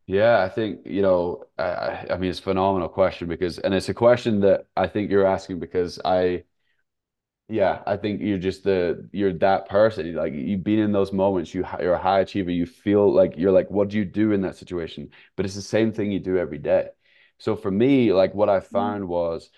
Yeah, 0.08 0.42
I 0.42 0.50
think, 0.50 0.82
you 0.86 1.02
know, 1.04 1.46
I, 1.58 2.06
I 2.10 2.18
mean, 2.18 2.32
it's 2.32 2.40
a 2.40 2.44
phenomenal 2.44 2.90
question 2.90 3.28
because, 3.28 3.60
and 3.60 3.74
it's 3.76 3.90
a 3.90 3.94
question 3.94 4.40
that 4.42 4.66
I 4.76 4.88
think 4.88 5.12
you're 5.12 5.26
asking 5.28 5.60
because 5.60 6.00
I, 6.04 6.46
yeah, 7.48 7.82
I 7.86 7.98
think 7.98 8.22
you're 8.22 8.38
just 8.40 8.64
the, 8.64 9.08
you're 9.12 9.34
that 9.34 9.70
person. 9.70 10.14
Like 10.16 10.34
you've 10.34 10.64
been 10.64 10.80
in 10.80 10.92
those 10.92 11.14
moments, 11.14 11.54
you, 11.54 11.66
you're 11.80 11.94
a 11.94 12.02
high 12.02 12.22
achiever. 12.22 12.52
You 12.52 12.66
feel 12.66 13.12
like 13.14 13.34
you're 13.38 13.52
like, 13.52 13.70
what 13.72 13.90
do 13.90 13.98
you 13.98 14.06
do 14.06 14.32
in 14.32 14.42
that 14.42 14.56
situation? 14.56 15.10
But 15.36 15.46
it's 15.46 15.56
the 15.56 15.62
same 15.62 15.92
thing 15.92 16.12
you 16.12 16.20
do 16.20 16.38
every 16.38 16.60
day. 16.60 16.90
So 17.40 17.56
for 17.56 17.72
me, 17.72 18.14
like 18.14 18.34
what 18.36 18.50
I 18.50 18.60
mm-hmm. 18.60 18.76
found 18.76 19.08
was 19.08 19.50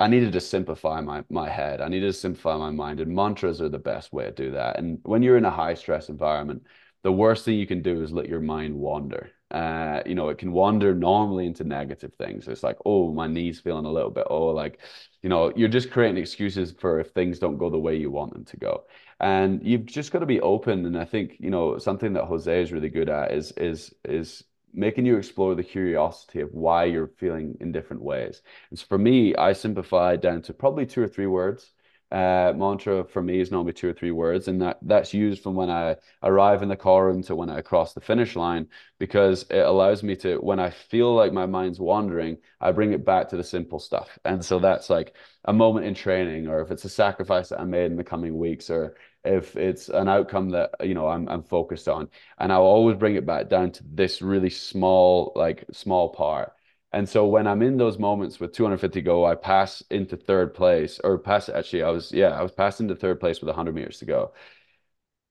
I 0.00 0.06
needed 0.06 0.32
to 0.32 0.40
simplify 0.40 1.00
my, 1.00 1.24
my 1.28 1.48
head. 1.48 1.80
I 1.80 1.88
needed 1.88 2.06
to 2.06 2.12
simplify 2.12 2.56
my 2.56 2.70
mind, 2.70 3.00
and 3.00 3.14
mantras 3.14 3.60
are 3.60 3.68
the 3.68 3.78
best 3.78 4.12
way 4.12 4.24
to 4.26 4.30
do 4.30 4.52
that. 4.52 4.78
And 4.78 5.00
when 5.02 5.22
you're 5.22 5.36
in 5.36 5.44
a 5.44 5.50
high 5.50 5.74
stress 5.74 6.08
environment, 6.08 6.62
the 7.02 7.12
worst 7.12 7.44
thing 7.44 7.58
you 7.58 7.66
can 7.66 7.82
do 7.82 8.02
is 8.02 8.12
let 8.12 8.28
your 8.28 8.40
mind 8.40 8.74
wander. 8.74 9.30
Uh, 9.50 10.02
you 10.04 10.14
know, 10.14 10.28
it 10.28 10.38
can 10.38 10.52
wander 10.52 10.94
normally 10.94 11.46
into 11.46 11.64
negative 11.64 12.14
things. 12.14 12.46
It's 12.48 12.62
like, 12.62 12.76
oh, 12.84 13.12
my 13.12 13.26
knee's 13.26 13.60
feeling 13.60 13.86
a 13.86 13.90
little 13.90 14.10
bit. 14.10 14.26
Oh, 14.28 14.48
like, 14.48 14.78
you 15.22 15.28
know, 15.30 15.52
you're 15.56 15.68
just 15.68 15.90
creating 15.90 16.18
excuses 16.18 16.72
for 16.78 17.00
if 17.00 17.10
things 17.10 17.38
don't 17.38 17.56
go 17.56 17.70
the 17.70 17.78
way 17.78 17.96
you 17.96 18.10
want 18.10 18.34
them 18.34 18.44
to 18.44 18.56
go. 18.56 18.84
And 19.20 19.64
you've 19.66 19.86
just 19.86 20.12
got 20.12 20.18
to 20.18 20.26
be 20.26 20.40
open. 20.40 20.84
And 20.84 20.98
I 20.98 21.04
think, 21.04 21.36
you 21.40 21.50
know, 21.50 21.78
something 21.78 22.12
that 22.12 22.24
Jose 22.24 22.62
is 22.62 22.72
really 22.72 22.90
good 22.90 23.08
at 23.08 23.32
is 23.32 23.52
is 23.52 23.94
is 24.04 24.44
making 24.74 25.06
you 25.06 25.16
explore 25.16 25.54
the 25.54 25.62
curiosity 25.62 26.40
of 26.40 26.52
why 26.52 26.84
you're 26.84 27.10
feeling 27.18 27.56
in 27.60 27.72
different 27.72 28.02
ways. 28.02 28.42
And 28.70 28.78
so 28.78 28.86
for 28.86 28.98
me, 28.98 29.34
I 29.34 29.52
simplify 29.52 30.16
down 30.16 30.42
to 30.42 30.54
probably 30.54 30.86
two 30.86 31.02
or 31.02 31.08
three 31.08 31.26
words. 31.26 31.72
Uh, 32.10 32.54
mantra 32.56 33.04
for 33.04 33.20
me 33.20 33.38
is 33.38 33.50
normally 33.50 33.74
two 33.74 33.90
or 33.90 33.92
three 33.92 34.10
words, 34.10 34.48
and 34.48 34.62
that 34.62 34.78
that's 34.80 35.12
used 35.12 35.42
from 35.42 35.54
when 35.54 35.68
I 35.68 35.96
arrive 36.22 36.62
in 36.62 36.70
the 36.70 36.76
car 36.76 37.04
room 37.06 37.22
to 37.24 37.36
when 37.36 37.50
I 37.50 37.60
cross 37.60 37.92
the 37.92 38.00
finish 38.00 38.34
line 38.34 38.68
because 38.98 39.42
it 39.50 39.58
allows 39.58 40.02
me 40.02 40.16
to, 40.16 40.36
when 40.36 40.58
I 40.58 40.70
feel 40.70 41.14
like 41.14 41.34
my 41.34 41.44
mind's 41.44 41.78
wandering, 41.78 42.38
I 42.62 42.72
bring 42.72 42.94
it 42.94 43.04
back 43.04 43.28
to 43.28 43.36
the 43.36 43.44
simple 43.44 43.78
stuff. 43.78 44.18
And 44.24 44.42
so 44.42 44.58
that's 44.58 44.88
like 44.88 45.14
a 45.44 45.52
moment 45.52 45.84
in 45.84 45.94
training, 45.94 46.48
or 46.48 46.62
if 46.62 46.70
it's 46.70 46.86
a 46.86 46.88
sacrifice 46.88 47.50
that 47.50 47.60
I 47.60 47.64
made 47.64 47.90
in 47.90 47.96
the 47.98 48.04
coming 48.04 48.38
weeks, 48.38 48.70
or 48.70 48.96
if 49.28 49.56
it's 49.56 49.88
an 49.88 50.08
outcome 50.08 50.50
that 50.50 50.70
you 50.82 50.94
know 50.94 51.08
I'm 51.08 51.28
I'm 51.28 51.42
focused 51.42 51.88
on, 51.88 52.08
and 52.38 52.52
I'll 52.52 52.62
always 52.62 52.96
bring 52.96 53.16
it 53.16 53.26
back 53.26 53.48
down 53.48 53.72
to 53.72 53.84
this 53.84 54.22
really 54.22 54.50
small, 54.50 55.32
like 55.36 55.64
small 55.72 56.10
part. 56.10 56.52
And 56.92 57.06
so 57.08 57.26
when 57.26 57.46
I'm 57.46 57.62
in 57.62 57.76
those 57.76 57.98
moments 57.98 58.40
with 58.40 58.52
250 58.54 59.02
go, 59.02 59.24
I 59.26 59.34
pass 59.34 59.82
into 59.90 60.16
third 60.16 60.54
place, 60.54 61.00
or 61.04 61.18
pass 61.18 61.48
actually, 61.48 61.82
I 61.82 61.90
was 61.90 62.12
yeah, 62.12 62.30
I 62.30 62.42
was 62.42 62.52
passing 62.52 62.84
into 62.88 62.96
third 62.96 63.20
place 63.20 63.40
with 63.40 63.48
100 63.48 63.74
meters 63.74 63.98
to 63.98 64.06
go. 64.06 64.32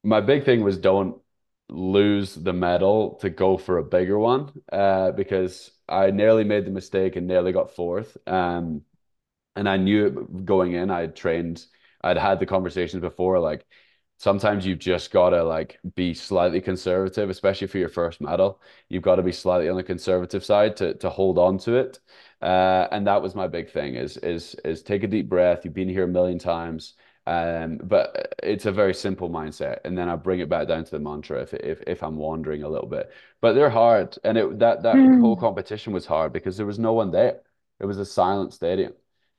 My 0.04 0.20
big 0.20 0.44
thing 0.44 0.62
was 0.62 0.78
don't 0.78 1.20
lose 1.68 2.34
the 2.34 2.52
medal 2.52 3.16
to 3.16 3.30
go 3.30 3.56
for 3.58 3.78
a 3.78 3.84
bigger 3.84 4.18
one, 4.18 4.52
uh, 4.72 5.12
because 5.12 5.70
I 5.88 6.10
nearly 6.10 6.44
made 6.44 6.64
the 6.66 6.70
mistake 6.70 7.16
and 7.16 7.26
nearly 7.26 7.52
got 7.52 7.74
fourth. 7.74 8.16
Um, 8.26 8.82
and 9.56 9.68
I 9.68 9.76
knew 9.78 10.28
going 10.44 10.74
in. 10.74 10.90
I 10.90 11.02
had 11.02 11.16
trained, 11.16 11.64
I'd 12.02 12.18
had 12.18 12.40
the 12.40 12.46
conversations 12.46 13.02
before, 13.02 13.40
like 13.40 13.66
sometimes 14.18 14.66
you've 14.66 14.78
just 14.78 15.10
got 15.10 15.30
to 15.30 15.42
like 15.44 15.80
be 15.94 16.14
slightly 16.14 16.60
conservative, 16.60 17.30
especially 17.30 17.66
for 17.68 17.78
your 17.78 17.88
first 17.88 18.20
medal. 18.20 18.60
You've 18.88 19.02
got 19.02 19.16
to 19.16 19.22
be 19.22 19.32
slightly 19.32 19.68
on 19.68 19.76
the 19.76 19.82
conservative 19.84 20.44
side 20.44 20.76
to 20.78 20.94
to 20.94 21.10
hold 21.10 21.38
on 21.38 21.58
to 21.58 21.76
it. 21.76 22.00
Uh, 22.40 22.86
and 22.92 23.06
that 23.06 23.22
was 23.22 23.34
my 23.34 23.46
big 23.48 23.70
thing 23.70 23.94
is 23.94 24.16
is 24.18 24.54
is 24.64 24.82
take 24.82 25.02
a 25.02 25.08
deep 25.08 25.28
breath. 25.28 25.64
You've 25.64 25.74
been 25.74 25.88
here 25.88 26.04
a 26.04 26.08
million 26.08 26.38
times. 26.38 26.94
Um, 27.26 27.76
but 27.84 28.34
it's 28.42 28.64
a 28.64 28.72
very 28.72 28.94
simple 28.94 29.28
mindset, 29.28 29.80
and 29.84 29.98
then 29.98 30.08
I 30.08 30.16
bring 30.16 30.40
it 30.40 30.48
back 30.48 30.66
down 30.68 30.84
to 30.84 30.90
the 30.90 30.98
mantra 30.98 31.42
if 31.42 31.52
if 31.54 31.82
if 31.86 32.02
I'm 32.02 32.16
wandering 32.16 32.62
a 32.62 32.68
little 32.68 32.88
bit. 32.88 33.10
But 33.42 33.52
they're 33.52 33.68
hard, 33.70 34.16
and 34.24 34.38
it 34.38 34.58
that 34.60 34.82
that 34.82 35.10
whole 35.18 35.36
Mm. 35.36 35.40
competition 35.40 35.92
was 35.92 36.06
hard 36.06 36.32
because 36.32 36.56
there 36.56 36.64
was 36.66 36.78
no 36.78 36.94
one 36.94 37.10
there. 37.10 37.42
It 37.80 37.84
was 37.86 37.98
a 37.98 38.04
silent 38.06 38.52
stadium 38.54 38.94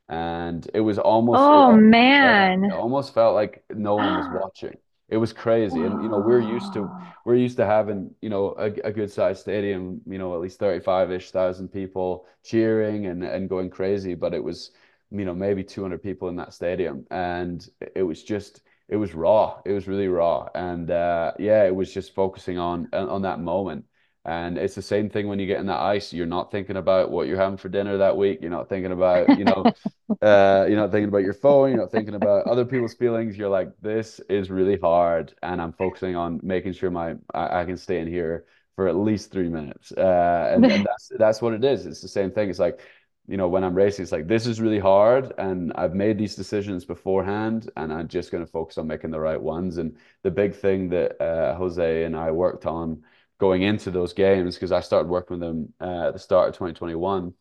and 0.10 0.70
it 0.74 0.82
was 0.82 0.98
almost 0.98 1.40
oh 1.40 1.72
it 1.72 1.78
man. 1.78 2.72
almost 2.72 3.14
felt 3.14 3.36
like 3.36 3.64
no 3.70 3.96
one 3.96 4.18
was 4.18 4.28
watching. 4.42 4.76
It 5.08 5.18
was 5.18 5.34
crazy. 5.34 5.80
And 5.82 6.04
you 6.04 6.10
know 6.10 6.20
we're 6.20 6.42
used 6.42 6.74
to 6.74 6.90
we're 7.26 7.36
used 7.36 7.58
to 7.58 7.66
having 7.66 8.14
you 8.22 8.30
know 8.30 8.56
a, 8.58 8.66
a 8.84 8.92
good 8.92 9.12
sized 9.12 9.42
stadium 9.42 10.02
you 10.08 10.18
know 10.18 10.34
at 10.34 10.42
least 10.42 10.60
35-ish 10.60 11.32
thousand 11.32 11.70
people 11.70 12.26
cheering 12.44 13.06
and 13.08 13.24
and 13.24 13.50
going 13.50 13.70
crazy 13.70 14.16
but 14.16 14.34
it 14.34 14.44
was 14.44 14.72
you 15.12 15.26
know 15.26 15.34
maybe 15.34 15.64
200 15.64 16.02
people 16.02 16.30
in 16.30 16.36
that 16.38 16.54
stadium. 16.54 17.06
And 17.12 17.68
it 17.96 18.04
was 18.04 18.24
just 18.24 18.62
it 18.88 18.96
was 18.98 19.14
raw. 19.14 19.62
It 19.66 19.74
was 19.74 19.88
really 19.88 20.08
raw. 20.08 20.48
And 20.56 20.90
uh 20.92 21.34
yeah 21.40 21.64
it 21.66 21.76
was 21.76 21.94
just 21.94 22.16
focusing 22.16 22.58
on 22.58 22.90
on 22.94 23.22
that 23.24 23.40
moment 23.40 23.86
and 24.26 24.58
it's 24.58 24.76
the 24.76 24.82
same 24.82 25.10
thing 25.10 25.28
when 25.28 25.40
you 25.40 25.48
get 25.48 25.60
in 25.60 25.66
that 25.68 25.80
ice. 25.80 26.12
You're 26.12 26.26
not 26.26 26.52
thinking 26.52 26.78
about 26.78 27.10
what 27.10 27.28
you're 27.28 27.38
having 27.38 27.58
for 27.58 27.70
dinner 27.70 27.98
that 27.98 28.18
week. 28.18 28.40
You're 28.42 28.52
not 28.52 28.68
thinking 28.68 28.92
about, 28.92 29.38
you 29.38 29.46
know, 29.46 29.64
uh, 30.22 30.66
you're 30.68 30.78
not 30.78 30.92
thinking 30.92 31.08
about 31.08 31.24
your 31.24 31.34
phone. 31.34 31.70
You're 31.70 31.80
not 31.80 31.92
thinking 31.92 32.16
about 32.16 32.46
other 32.46 32.66
people's 32.66 32.94
feelings. 32.94 33.38
You're 33.38 33.50
like, 33.50 33.72
this 33.82 34.20
is 34.30 34.50
really 34.50 34.78
hard, 34.78 35.34
and 35.42 35.62
I'm 35.62 35.74
focusing 35.74 36.16
on 36.16 36.40
making 36.44 36.74
sure 36.74 36.92
my 36.92 37.16
I, 37.34 37.62
I 37.62 37.66
can 37.66 37.78
stay 37.78 38.00
in 38.00 38.08
here 38.08 38.46
for 38.76 38.88
at 38.88 38.96
least 38.96 39.32
three 39.32 39.50
minutes. 39.50 39.92
Uh, 39.94 40.52
and 40.54 40.66
and 40.66 40.86
that's 40.86 41.12
that's 41.18 41.42
what 41.42 41.54
it 41.54 41.64
is. 41.64 41.86
It's 41.86 42.02
the 42.02 42.08
same 42.08 42.32
thing. 42.32 42.50
It's 42.50 42.60
like, 42.60 42.82
you 43.28 43.38
know, 43.38 43.48
when 43.48 43.64
I'm 43.64 43.76
racing, 43.76 44.04
it's 44.04 44.12
like 44.12 44.28
this 44.28 44.46
is 44.46 44.60
really 44.60 44.80
hard, 44.80 45.34
and 45.38 45.72
I've 45.76 45.96
made 45.96 46.18
these 46.18 46.36
decisions 46.36 46.84
beforehand, 46.84 47.70
and 47.78 47.94
I'm 47.94 48.10
just 48.10 48.32
going 48.32 48.46
to 48.46 48.52
focus 48.52 48.78
on 48.78 48.86
making 48.88 49.12
the 49.12 49.20
right 49.20 49.42
ones. 49.42 49.78
And 49.78 49.96
the 50.24 50.32
big 50.32 50.54
thing 50.56 50.90
that 50.90 51.22
uh, 51.22 51.56
Jose 51.56 52.04
and 52.04 52.18
I 52.18 52.32
worked 52.32 52.66
on 52.66 53.02
going 53.40 53.64
into 53.64 53.92
those 53.92 54.14
games, 54.14 54.56
because 54.56 54.72
I 54.72 54.82
started 54.82 55.10
working 55.10 55.40
with 55.40 55.48
them 55.48 55.74
uh, 55.82 56.08
at 56.08 56.14
the 56.14 56.20
start 56.20 56.50
of 56.50 56.56
2021 56.56 57.34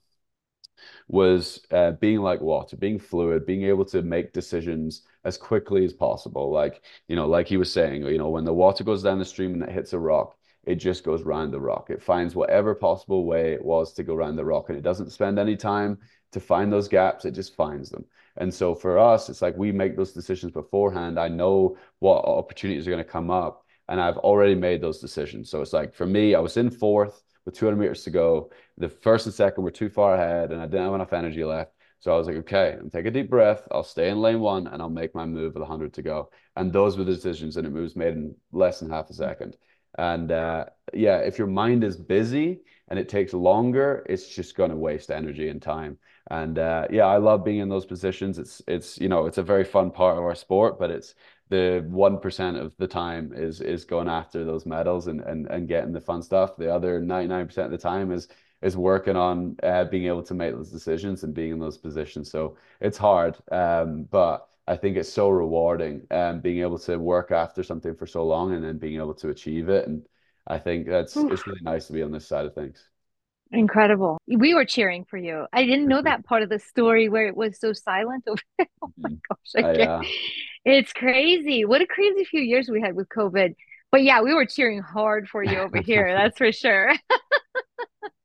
was 1.09 1.61
uh, 1.71 1.93
being 1.93 2.21
like 2.21 2.41
water, 2.41 2.77
being 2.77 2.99
fluid, 2.99 3.47
being 3.47 3.65
able 3.65 3.85
to 3.87 4.03
make 4.03 4.33
decisions 4.33 5.03
as 5.25 5.37
quickly 5.37 5.85
as 5.85 5.93
possible. 5.93 6.51
Like, 6.51 6.83
you 7.09 7.17
know, 7.17 7.27
like 7.27 7.47
he 7.49 7.57
was 7.57 7.73
saying, 7.73 8.05
you 8.05 8.19
know, 8.19 8.31
when 8.31 8.45
the 8.45 8.55
water 8.55 8.85
goes 8.85 9.03
down 9.03 9.19
the 9.19 9.25
stream 9.25 9.55
and 9.55 9.63
it 9.63 9.71
hits 9.71 9.93
a 9.93 9.99
rock, 9.99 10.37
it 10.65 10.77
just 10.77 11.05
goes 11.05 11.23
round 11.23 11.53
the 11.53 11.61
rock. 11.61 11.91
It 11.91 12.03
finds 12.03 12.35
whatever 12.35 12.75
possible 12.75 13.25
way 13.25 13.53
it 13.53 13.65
was 13.65 13.93
to 13.95 14.03
go 14.03 14.15
around 14.15 14.37
the 14.37 14.45
rock, 14.45 14.69
and 14.69 14.77
it 14.79 14.83
doesn't 14.83 15.13
spend 15.13 15.39
any 15.39 15.57
time 15.57 15.99
to 16.33 16.41
find 16.41 16.73
those 16.73 16.89
gaps. 16.89 17.25
It 17.25 17.31
just 17.33 17.57
finds 17.57 17.91
them. 17.91 18.05
And 18.37 18.53
so 18.53 18.75
for 18.75 18.99
us, 18.99 19.29
it's 19.29 19.43
like 19.43 19.57
we 19.57 19.73
make 19.73 19.97
those 19.97 20.13
decisions 20.13 20.53
beforehand. 20.53 21.19
I 21.19 21.29
know 21.29 21.77
what 22.01 22.25
opportunities 22.25 22.87
are 22.87 22.91
going 22.91 23.03
to 23.03 23.11
come 23.11 23.31
up, 23.31 23.65
and 23.89 24.01
I've 24.01 24.19
already 24.19 24.55
made 24.55 24.81
those 24.81 25.01
decisions. 25.01 25.51
So 25.51 25.63
it's 25.63 25.73
like 25.73 25.95
for 25.95 26.07
me, 26.07 26.35
I 26.35 26.41
was 26.41 26.57
in 26.57 26.71
fourth 26.71 27.23
with 27.45 27.55
200 27.57 27.77
meters 27.77 28.05
to 28.05 28.11
go 28.11 28.51
the 28.77 28.89
first 28.89 29.27
and 29.27 29.35
second 29.35 29.65
were 29.65 29.71
too 29.71 29.89
far 29.89 30.15
ahead 30.15 30.53
and 30.53 30.61
I 30.61 30.67
didn't 30.67 30.85
have 30.85 30.95
enough 30.95 31.13
energy 31.13 31.45
left. 31.45 31.73
So 32.01 32.15
I 32.15 32.17
was 32.17 32.27
like, 32.27 32.37
okay, 32.37 32.77
I'm 32.79 32.91
take 32.91 33.07
a 33.07 33.11
deep 33.11 33.29
breath. 33.29 33.67
I'll 33.73 33.83
stay 33.83 34.09
in 34.09 34.21
lane 34.21 34.41
one 34.41 34.69
and 34.69 34.81
I'll 34.81 34.89
make 34.89 35.15
my 35.15 35.25
move 35.25 35.55
with 35.55 35.63
100 35.63 35.93
to 35.95 36.03
go. 36.03 36.31
And 36.55 36.73
those 36.73 36.97
were 36.97 37.05
the 37.05 37.15
decisions, 37.15 37.57
and 37.57 37.67
it 37.67 37.73
was 37.73 37.97
made 37.97 38.15
in 38.15 38.35
less 38.53 38.81
than 38.81 38.91
half 38.91 39.11
a 39.11 39.15
second. 39.15 39.57
And 39.97 40.31
uh, 40.31 40.67
yeah, 40.95 41.19
if 41.19 41.39
your 41.39 41.49
mind 41.49 41.83
is 41.83 41.97
busy 41.97 42.61
and 42.89 42.99
it 42.99 43.09
takes 43.09 43.33
longer, 43.33 44.07
it's 44.09 44.29
just 44.29 44.57
going 44.57 44.71
to 44.71 44.77
waste 44.77 45.11
energy 45.11 45.49
and 45.49 45.61
time. 45.61 45.99
And 46.31 46.59
uh, 46.59 46.87
yeah, 46.91 47.07
I 47.07 47.17
love 47.17 47.45
being 47.45 47.59
in 47.59 47.69
those 47.69 47.87
positions. 47.87 48.39
It's 48.39 48.63
it's 48.69 48.99
you 48.99 49.09
know 49.09 49.27
it's 49.27 49.39
a 49.39 49.43
very 49.43 49.65
fun 49.65 49.91
part 49.91 50.19
of 50.19 50.25
our 50.25 50.35
sport, 50.35 50.79
but 50.79 50.91
it's 50.91 51.15
the 51.49 51.85
1% 51.89 52.61
of 52.61 52.73
the 52.79 52.87
time 52.87 53.33
is 53.35 53.61
is 53.61 53.85
going 53.85 54.09
after 54.09 54.45
those 54.45 54.67
medals 54.67 55.07
and, 55.07 55.21
and 55.23 55.47
and 55.49 55.69
getting 55.69 55.93
the 55.93 56.01
fun 56.01 56.23
stuff. 56.23 56.57
The 56.57 56.73
other 56.73 57.01
99% 57.01 57.59
of 57.65 57.71
the 57.71 57.79
time 57.79 58.13
is 58.13 58.29
is 58.63 58.77
working 58.77 59.17
on 59.17 59.57
uh, 59.63 59.85
being 59.85 60.07
able 60.07 60.23
to 60.25 60.35
make 60.35 60.53
those 60.55 60.71
decisions 60.71 61.23
and 61.23 61.35
being 61.35 61.53
in 61.53 61.59
those 61.61 61.79
positions. 61.79 62.31
So 62.31 62.57
it's 62.81 62.99
hard, 62.99 63.37
um, 63.53 64.05
but 64.11 64.49
I 64.67 64.77
think 64.77 64.97
it's 64.97 65.13
so 65.13 65.31
rewarding 65.31 66.07
um, 66.11 66.41
being 66.41 66.61
able 66.61 66.79
to 66.81 66.99
work 66.99 67.31
after 67.31 67.63
something 67.63 67.95
for 67.95 68.07
so 68.07 68.27
long 68.27 68.55
and 68.55 68.65
then 68.65 68.79
being 68.79 68.97
able 68.97 69.15
to 69.15 69.31
achieve 69.31 69.69
it. 69.69 69.87
And 69.87 70.07
I 70.47 70.59
think 70.59 70.89
that's 70.89 71.25
it's 71.29 71.47
really 71.47 71.61
nice 71.63 71.87
to 71.87 71.93
be 71.93 72.03
on 72.03 72.11
this 72.13 72.27
side 72.27 72.47
of 72.47 72.55
things. 72.55 72.88
Incredible 73.51 74.19
we 74.27 74.55
were 74.55 74.65
cheering 74.65 75.05
for 75.09 75.17
you 75.17 75.47
i 75.55 75.65
didn't 75.65 75.89
know 75.89 76.03
that 76.03 76.25
part 76.25 76.43
of 76.43 76.51
the 76.51 76.59
story 76.59 77.09
where 77.09 77.27
it 77.27 77.37
was 77.37 77.59
so 77.59 77.73
silent 77.73 78.23
over 78.29 78.43
oh 78.83 78.93
my 79.03 79.09
Mhm. 79.09 79.21
gosh 79.29 79.53
i 79.57 79.63
Uh, 79.63 79.73
can't 79.75 79.91
yeah, 79.93 80.05
it's 80.65 80.93
crazy 80.93 81.65
what 81.65 81.81
a 81.83 81.87
crazy 81.87 82.25
few 82.25 82.41
years 82.43 82.69
we 82.69 82.81
had 82.81 82.95
with 82.95 83.09
covid 83.09 83.55
But 83.93 84.03
yeah, 84.05 84.23
we 84.23 84.35
were 84.35 84.47
cheering 84.47 84.83
hard 84.83 85.29
for 85.29 85.43
you 85.45 85.61
over 85.61 85.79
here. 85.79 86.13
That's 86.15 86.39
for 86.39 86.53
sure. 86.53 86.93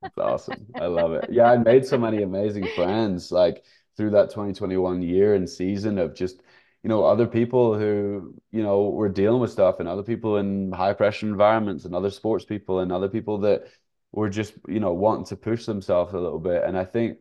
That's 0.02 0.18
awesome. 0.18 0.68
I 0.78 0.88
love 0.88 1.14
it. 1.14 1.28
Yeah, 1.30 1.50
I 1.52 1.58
made 1.58 1.86
so 1.86 1.98
many 1.98 2.24
amazing 2.24 2.68
friends 2.68 3.32
like 3.32 3.64
through 3.96 4.12
that 4.12 4.32
2021 4.32 5.02
year 5.02 5.36
and 5.36 5.50
season 5.50 5.98
of 5.98 6.14
just, 6.16 6.42
you 6.84 6.90
know, 6.90 7.06
other 7.06 7.26
people 7.28 7.78
who, 7.78 8.36
you 8.52 8.64
know, 8.64 8.90
were 8.90 9.10
dealing 9.10 9.40
with 9.42 9.52
stuff 9.52 9.80
and 9.80 9.88
other 9.88 10.04
people 10.04 10.38
in 10.38 10.72
high 10.72 10.94
pressure 10.94 11.28
environments 11.28 11.86
and 11.86 11.96
other 11.96 12.10
sports 12.10 12.44
people 12.46 12.80
and 12.80 12.92
other 12.92 13.08
people 13.10 13.40
that 13.40 13.68
were 14.14 14.30
just, 14.30 14.54
you 14.70 14.80
know, 14.80 14.94
wanting 14.94 15.26
to 15.26 15.36
push 15.36 15.66
themselves 15.66 16.14
a 16.14 16.20
little 16.20 16.40
bit. 16.40 16.64
And 16.64 16.78
I 16.78 16.86
think 16.86 17.18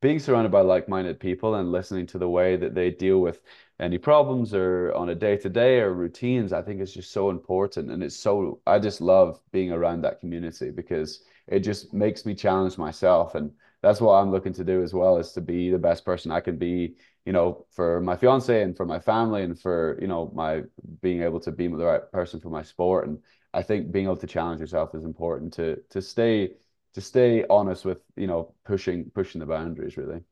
being 0.00 0.18
surrounded 0.18 0.52
by 0.52 0.60
like-minded 0.60 1.18
people 1.18 1.54
and 1.54 1.72
listening 1.72 2.06
to 2.08 2.18
the 2.18 2.28
way 2.28 2.56
that 2.56 2.74
they 2.74 2.90
deal 2.90 3.18
with 3.18 3.40
any 3.80 3.98
problems 3.98 4.54
or 4.54 4.92
on 4.94 5.08
a 5.08 5.14
day-to-day 5.14 5.80
or 5.80 5.94
routines, 5.94 6.52
I 6.52 6.62
think 6.62 6.80
is 6.80 6.92
just 6.92 7.12
so 7.12 7.30
important. 7.30 7.90
And 7.90 8.02
it's 8.02 8.16
so, 8.16 8.60
I 8.66 8.78
just 8.78 9.00
love 9.00 9.40
being 9.50 9.72
around 9.72 10.02
that 10.02 10.20
community 10.20 10.70
because 10.70 11.22
it 11.48 11.60
just 11.60 11.94
makes 11.94 12.26
me 12.26 12.34
challenge 12.34 12.76
myself. 12.76 13.34
And 13.34 13.50
that's 13.82 14.00
what 14.00 14.12
I'm 14.12 14.30
looking 14.30 14.52
to 14.54 14.64
do 14.64 14.82
as 14.82 14.92
well, 14.92 15.16
is 15.16 15.32
to 15.32 15.40
be 15.40 15.70
the 15.70 15.78
best 15.78 16.04
person 16.04 16.30
I 16.30 16.40
can 16.40 16.58
be, 16.58 16.96
you 17.24 17.32
know, 17.32 17.66
for 17.70 18.00
my 18.00 18.16
fiance 18.16 18.62
and 18.62 18.76
for 18.76 18.84
my 18.84 18.98
family 18.98 19.42
and 19.42 19.58
for, 19.58 19.98
you 20.00 20.08
know, 20.08 20.30
my 20.34 20.62
being 21.00 21.22
able 21.22 21.40
to 21.40 21.52
be 21.52 21.68
the 21.68 21.84
right 21.84 22.12
person 22.12 22.40
for 22.40 22.50
my 22.50 22.62
sport. 22.62 23.08
And 23.08 23.18
I 23.56 23.62
think 23.62 23.90
being 23.92 24.06
able 24.06 24.16
to 24.18 24.26
challenge 24.26 24.60
yourself 24.60 24.94
is 24.94 25.04
important 25.04 25.52
to 25.54 25.82
to 25.90 26.02
stay 26.02 26.54
to 26.94 27.00
stay 27.00 27.44
honest 27.50 27.84
with, 27.84 28.00
you 28.16 28.26
know, 28.26 28.54
pushing 28.64 29.10
pushing 29.10 29.40
the 29.40 29.46
boundaries 29.46 29.96
really. 29.96 30.22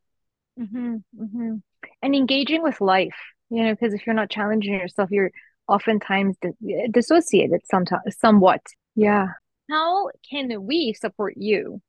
hmm 0.59 0.97
hmm 1.17 1.55
And 2.03 2.15
engaging 2.15 2.63
with 2.63 2.81
life, 2.81 3.17
you 3.51 3.65
know, 3.65 3.73
because 3.75 3.95
if 3.95 4.07
you're 4.07 4.15
not 4.15 4.31
challenging 4.31 4.75
yourself, 4.75 5.11
you're 5.11 5.31
oftentimes 5.69 6.37
di 6.43 6.89
dissociated 6.91 7.61
sometimes, 7.71 8.17
somewhat. 8.19 8.61
Yeah. 8.95 9.29
How 9.71 10.11
can 10.31 10.65
we 10.67 10.93
support 10.93 11.35
you? 11.37 11.81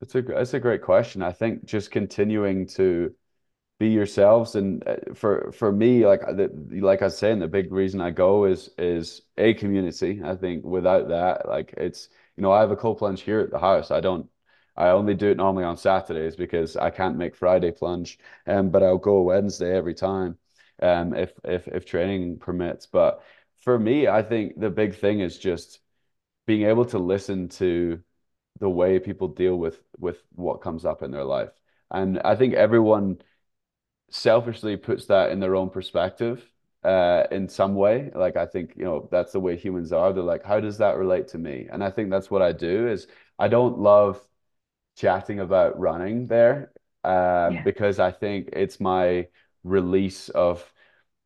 It's 0.00 0.14
a 0.14 0.18
it's 0.40 0.54
a 0.54 0.60
great 0.60 0.82
question. 0.82 1.22
I 1.22 1.32
think 1.32 1.64
just 1.64 1.90
continuing 1.90 2.66
to 2.68 3.14
be 3.78 3.88
yourselves. 3.88 4.54
And 4.54 4.86
uh, 4.86 4.96
for 5.14 5.52
for 5.52 5.72
me 5.72 6.06
like 6.06 6.20
the, 6.20 6.50
like 6.80 7.02
I 7.02 7.08
saying 7.08 7.40
the 7.40 7.48
big 7.48 7.72
reason 7.72 8.00
I 8.00 8.10
go 8.10 8.44
is 8.44 8.70
is 8.78 9.22
a 9.36 9.54
community. 9.54 10.20
I 10.24 10.36
think 10.36 10.64
without 10.64 11.08
that 11.08 11.48
like 11.48 11.74
it's 11.76 12.08
you 12.36 12.42
know 12.42 12.52
I 12.52 12.60
have 12.60 12.70
a 12.70 12.76
cold 12.76 12.98
plunge 12.98 13.22
here 13.22 13.40
at 13.40 13.50
the 13.50 13.58
house. 13.58 13.90
I 13.90 14.00
don't 14.00 14.28
I 14.76 14.88
only 14.88 15.14
do 15.14 15.30
it 15.30 15.36
normally 15.36 15.64
on 15.64 15.76
Saturdays 15.76 16.36
because 16.36 16.76
I 16.76 16.90
can't 16.90 17.16
make 17.18 17.36
Friday 17.36 17.70
plunge 17.72 18.18
um 18.46 18.70
but 18.70 18.82
I'll 18.82 18.98
go 18.98 19.22
Wednesday 19.22 19.76
every 19.76 19.94
time 19.94 20.38
um 20.82 21.14
if 21.14 21.32
if 21.44 21.68
if 21.68 21.84
training 21.86 22.38
permits. 22.38 22.86
But 22.86 23.22
for 23.60 23.78
me 23.78 24.08
I 24.08 24.22
think 24.22 24.58
the 24.60 24.70
big 24.70 24.94
thing 24.96 25.20
is 25.20 25.38
just 25.38 25.80
being 26.46 26.62
able 26.64 26.84
to 26.86 26.98
listen 26.98 27.48
to 27.48 28.02
the 28.60 28.68
way 28.68 28.98
people 28.98 29.28
deal 29.28 29.56
with 29.56 29.80
with 29.98 30.22
what 30.34 30.60
comes 30.62 30.84
up 30.84 31.02
in 31.02 31.10
their 31.10 31.24
life. 31.24 31.50
And 31.90 32.20
I 32.24 32.36
think 32.36 32.54
everyone 32.54 33.20
selfishly 34.10 34.76
puts 34.76 35.06
that 35.06 35.30
in 35.30 35.40
their 35.40 35.56
own 35.56 35.70
perspective 35.70 36.44
uh, 36.84 37.24
in 37.30 37.48
some 37.48 37.74
way. 37.74 38.10
Like 38.14 38.36
I 38.36 38.46
think, 38.46 38.74
you 38.76 38.84
know, 38.84 39.08
that's 39.10 39.32
the 39.32 39.40
way 39.40 39.56
humans 39.56 39.92
are. 39.92 40.12
They're 40.12 40.22
like, 40.22 40.44
how 40.44 40.60
does 40.60 40.78
that 40.78 40.96
relate 40.96 41.28
to 41.28 41.38
me? 41.38 41.68
And 41.70 41.82
I 41.84 41.90
think 41.90 42.10
that's 42.10 42.30
what 42.30 42.42
I 42.42 42.52
do 42.52 42.88
is 42.88 43.06
I 43.38 43.48
don't 43.48 43.78
love 43.78 44.20
chatting 44.96 45.40
about 45.40 45.78
running 45.78 46.26
there 46.26 46.72
uh, 47.04 47.50
Yeah. 47.50 47.64
because 47.64 47.98
I 47.98 48.12
think 48.12 48.50
it's 48.52 48.80
my 48.80 49.28
release 49.64 50.28
of 50.30 50.72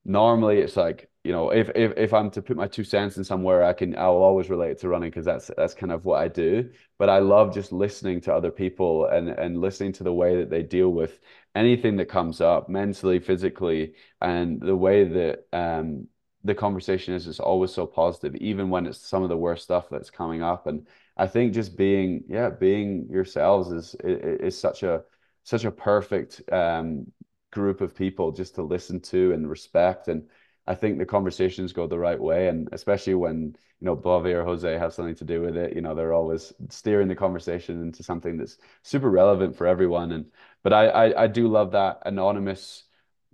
normally 0.05 0.59
it's 0.61 0.77
like 0.77 1.11
you 1.29 1.35
know 1.35 1.51
if 1.51 1.69
if 1.75 1.93
if 1.99 2.15
I'm 2.15 2.31
to 2.31 2.41
put 2.41 2.57
my 2.57 2.67
two 2.67 2.85
cents 2.85 3.19
in 3.19 3.25
somewhere 3.25 3.63
I 3.63 3.75
can 3.75 3.95
I'll 3.99 4.25
always 4.29 4.49
relate 4.49 4.71
it 4.71 4.79
to 4.81 4.89
running 4.89 5.11
because 5.11 5.27
that's 5.27 5.51
that's 5.59 5.75
kind 5.75 5.93
of 5.93 6.07
what 6.07 6.23
I 6.23 6.29
do 6.29 6.71
but 6.99 7.11
I 7.11 7.19
love 7.19 7.53
just 7.53 7.71
listening 7.71 8.23
to 8.23 8.35
other 8.35 8.51
people 8.51 9.05
and 9.07 9.29
and 9.29 9.61
listening 9.61 9.93
to 9.95 10.05
the 10.05 10.13
way 10.13 10.37
that 10.37 10.49
they 10.49 10.63
deal 10.63 10.89
with 10.89 11.21
anything 11.55 11.97
that 11.97 12.07
comes 12.07 12.41
up 12.41 12.71
mentally 12.71 13.19
physically 13.19 13.95
and 14.23 14.59
the 14.59 14.75
way 14.75 15.05
that 15.05 15.47
um 15.53 16.09
the 16.45 16.55
conversation 16.55 17.13
is 17.13 17.27
is 17.27 17.41
always 17.41 17.73
so 17.73 17.87
positive 17.87 18.35
even 18.37 18.71
when 18.71 18.87
it's 18.87 18.99
some 18.99 19.23
of 19.23 19.29
the 19.29 19.37
worst 19.37 19.65
stuff 19.65 19.91
that's 19.91 20.09
coming 20.11 20.43
up 20.43 20.67
and 20.67 20.87
I 21.19 21.27
think 21.27 21.53
just 21.53 21.77
being 21.77 22.25
yeah 22.27 22.49
being 22.49 23.07
yourselves 23.11 23.71
is 23.71 23.95
is, 24.03 24.41
is 24.41 24.59
such 24.59 24.83
a 24.83 25.03
such 25.43 25.67
a 25.67 25.71
perfect 25.71 26.41
um 26.51 27.07
group 27.51 27.81
of 27.81 27.95
people 27.95 28.33
just 28.33 28.55
to 28.55 28.63
listen 28.63 29.01
to 29.01 29.33
and 29.33 29.49
respect. 29.49 30.09
And 30.09 30.29
I 30.69 30.75
think 30.75 30.99
the 30.99 31.07
conversations 31.07 31.73
go 31.73 31.87
the 31.87 31.99
right 31.99 32.21
way. 32.21 32.49
And 32.49 32.69
especially 32.73 33.15
when, 33.15 33.57
you 33.81 33.85
know, 33.87 33.97
Bobby 33.97 34.33
or 34.33 34.45
Jose 34.45 34.79
have 34.79 34.95
something 34.95 35.15
to 35.17 35.25
do 35.25 35.41
with 35.43 35.57
it, 35.57 35.75
you 35.75 35.81
know, 35.83 35.95
they're 35.95 36.13
always 36.13 36.53
steering 36.71 37.09
the 37.09 37.15
conversation 37.17 37.83
into 37.83 38.03
something 38.03 38.37
that's 38.37 38.59
super 38.83 39.11
relevant 39.11 39.57
for 39.57 39.67
everyone. 39.67 40.13
And 40.13 40.27
but 40.63 40.73
I 40.73 40.89
I, 40.89 41.25
I 41.25 41.27
do 41.29 41.49
love 41.49 41.73
that 41.73 42.03
anonymous 42.07 42.85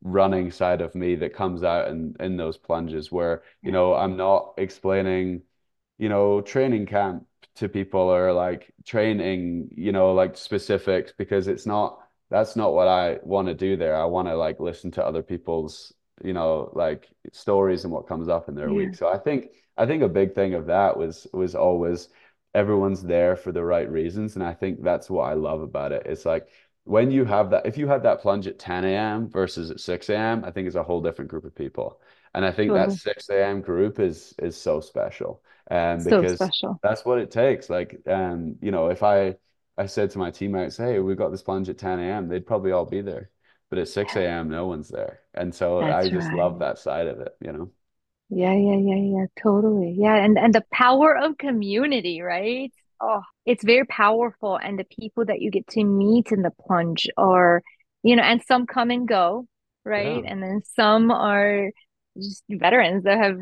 running 0.03 0.51
side 0.51 0.80
of 0.80 0.95
me 0.95 1.14
that 1.16 1.35
comes 1.35 1.62
out 1.64 1.89
in 1.89 2.14
in 2.20 2.37
those 2.37 2.57
plunges 2.59 3.11
where, 3.12 3.43
you 3.62 3.72
know, 3.72 3.95
I'm 3.95 4.16
not 4.16 4.55
explaining 4.59 5.43
you 5.99 6.09
know, 6.09 6.41
training 6.41 6.87
camp 6.87 7.26
to 7.57 7.68
people 7.68 8.01
or 8.01 8.32
like 8.32 8.72
training, 8.85 9.68
you 9.76 9.93
know, 9.93 10.12
like 10.12 10.37
specifics 10.37 11.12
because 11.16 11.47
it's 11.49 11.66
not 11.66 12.01
that's 12.30 12.57
not 12.57 12.72
what 12.74 12.89
I 12.89 13.18
want 13.22 13.49
to 13.49 13.55
do 13.55 13.76
there. 13.76 13.97
I 13.97 14.05
want 14.07 14.28
to 14.28 14.37
like 14.37 14.59
listen 14.61 14.91
to 14.93 15.05
other 15.07 15.22
people's, 15.22 15.93
you 16.23 16.33
know, 16.33 16.71
like 16.75 17.09
stories 17.33 17.85
and 17.85 17.93
what 17.93 18.07
comes 18.07 18.29
up 18.29 18.49
in 18.49 18.55
their 18.55 18.73
Yeah. 18.73 18.75
week. 18.75 18.95
So 18.95 19.09
I 19.09 19.19
think 19.19 19.51
I 19.77 19.87
think 19.87 20.03
a 20.03 20.09
big 20.09 20.35
thing 20.35 20.55
of 20.55 20.67
that 20.67 20.97
was 20.97 21.27
was 21.33 21.55
always 21.55 22.09
everyone's 22.55 23.03
there 23.03 23.37
for 23.37 23.53
the 23.53 23.65
right 23.65 23.91
reasons. 23.91 24.37
And 24.37 24.45
I 24.45 24.55
think 24.55 24.83
that's 24.83 25.11
what 25.11 25.25
I 25.25 25.35
love 25.35 25.61
about 25.61 25.93
it. 25.93 26.07
It's 26.07 26.25
like 26.25 26.49
when 26.85 27.11
you 27.11 27.25
have 27.25 27.51
that, 27.51 27.67
if 27.67 27.77
you 27.79 27.89
have 27.89 28.03
that 28.03 28.21
plunge 28.21 28.47
at 28.47 28.59
10 28.59 28.95
a.m. 28.95 29.29
versus 29.29 29.71
at 29.71 29.81
6 29.81 30.17
a.m., 30.17 30.45
I 30.45 30.51
think 30.51 30.67
it's 30.67 30.77
a 30.77 30.83
whole 30.83 31.01
different 31.03 31.31
group 31.31 31.45
of 31.45 31.55
people. 31.55 32.01
And 32.35 32.45
I 32.45 32.53
think 32.53 32.75
that 32.75 32.93
6 32.93 33.43
a.m. 33.45 33.61
group 33.61 33.99
is 34.01 34.35
is 34.39 34.57
so 34.57 34.81
special. 34.81 35.43
Um, 35.71 36.03
So 36.03 36.25
because 36.25 36.53
special. 36.62 36.81
that's 36.83 37.05
what 37.05 37.19
it 37.19 37.31
takes. 37.31 37.71
Like, 37.71 38.01
um, 38.07 38.57
you 38.61 38.71
know, 38.71 38.89
if 38.89 39.03
I 39.03 39.37
I 39.79 39.87
said 39.87 40.11
to 40.12 40.19
my 40.19 40.31
teammates, 40.31 40.77
"Hey, 40.77 40.99
we've 41.01 41.17
got 41.17 41.31
this 41.31 41.43
plunge 41.43 41.69
at 41.69 41.79
10 41.79 41.99
a.m." 42.01 42.29
They'd 42.29 42.47
probably 42.47 42.73
all 42.73 42.85
be 42.87 43.01
there, 43.01 43.31
but 43.71 43.79
at 43.79 43.89
6 43.89 44.27
a.m., 44.27 44.49
no 44.51 44.67
one's 44.67 44.89
there, 44.89 45.21
and 45.35 45.55
so 45.55 45.85
I 45.85 46.09
just 46.09 46.33
right. 46.33 46.33
love 46.33 46.59
that 46.61 46.79
side 46.79 47.07
of 47.09 47.21
it, 47.21 47.37
you 47.41 47.53
know? 47.53 47.71
Yeah, 48.31 48.55
yeah, 48.55 48.77
yeah, 48.77 48.97
yeah, 48.97 49.27
totally. 49.43 49.93
Yeah, 49.99 50.17
and 50.17 50.39
and 50.39 50.55
the 50.55 50.65
power 50.73 51.17
of 51.17 51.39
community, 51.39 52.21
right? 52.23 52.73
Oh, 53.01 53.23
it's 53.47 53.62
very 53.65 53.85
powerful. 53.87 54.57
And 54.57 54.79
the 54.79 54.85
people 54.85 55.25
that 55.27 55.41
you 55.41 55.51
get 55.51 55.67
to 55.69 55.85
meet 55.85 56.33
in 56.33 56.43
the 56.43 56.51
plunge 56.51 57.07
are, 57.17 57.62
you 58.03 58.17
know, 58.17 58.23
and 58.23 58.43
some 58.43 58.67
come 58.67 58.91
and 58.91 59.07
go, 59.07 59.47
right? 59.85 60.23
Yeah, 60.23 60.27
And 60.27 60.43
then 60.43 60.62
some 60.75 61.11
are 61.11 61.71
just 62.19 62.43
veterans 62.51 63.05
that 63.05 63.19
have 63.19 63.39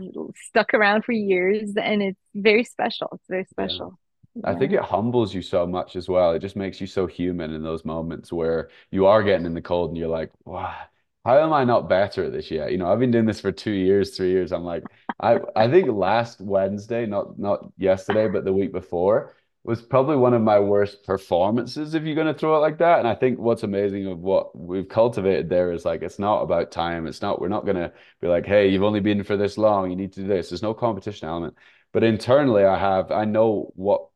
stuck 0.48 0.74
around 0.74 1.04
for 1.04 1.12
years, 1.12 1.74
and 1.76 2.02
it's 2.02 2.20
very 2.34 2.64
special. 2.64 3.08
It's 3.12 3.28
very 3.28 3.46
yeah. 4.34 4.42
I 4.44 4.54
think 4.54 4.72
it 4.72 4.80
humbles 4.80 5.34
you 5.34 5.42
so 5.42 5.66
much 5.66 5.96
as 5.96 6.08
well. 6.08 6.32
It 6.32 6.40
just 6.40 6.56
makes 6.56 6.80
you 6.80 6.86
so 6.86 7.06
human 7.06 7.52
in 7.52 7.62
those 7.62 7.84
moments 7.84 8.32
where 8.32 8.70
you 8.90 9.06
are 9.06 9.22
getting 9.22 9.46
in 9.46 9.54
the 9.54 9.62
cold 9.62 9.90
and 9.90 9.98
you're 9.98 10.08
like, 10.08 10.30
wow, 10.44 10.74
how 11.24 11.38
am 11.38 11.52
I 11.52 11.64
not 11.64 11.88
better 11.88 12.24
at 12.24 12.32
this 12.32 12.50
yet? 12.50 12.72
You 12.72 12.78
know, 12.78 12.90
I've 12.92 12.98
been 12.98 13.10
doing 13.10 13.26
this 13.26 13.40
for 13.40 13.52
two 13.52 13.70
years, 13.72 14.16
three 14.16 14.30
years. 14.30 14.52
I'm 14.52 14.64
like, 14.64 14.84
I 15.20 15.38
I 15.54 15.70
think 15.70 15.88
last 15.88 16.40
Wednesday, 16.40 17.06
not 17.06 17.38
not 17.38 17.70
yesterday, 17.76 18.28
but 18.28 18.44
the 18.44 18.52
week 18.52 18.72
before, 18.72 19.34
was 19.64 19.80
probably 19.80 20.16
one 20.16 20.34
of 20.34 20.42
my 20.42 20.58
worst 20.58 21.04
performances, 21.04 21.94
if 21.94 22.02
you're 22.02 22.16
going 22.16 22.26
to 22.26 22.34
throw 22.34 22.56
it 22.56 22.60
like 22.60 22.78
that. 22.78 22.98
And 22.98 23.06
I 23.06 23.14
think 23.14 23.38
what's 23.38 23.62
amazing 23.62 24.06
of 24.08 24.18
what 24.18 24.56
we've 24.58 24.88
cultivated 24.88 25.48
there 25.48 25.70
is 25.72 25.84
like 25.84 26.02
it's 26.02 26.18
not 26.18 26.42
about 26.42 26.72
time. 26.72 27.06
It's 27.06 27.22
not, 27.22 27.40
we're 27.40 27.48
not 27.48 27.64
going 27.64 27.76
to 27.76 27.92
be 28.20 28.26
like, 28.26 28.44
hey, 28.44 28.68
you've 28.68 28.82
only 28.82 29.00
been 29.00 29.22
for 29.22 29.36
this 29.36 29.56
long, 29.58 29.90
you 29.90 29.96
need 29.96 30.12
to 30.14 30.22
do 30.22 30.26
this. 30.26 30.50
There's 30.50 30.62
no 30.62 30.74
competition 30.74 31.28
element. 31.28 31.56
But 31.92 32.02
internally, 32.02 32.64
I 32.64 32.76
have, 32.78 33.12
I 33.12 33.24
know 33.24 33.72
what 33.76 34.08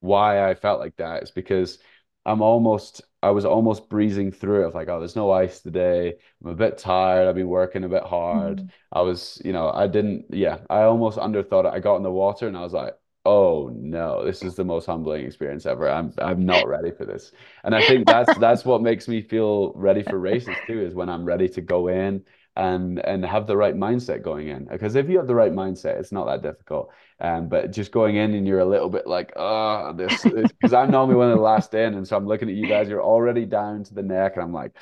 why 0.00 0.48
I 0.48 0.54
felt 0.54 0.80
like 0.80 0.96
that 0.96 1.22
is 1.22 1.30
because 1.30 1.78
I'm 2.24 2.42
almost 2.42 3.02
I 3.22 3.30
was 3.30 3.44
almost 3.44 3.88
breezing 3.88 4.30
through 4.32 4.62
it 4.64 4.66
of 4.68 4.74
like, 4.74 4.88
oh, 4.88 4.98
there's 5.00 5.16
no 5.16 5.32
ice 5.32 5.60
today. 5.60 6.14
I'm 6.42 6.50
a 6.50 6.54
bit 6.54 6.78
tired. 6.78 7.28
I've 7.28 7.34
been 7.34 7.48
working 7.48 7.84
a 7.84 7.88
bit 7.88 8.04
hard. 8.04 8.58
Mhm. 8.58 8.70
I 8.92 9.00
was, 9.02 9.40
you 9.44 9.52
know, 9.52 9.70
I 9.70 9.86
didn't, 9.88 10.26
yeah, 10.30 10.58
I 10.70 10.82
almost 10.82 11.18
underthought 11.18 11.64
it. 11.66 11.74
I 11.74 11.80
got 11.80 11.96
in 11.96 12.02
the 12.02 12.10
water 12.12 12.46
and 12.46 12.56
I 12.56 12.60
was 12.62 12.72
like, 12.72 12.94
oh 13.24 13.70
no, 13.74 14.24
this 14.24 14.44
is 14.44 14.54
the 14.54 14.64
most 14.64 14.86
humbling 14.86 15.24
experience 15.26 15.66
ever. 15.66 15.88
I'm 15.90 16.12
I'm 16.18 16.44
not 16.46 16.68
ready 16.68 16.90
for 16.92 17.04
this. 17.04 17.32
And 17.64 17.74
I 17.74 17.82
think 17.82 18.06
that's 18.06 18.34
that's 18.34 18.64
what 18.64 18.82
makes 18.82 19.08
me 19.08 19.22
feel 19.22 19.72
ready 19.74 20.02
for 20.02 20.18
races 20.18 20.60
too, 20.60 20.80
is 20.80 20.94
when 20.94 21.08
I'm 21.08 21.24
ready 21.24 21.48
to 21.50 21.60
go 21.60 21.88
in 21.88 22.24
and 22.56 22.98
and 23.00 23.24
have 23.24 23.46
the 23.46 23.56
right 23.56 23.74
mindset 23.74 24.22
going 24.22 24.48
in. 24.48 24.64
Because 24.64 24.94
if 24.94 25.08
you 25.08 25.18
have 25.18 25.26
the 25.26 25.34
right 25.34 25.52
mindset, 25.52 25.98
it's 25.98 26.12
not 26.12 26.26
that 26.26 26.42
difficult. 26.42 26.90
Um, 27.20 27.48
but 27.48 27.70
just 27.70 27.92
going 27.92 28.16
in 28.16 28.34
and 28.34 28.46
you're 28.46 28.60
a 28.60 28.66
little 28.66 28.90
bit 28.90 29.06
like, 29.06 29.32
oh, 29.36 29.92
this, 29.94 30.22
because 30.22 30.72
I'm 30.72 30.90
normally 30.90 31.16
one 31.16 31.30
of 31.30 31.36
the 31.36 31.42
last 31.42 31.72
in, 31.74 31.94
and 31.94 32.06
so 32.06 32.16
I'm 32.16 32.26
looking 32.26 32.48
at 32.48 32.54
you 32.54 32.66
guys, 32.66 32.88
you're 32.88 33.02
already 33.02 33.46
down 33.46 33.84
to 33.84 33.94
the 33.94 34.02
neck, 34.02 34.32
and 34.34 34.42
I'm 34.42 34.52
like, 34.52 34.72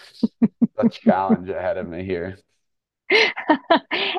a 0.79 0.89
challenge 0.91 1.49
ahead 1.49 1.77
of 1.77 1.89
me 1.89 2.05
here. 2.05 2.39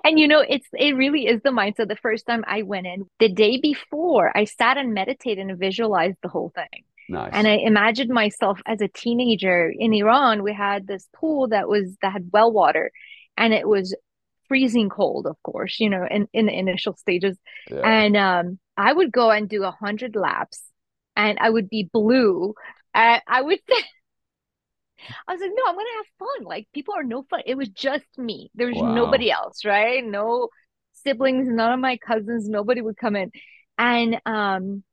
and 0.03 0.19
you 0.19 0.27
know, 0.27 0.43
it's 0.47 0.67
it 0.73 0.95
really 0.95 1.27
is 1.27 1.41
the 1.43 1.49
mindset. 1.49 1.87
The 1.87 1.95
first 1.95 2.25
time 2.25 2.43
I 2.47 2.61
went 2.61 2.87
in, 2.87 3.05
the 3.19 3.29
day 3.29 3.59
before, 3.59 4.35
I 4.37 4.45
sat 4.45 4.77
and 4.77 4.93
meditated 4.93 5.47
and 5.47 5.59
visualized 5.59 6.17
the 6.21 6.29
whole 6.29 6.51
thing. 6.53 6.83
Nice. 7.07 7.31
And 7.33 7.47
I 7.47 7.57
imagined 7.57 8.09
myself 8.09 8.59
as 8.65 8.81
a 8.81 8.87
teenager 8.87 9.71
in 9.75 9.93
Iran. 9.93 10.43
We 10.43 10.53
had 10.53 10.87
this 10.87 11.07
pool 11.15 11.49
that 11.49 11.67
was 11.67 11.95
that 12.01 12.13
had 12.13 12.29
well 12.31 12.51
water, 12.51 12.91
and 13.37 13.53
it 13.53 13.67
was 13.67 13.95
freezing 14.47 14.89
cold, 14.89 15.25
of 15.25 15.41
course, 15.43 15.79
you 15.79 15.89
know, 15.89 16.05
in, 16.09 16.27
in 16.33 16.45
the 16.45 16.57
initial 16.57 16.95
stages. 16.95 17.37
Yeah. 17.69 17.81
And 17.81 18.15
um, 18.15 18.59
I 18.77 18.93
would 18.93 19.11
go 19.11 19.31
and 19.31 19.49
do 19.49 19.63
a 19.63 19.71
hundred 19.71 20.15
laps, 20.15 20.61
and 21.15 21.39
I 21.39 21.49
would 21.49 21.69
be 21.69 21.89
blue. 21.91 22.53
And 22.93 23.21
I 23.27 23.41
would 23.41 23.59
I 25.27 25.33
was 25.33 25.41
like, 25.41 25.51
no, 25.53 25.63
I'm 25.67 25.75
gonna 25.75 25.89
have 25.97 26.05
fun. 26.19 26.45
Like 26.45 26.67
people 26.73 26.93
are 26.95 27.03
no 27.03 27.23
fun. 27.29 27.41
It 27.45 27.57
was 27.57 27.69
just 27.69 28.05
me. 28.17 28.49
There 28.55 28.67
was 28.67 28.77
wow. 28.77 28.93
nobody 28.93 29.31
else, 29.31 29.65
right? 29.65 30.03
No 30.03 30.49
siblings, 31.03 31.47
none 31.47 31.73
of 31.73 31.79
my 31.79 31.97
cousins, 31.97 32.47
nobody 32.49 32.81
would 32.81 32.97
come 32.97 33.15
in. 33.15 33.31
And 33.77 34.19
um 34.25 34.83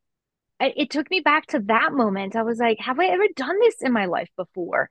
it, 0.59 0.73
it 0.77 0.89
took 0.89 1.09
me 1.09 1.19
back 1.19 1.47
to 1.47 1.59
that 1.59 1.93
moment. 1.93 2.35
I 2.35 2.43
was 2.43 2.59
like, 2.59 2.79
have 2.79 2.99
I 2.99 3.07
ever 3.07 3.25
done 3.35 3.59
this 3.59 3.75
in 3.81 3.91
my 3.91 4.05
life 4.05 4.29
before? 4.37 4.89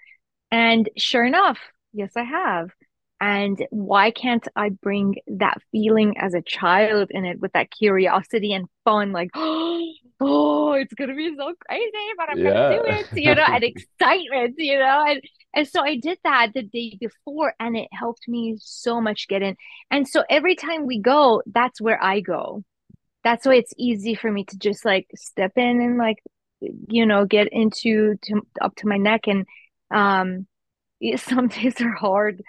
And 0.50 0.88
sure 0.96 1.24
enough, 1.24 1.58
yes, 1.92 2.12
I 2.16 2.24
have. 2.24 2.70
And 3.22 3.64
why 3.70 4.10
can't 4.10 4.46
I 4.56 4.70
bring 4.70 5.14
that 5.28 5.58
feeling 5.70 6.18
as 6.18 6.34
a 6.34 6.42
child 6.42 7.12
in 7.12 7.24
it 7.24 7.38
with 7.38 7.52
that 7.52 7.70
curiosity 7.70 8.52
and 8.52 8.66
fun? 8.84 9.12
Like, 9.12 9.30
oh, 9.36 10.72
it's 10.72 10.92
gonna 10.94 11.14
be 11.14 11.32
so 11.36 11.54
crazy, 11.68 11.92
but 12.16 12.30
I'm 12.30 12.38
yeah. 12.38 12.52
gonna 12.52 12.82
do 12.82 12.82
it, 12.84 13.22
you 13.22 13.32
know, 13.36 13.44
and 13.44 13.62
excitement, 14.00 14.54
you 14.58 14.76
know. 14.76 15.04
And 15.06 15.20
and 15.54 15.68
so 15.68 15.82
I 15.82 15.98
did 15.98 16.18
that 16.24 16.50
the 16.52 16.62
day 16.62 16.98
before, 16.98 17.54
and 17.60 17.76
it 17.76 17.86
helped 17.92 18.26
me 18.26 18.56
so 18.58 19.00
much 19.00 19.28
get 19.28 19.40
in. 19.40 19.56
And 19.88 20.08
so 20.08 20.24
every 20.28 20.56
time 20.56 20.84
we 20.84 20.98
go, 20.98 21.42
that's 21.46 21.80
where 21.80 22.02
I 22.02 22.18
go. 22.18 22.64
That's 23.22 23.46
why 23.46 23.54
it's 23.54 23.72
easy 23.78 24.16
for 24.16 24.32
me 24.32 24.46
to 24.46 24.58
just 24.58 24.84
like 24.84 25.06
step 25.14 25.52
in 25.54 25.80
and 25.80 25.96
like, 25.96 26.18
you 26.60 27.06
know, 27.06 27.24
get 27.24 27.46
into 27.52 28.16
to 28.22 28.42
up 28.60 28.74
to 28.78 28.88
my 28.88 28.96
neck. 28.96 29.28
And 29.28 29.46
um, 29.92 30.48
some 31.18 31.46
days 31.46 31.80
are 31.80 31.94
hard 31.94 32.42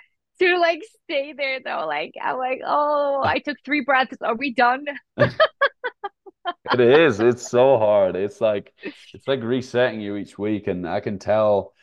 to 0.47 0.59
like 0.59 0.81
stay 1.03 1.33
there 1.33 1.59
though. 1.63 1.85
Like 1.87 2.13
I'm 2.21 2.37
like, 2.37 2.61
oh, 2.65 3.21
I 3.23 3.39
took 3.39 3.57
three 3.65 3.81
breaths. 3.81 4.17
Are 4.21 4.35
we 4.35 4.53
done? 4.53 4.85
it 5.17 6.79
is. 6.79 7.19
It's 7.19 7.47
so 7.47 7.77
hard. 7.77 8.15
It's 8.15 8.41
like 8.41 8.73
it's 9.13 9.27
like 9.27 9.41
resetting 9.43 10.01
you 10.01 10.15
each 10.15 10.37
week, 10.37 10.67
and 10.67 10.87
I 10.87 10.99
can 10.99 11.19
tell 11.19 11.73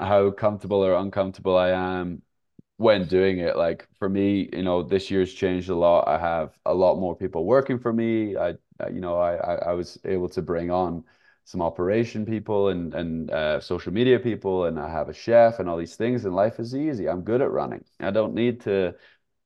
how 0.00 0.30
comfortable 0.30 0.84
or 0.84 0.94
uncomfortable 0.94 1.56
I 1.56 1.70
am 1.70 2.22
when 2.76 3.06
doing 3.06 3.38
it. 3.38 3.56
Like 3.56 3.86
for 3.98 4.08
me, 4.08 4.48
you 4.52 4.62
know, 4.62 4.82
this 4.82 5.10
year's 5.10 5.32
changed 5.32 5.70
a 5.70 5.76
lot. 5.76 6.08
I 6.08 6.18
have 6.18 6.52
a 6.66 6.74
lot 6.74 6.96
more 6.98 7.16
people 7.16 7.44
working 7.44 7.78
for 7.78 7.92
me. 7.92 8.36
I, 8.36 8.54
you 8.90 9.00
know, 9.00 9.18
I 9.18 9.34
I 9.56 9.72
was 9.72 9.98
able 10.04 10.28
to 10.30 10.42
bring 10.42 10.70
on 10.70 11.04
some 11.48 11.62
operation 11.62 12.26
people 12.26 12.68
and 12.68 12.92
and 12.92 13.30
uh, 13.30 13.58
social 13.58 13.90
media 13.90 14.18
people, 14.18 14.66
and 14.66 14.78
I 14.78 14.90
have 14.90 15.08
a 15.08 15.14
chef 15.14 15.60
and 15.60 15.68
all 15.68 15.78
these 15.78 15.96
things. 15.96 16.26
And 16.26 16.34
life 16.36 16.60
is 16.60 16.74
easy. 16.74 17.08
I'm 17.08 17.22
good 17.22 17.40
at 17.40 17.50
running. 17.50 17.84
I 18.00 18.10
don't 18.10 18.34
need 18.34 18.60
to 18.62 18.94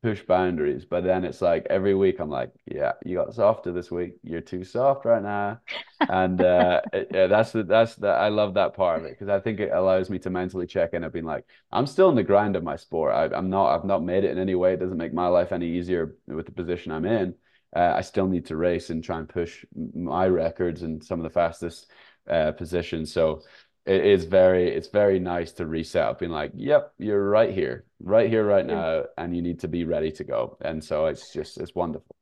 push 0.02 0.20
boundaries. 0.22 0.84
But 0.84 1.04
then 1.04 1.24
it's 1.24 1.40
like 1.40 1.64
every 1.70 1.94
week 1.94 2.18
I'm 2.18 2.28
like, 2.28 2.50
yeah, 2.66 2.94
you 3.04 3.14
got 3.18 3.34
softer 3.34 3.70
this 3.70 3.92
week. 3.92 4.14
You're 4.24 4.40
too 4.40 4.64
soft 4.64 5.04
right 5.04 5.22
now, 5.22 5.60
and 6.00 6.40
uh, 6.40 6.80
yeah, 7.12 7.28
that's 7.28 7.52
the 7.52 7.62
that's 7.62 7.94
the 7.94 8.08
I 8.08 8.30
love 8.30 8.54
that 8.54 8.74
part 8.74 8.98
of 8.98 9.04
it 9.04 9.12
because 9.12 9.28
I 9.28 9.38
think 9.38 9.60
it 9.60 9.70
allows 9.72 10.10
me 10.10 10.18
to 10.20 10.30
mentally 10.30 10.66
check 10.66 10.94
in. 10.94 11.04
I've 11.04 11.12
been 11.12 11.24
like, 11.24 11.44
I'm 11.70 11.86
still 11.86 12.08
in 12.08 12.16
the 12.16 12.24
grind 12.24 12.56
of 12.56 12.64
my 12.64 12.74
sport. 12.74 13.14
I, 13.14 13.26
I'm 13.26 13.48
not. 13.48 13.76
I've 13.76 13.84
not 13.84 14.02
made 14.02 14.24
it 14.24 14.32
in 14.32 14.38
any 14.38 14.56
way. 14.56 14.72
It 14.74 14.80
doesn't 14.80 14.98
make 14.98 15.14
my 15.14 15.28
life 15.28 15.52
any 15.52 15.68
easier 15.68 16.16
with 16.26 16.46
the 16.46 16.52
position 16.52 16.90
I'm 16.90 17.06
in 17.06 17.36
uh, 17.74 17.92
I 17.96 18.02
still 18.02 18.26
need 18.28 18.46
to 18.46 18.56
race 18.56 18.90
and 18.90 19.02
try 19.02 19.18
and 19.18 19.28
push 19.28 19.64
my 19.94 20.26
records 20.26 20.82
and 20.82 21.02
some 21.02 21.18
of 21.18 21.24
the 21.24 21.30
fastest 21.30 21.90
uh, 22.28 22.52
positions. 22.52 23.12
So 23.12 23.42
it 23.84 24.04
is 24.04 24.24
very 24.24 24.68
it's 24.68 24.88
very 24.88 25.18
nice 25.18 25.52
to 25.52 25.66
reset 25.66 26.02
up 26.02 26.18
being 26.20 26.30
like, 26.30 26.52
yep, 26.54 26.92
you're 26.98 27.28
right 27.28 27.52
here, 27.52 27.84
right 28.00 28.28
here, 28.28 28.44
right 28.44 28.64
now, 28.66 29.04
and 29.18 29.34
you 29.34 29.42
need 29.42 29.60
to 29.60 29.68
be 29.68 29.84
ready 29.84 30.12
to 30.12 30.24
go. 30.24 30.56
And 30.60 30.82
so 30.84 31.06
it's 31.06 31.32
just 31.32 31.58
it's 31.58 31.74
wonderful. 31.74 32.14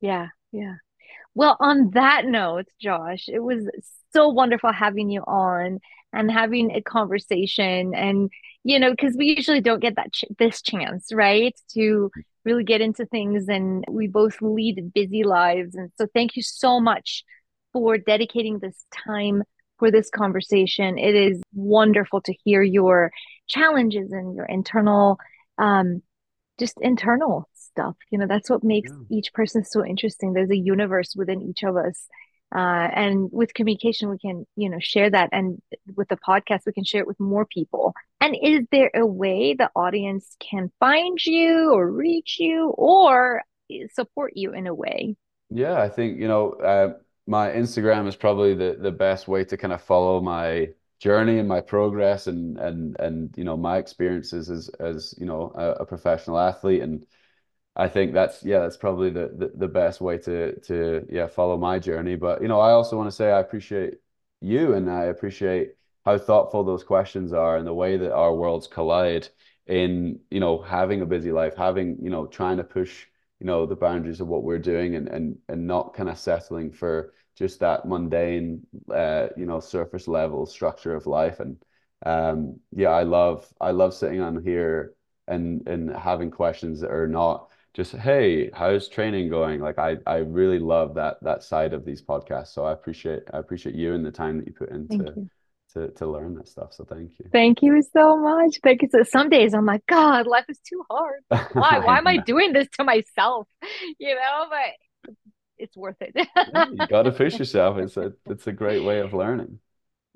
Yeah, 0.00 0.28
yeah. 0.52 0.76
Well, 1.34 1.56
on 1.60 1.90
that 1.90 2.24
note, 2.24 2.66
Josh, 2.80 3.28
it 3.28 3.40
was 3.40 3.68
so 4.12 4.28
wonderful 4.28 4.72
having 4.72 5.10
you 5.10 5.20
on 5.22 5.80
and 6.12 6.30
having 6.30 6.70
a 6.70 6.80
conversation 6.80 7.94
and 7.94 8.30
you 8.64 8.78
know 8.78 8.90
because 8.90 9.14
we 9.16 9.26
usually 9.26 9.60
don't 9.60 9.80
get 9.80 9.96
that 9.96 10.12
ch- 10.12 10.24
this 10.38 10.62
chance 10.62 11.12
right 11.12 11.54
to 11.72 12.10
really 12.48 12.64
get 12.64 12.80
into 12.80 13.04
things 13.06 13.46
and 13.48 13.84
we 13.90 14.06
both 14.06 14.40
lead 14.40 14.92
busy 14.94 15.22
lives. 15.22 15.74
And 15.74 15.90
so 15.98 16.06
thank 16.14 16.34
you 16.34 16.42
so 16.42 16.80
much 16.80 17.24
for 17.72 17.98
dedicating 17.98 18.58
this 18.58 18.84
time 19.06 19.42
for 19.78 19.90
this 19.90 20.08
conversation. 20.10 20.98
It 20.98 21.14
is 21.14 21.40
wonderful 21.54 22.22
to 22.22 22.34
hear 22.44 22.62
your 22.62 23.12
challenges 23.46 24.12
and 24.12 24.34
your 24.34 24.46
internal 24.46 25.18
um 25.58 26.02
just 26.58 26.78
internal 26.80 27.48
stuff. 27.54 27.96
You 28.10 28.18
know 28.18 28.26
that's 28.26 28.50
what 28.50 28.64
makes 28.64 28.90
yeah. 28.90 29.16
each 29.18 29.32
person 29.32 29.64
so 29.64 29.84
interesting. 29.84 30.32
There's 30.32 30.50
a 30.50 30.56
universe 30.56 31.14
within 31.14 31.42
each 31.42 31.62
of 31.62 31.76
us 31.76 32.06
uh, 32.54 32.88
and 32.94 33.28
with 33.32 33.54
communication 33.54 34.08
we 34.08 34.18
can 34.18 34.46
you 34.56 34.68
know 34.68 34.78
share 34.80 35.10
that. 35.10 35.28
And 35.32 35.60
with 35.96 36.08
the 36.08 36.16
podcast 36.16 36.60
we 36.66 36.72
can 36.72 36.84
share 36.84 37.02
it 37.02 37.06
with 37.06 37.20
more 37.20 37.46
people. 37.46 37.94
And 38.20 38.36
is 38.42 38.60
there 38.72 38.90
a 38.94 39.06
way 39.06 39.54
the 39.54 39.70
audience 39.76 40.36
can 40.40 40.70
find 40.80 41.24
you 41.24 41.72
or 41.72 41.90
reach 41.90 42.36
you 42.38 42.68
or 42.70 43.42
support 43.92 44.32
you 44.34 44.52
in 44.52 44.66
a 44.66 44.74
way? 44.74 45.16
Yeah 45.50 45.80
i 45.80 45.88
think 45.88 46.18
you 46.18 46.28
know 46.28 46.52
uh, 46.52 46.94
my 47.26 47.50
instagram 47.50 48.06
is 48.06 48.16
probably 48.16 48.54
the 48.54 48.76
the 48.78 48.90
best 48.90 49.28
way 49.28 49.44
to 49.44 49.56
kind 49.56 49.72
of 49.72 49.80
follow 49.80 50.20
my 50.20 50.68
journey 50.98 51.38
and 51.38 51.48
my 51.48 51.60
progress 51.60 52.26
and 52.26 52.58
and 52.58 52.98
and 52.98 53.34
you 53.36 53.44
know 53.44 53.56
my 53.56 53.78
experiences 53.78 54.50
as 54.50 54.68
as 54.80 55.14
you 55.18 55.26
know 55.26 55.52
a, 55.54 55.82
a 55.82 55.86
professional 55.86 56.38
athlete. 56.38 56.82
And 56.82 57.06
I 57.78 57.88
think 57.88 58.12
that's 58.12 58.42
yeah, 58.44 58.60
that's 58.60 58.76
probably 58.76 59.10
the, 59.10 59.28
the 59.36 59.52
the 59.54 59.68
best 59.68 60.00
way 60.00 60.18
to 60.18 60.58
to 60.62 61.06
yeah 61.10 61.28
follow 61.28 61.56
my 61.56 61.78
journey. 61.78 62.16
But 62.16 62.42
you 62.42 62.48
know, 62.48 62.60
I 62.60 62.72
also 62.72 62.96
want 62.96 63.08
to 63.08 63.14
say 63.16 63.30
I 63.30 63.40
appreciate 63.40 63.94
you 64.40 64.74
and 64.74 64.90
I 64.90 65.04
appreciate 65.04 65.74
how 66.04 66.18
thoughtful 66.18 66.64
those 66.64 66.84
questions 66.84 67.32
are 67.32 67.56
and 67.56 67.66
the 67.66 67.74
way 67.74 67.96
that 67.96 68.12
our 68.12 68.34
worlds 68.34 68.66
collide 68.66 69.28
in 69.66 70.20
you 70.30 70.40
know 70.40 70.60
having 70.62 71.02
a 71.02 71.06
busy 71.06 71.30
life, 71.32 71.54
having 71.56 71.98
you 72.02 72.10
know 72.10 72.26
trying 72.26 72.56
to 72.56 72.64
push 72.64 73.06
you 73.40 73.46
know 73.46 73.64
the 73.66 73.76
boundaries 73.76 74.20
of 74.20 74.26
what 74.28 74.42
we're 74.42 74.58
doing 74.58 74.96
and 74.96 75.08
and 75.08 75.38
and 75.48 75.66
not 75.66 75.94
kind 75.94 76.08
of 76.08 76.18
settling 76.18 76.72
for 76.72 77.12
just 77.36 77.60
that 77.60 77.86
mundane 77.86 78.66
uh 78.92 79.28
you 79.36 79.46
know 79.46 79.60
surface 79.60 80.08
level 80.08 80.44
structure 80.46 80.94
of 80.96 81.06
life 81.06 81.38
and 81.40 81.56
um 82.04 82.58
yeah 82.72 82.90
I 82.90 83.04
love 83.04 83.46
I 83.60 83.70
love 83.70 83.94
sitting 83.94 84.20
on 84.20 84.42
here 84.42 84.94
and 85.28 85.66
and 85.68 85.90
having 85.94 86.30
questions 86.32 86.80
that 86.80 86.90
are 86.90 87.06
not 87.08 87.48
just 87.78 87.92
hey 87.94 88.50
how's 88.52 88.88
training 88.88 89.28
going? 89.28 89.60
Like 89.60 89.78
i 89.78 89.96
i 90.04 90.16
really 90.16 90.58
love 90.58 90.94
that 90.96 91.22
that 91.22 91.44
side 91.44 91.72
of 91.72 91.84
these 91.84 92.02
podcasts. 92.02 92.48
So 92.48 92.64
i 92.64 92.72
appreciate 92.72 93.22
i 93.32 93.38
appreciate 93.38 93.76
you 93.76 93.94
and 93.94 94.04
the 94.04 94.10
time 94.10 94.36
that 94.38 94.48
you 94.48 94.52
put 94.52 94.70
into 94.70 95.28
to 95.74 95.88
to 95.92 96.06
learn 96.06 96.34
that 96.34 96.48
stuff. 96.48 96.74
So 96.74 96.84
thank 96.84 97.12
you. 97.20 97.26
Thank 97.30 97.62
you 97.62 97.80
so 97.92 98.16
much. 98.16 98.58
Thank 98.64 98.82
you. 98.82 98.88
So 98.90 99.04
some 99.04 99.30
days 99.30 99.54
i'm 99.54 99.64
like 99.64 99.86
god 99.86 100.26
life 100.26 100.46
is 100.48 100.58
too 100.58 100.82
hard. 100.90 101.20
Why 101.52 101.78
why 101.78 101.98
am 101.98 102.08
i 102.08 102.16
doing 102.26 102.52
this 102.52 102.66
to 102.78 102.84
myself? 102.84 103.46
You 104.00 104.16
know 104.16 104.46
but 104.50 105.14
it's 105.56 105.76
worth 105.76 106.00
it. 106.00 106.12
Yeah, 106.52 106.66
you 106.72 106.86
got 106.88 107.02
to 107.02 107.12
push 107.12 107.38
yourself. 107.38 107.78
It's 107.78 107.96
a 107.96 108.12
it's 108.26 108.48
a 108.48 108.52
great 108.52 108.82
way 108.82 108.98
of 108.98 109.14
learning. 109.14 109.60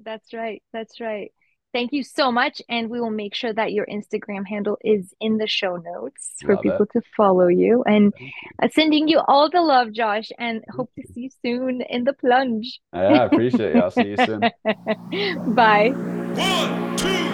That's 0.00 0.32
right. 0.32 0.62
That's 0.72 1.00
right 1.00 1.32
Thank 1.72 1.92
you 1.92 2.02
so 2.02 2.30
much. 2.30 2.60
And 2.68 2.90
we 2.90 3.00
will 3.00 3.10
make 3.10 3.34
sure 3.34 3.52
that 3.52 3.72
your 3.72 3.86
Instagram 3.86 4.46
handle 4.46 4.78
is 4.84 5.14
in 5.20 5.38
the 5.38 5.46
show 5.46 5.76
notes 5.76 6.34
for 6.42 6.54
love 6.54 6.62
people 6.62 6.82
it. 6.82 6.92
to 6.92 7.02
follow 7.16 7.48
you. 7.48 7.82
And 7.84 8.12
uh, 8.62 8.68
sending 8.72 9.08
you 9.08 9.20
all 9.26 9.48
the 9.50 9.62
love, 9.62 9.92
Josh, 9.92 10.30
and 10.38 10.62
hope 10.70 10.90
to 10.96 11.06
see 11.12 11.22
you 11.22 11.30
soon 11.42 11.80
in 11.82 12.04
the 12.04 12.12
plunge. 12.12 12.80
Yeah, 12.92 13.22
I 13.22 13.24
appreciate 13.24 13.76
it. 13.76 13.82
I'll 13.82 13.90
see 13.90 14.14
you 14.14 14.16
soon. 14.16 14.40
Bye. 15.54 15.90
One, 16.34 16.96
two, 16.96 17.31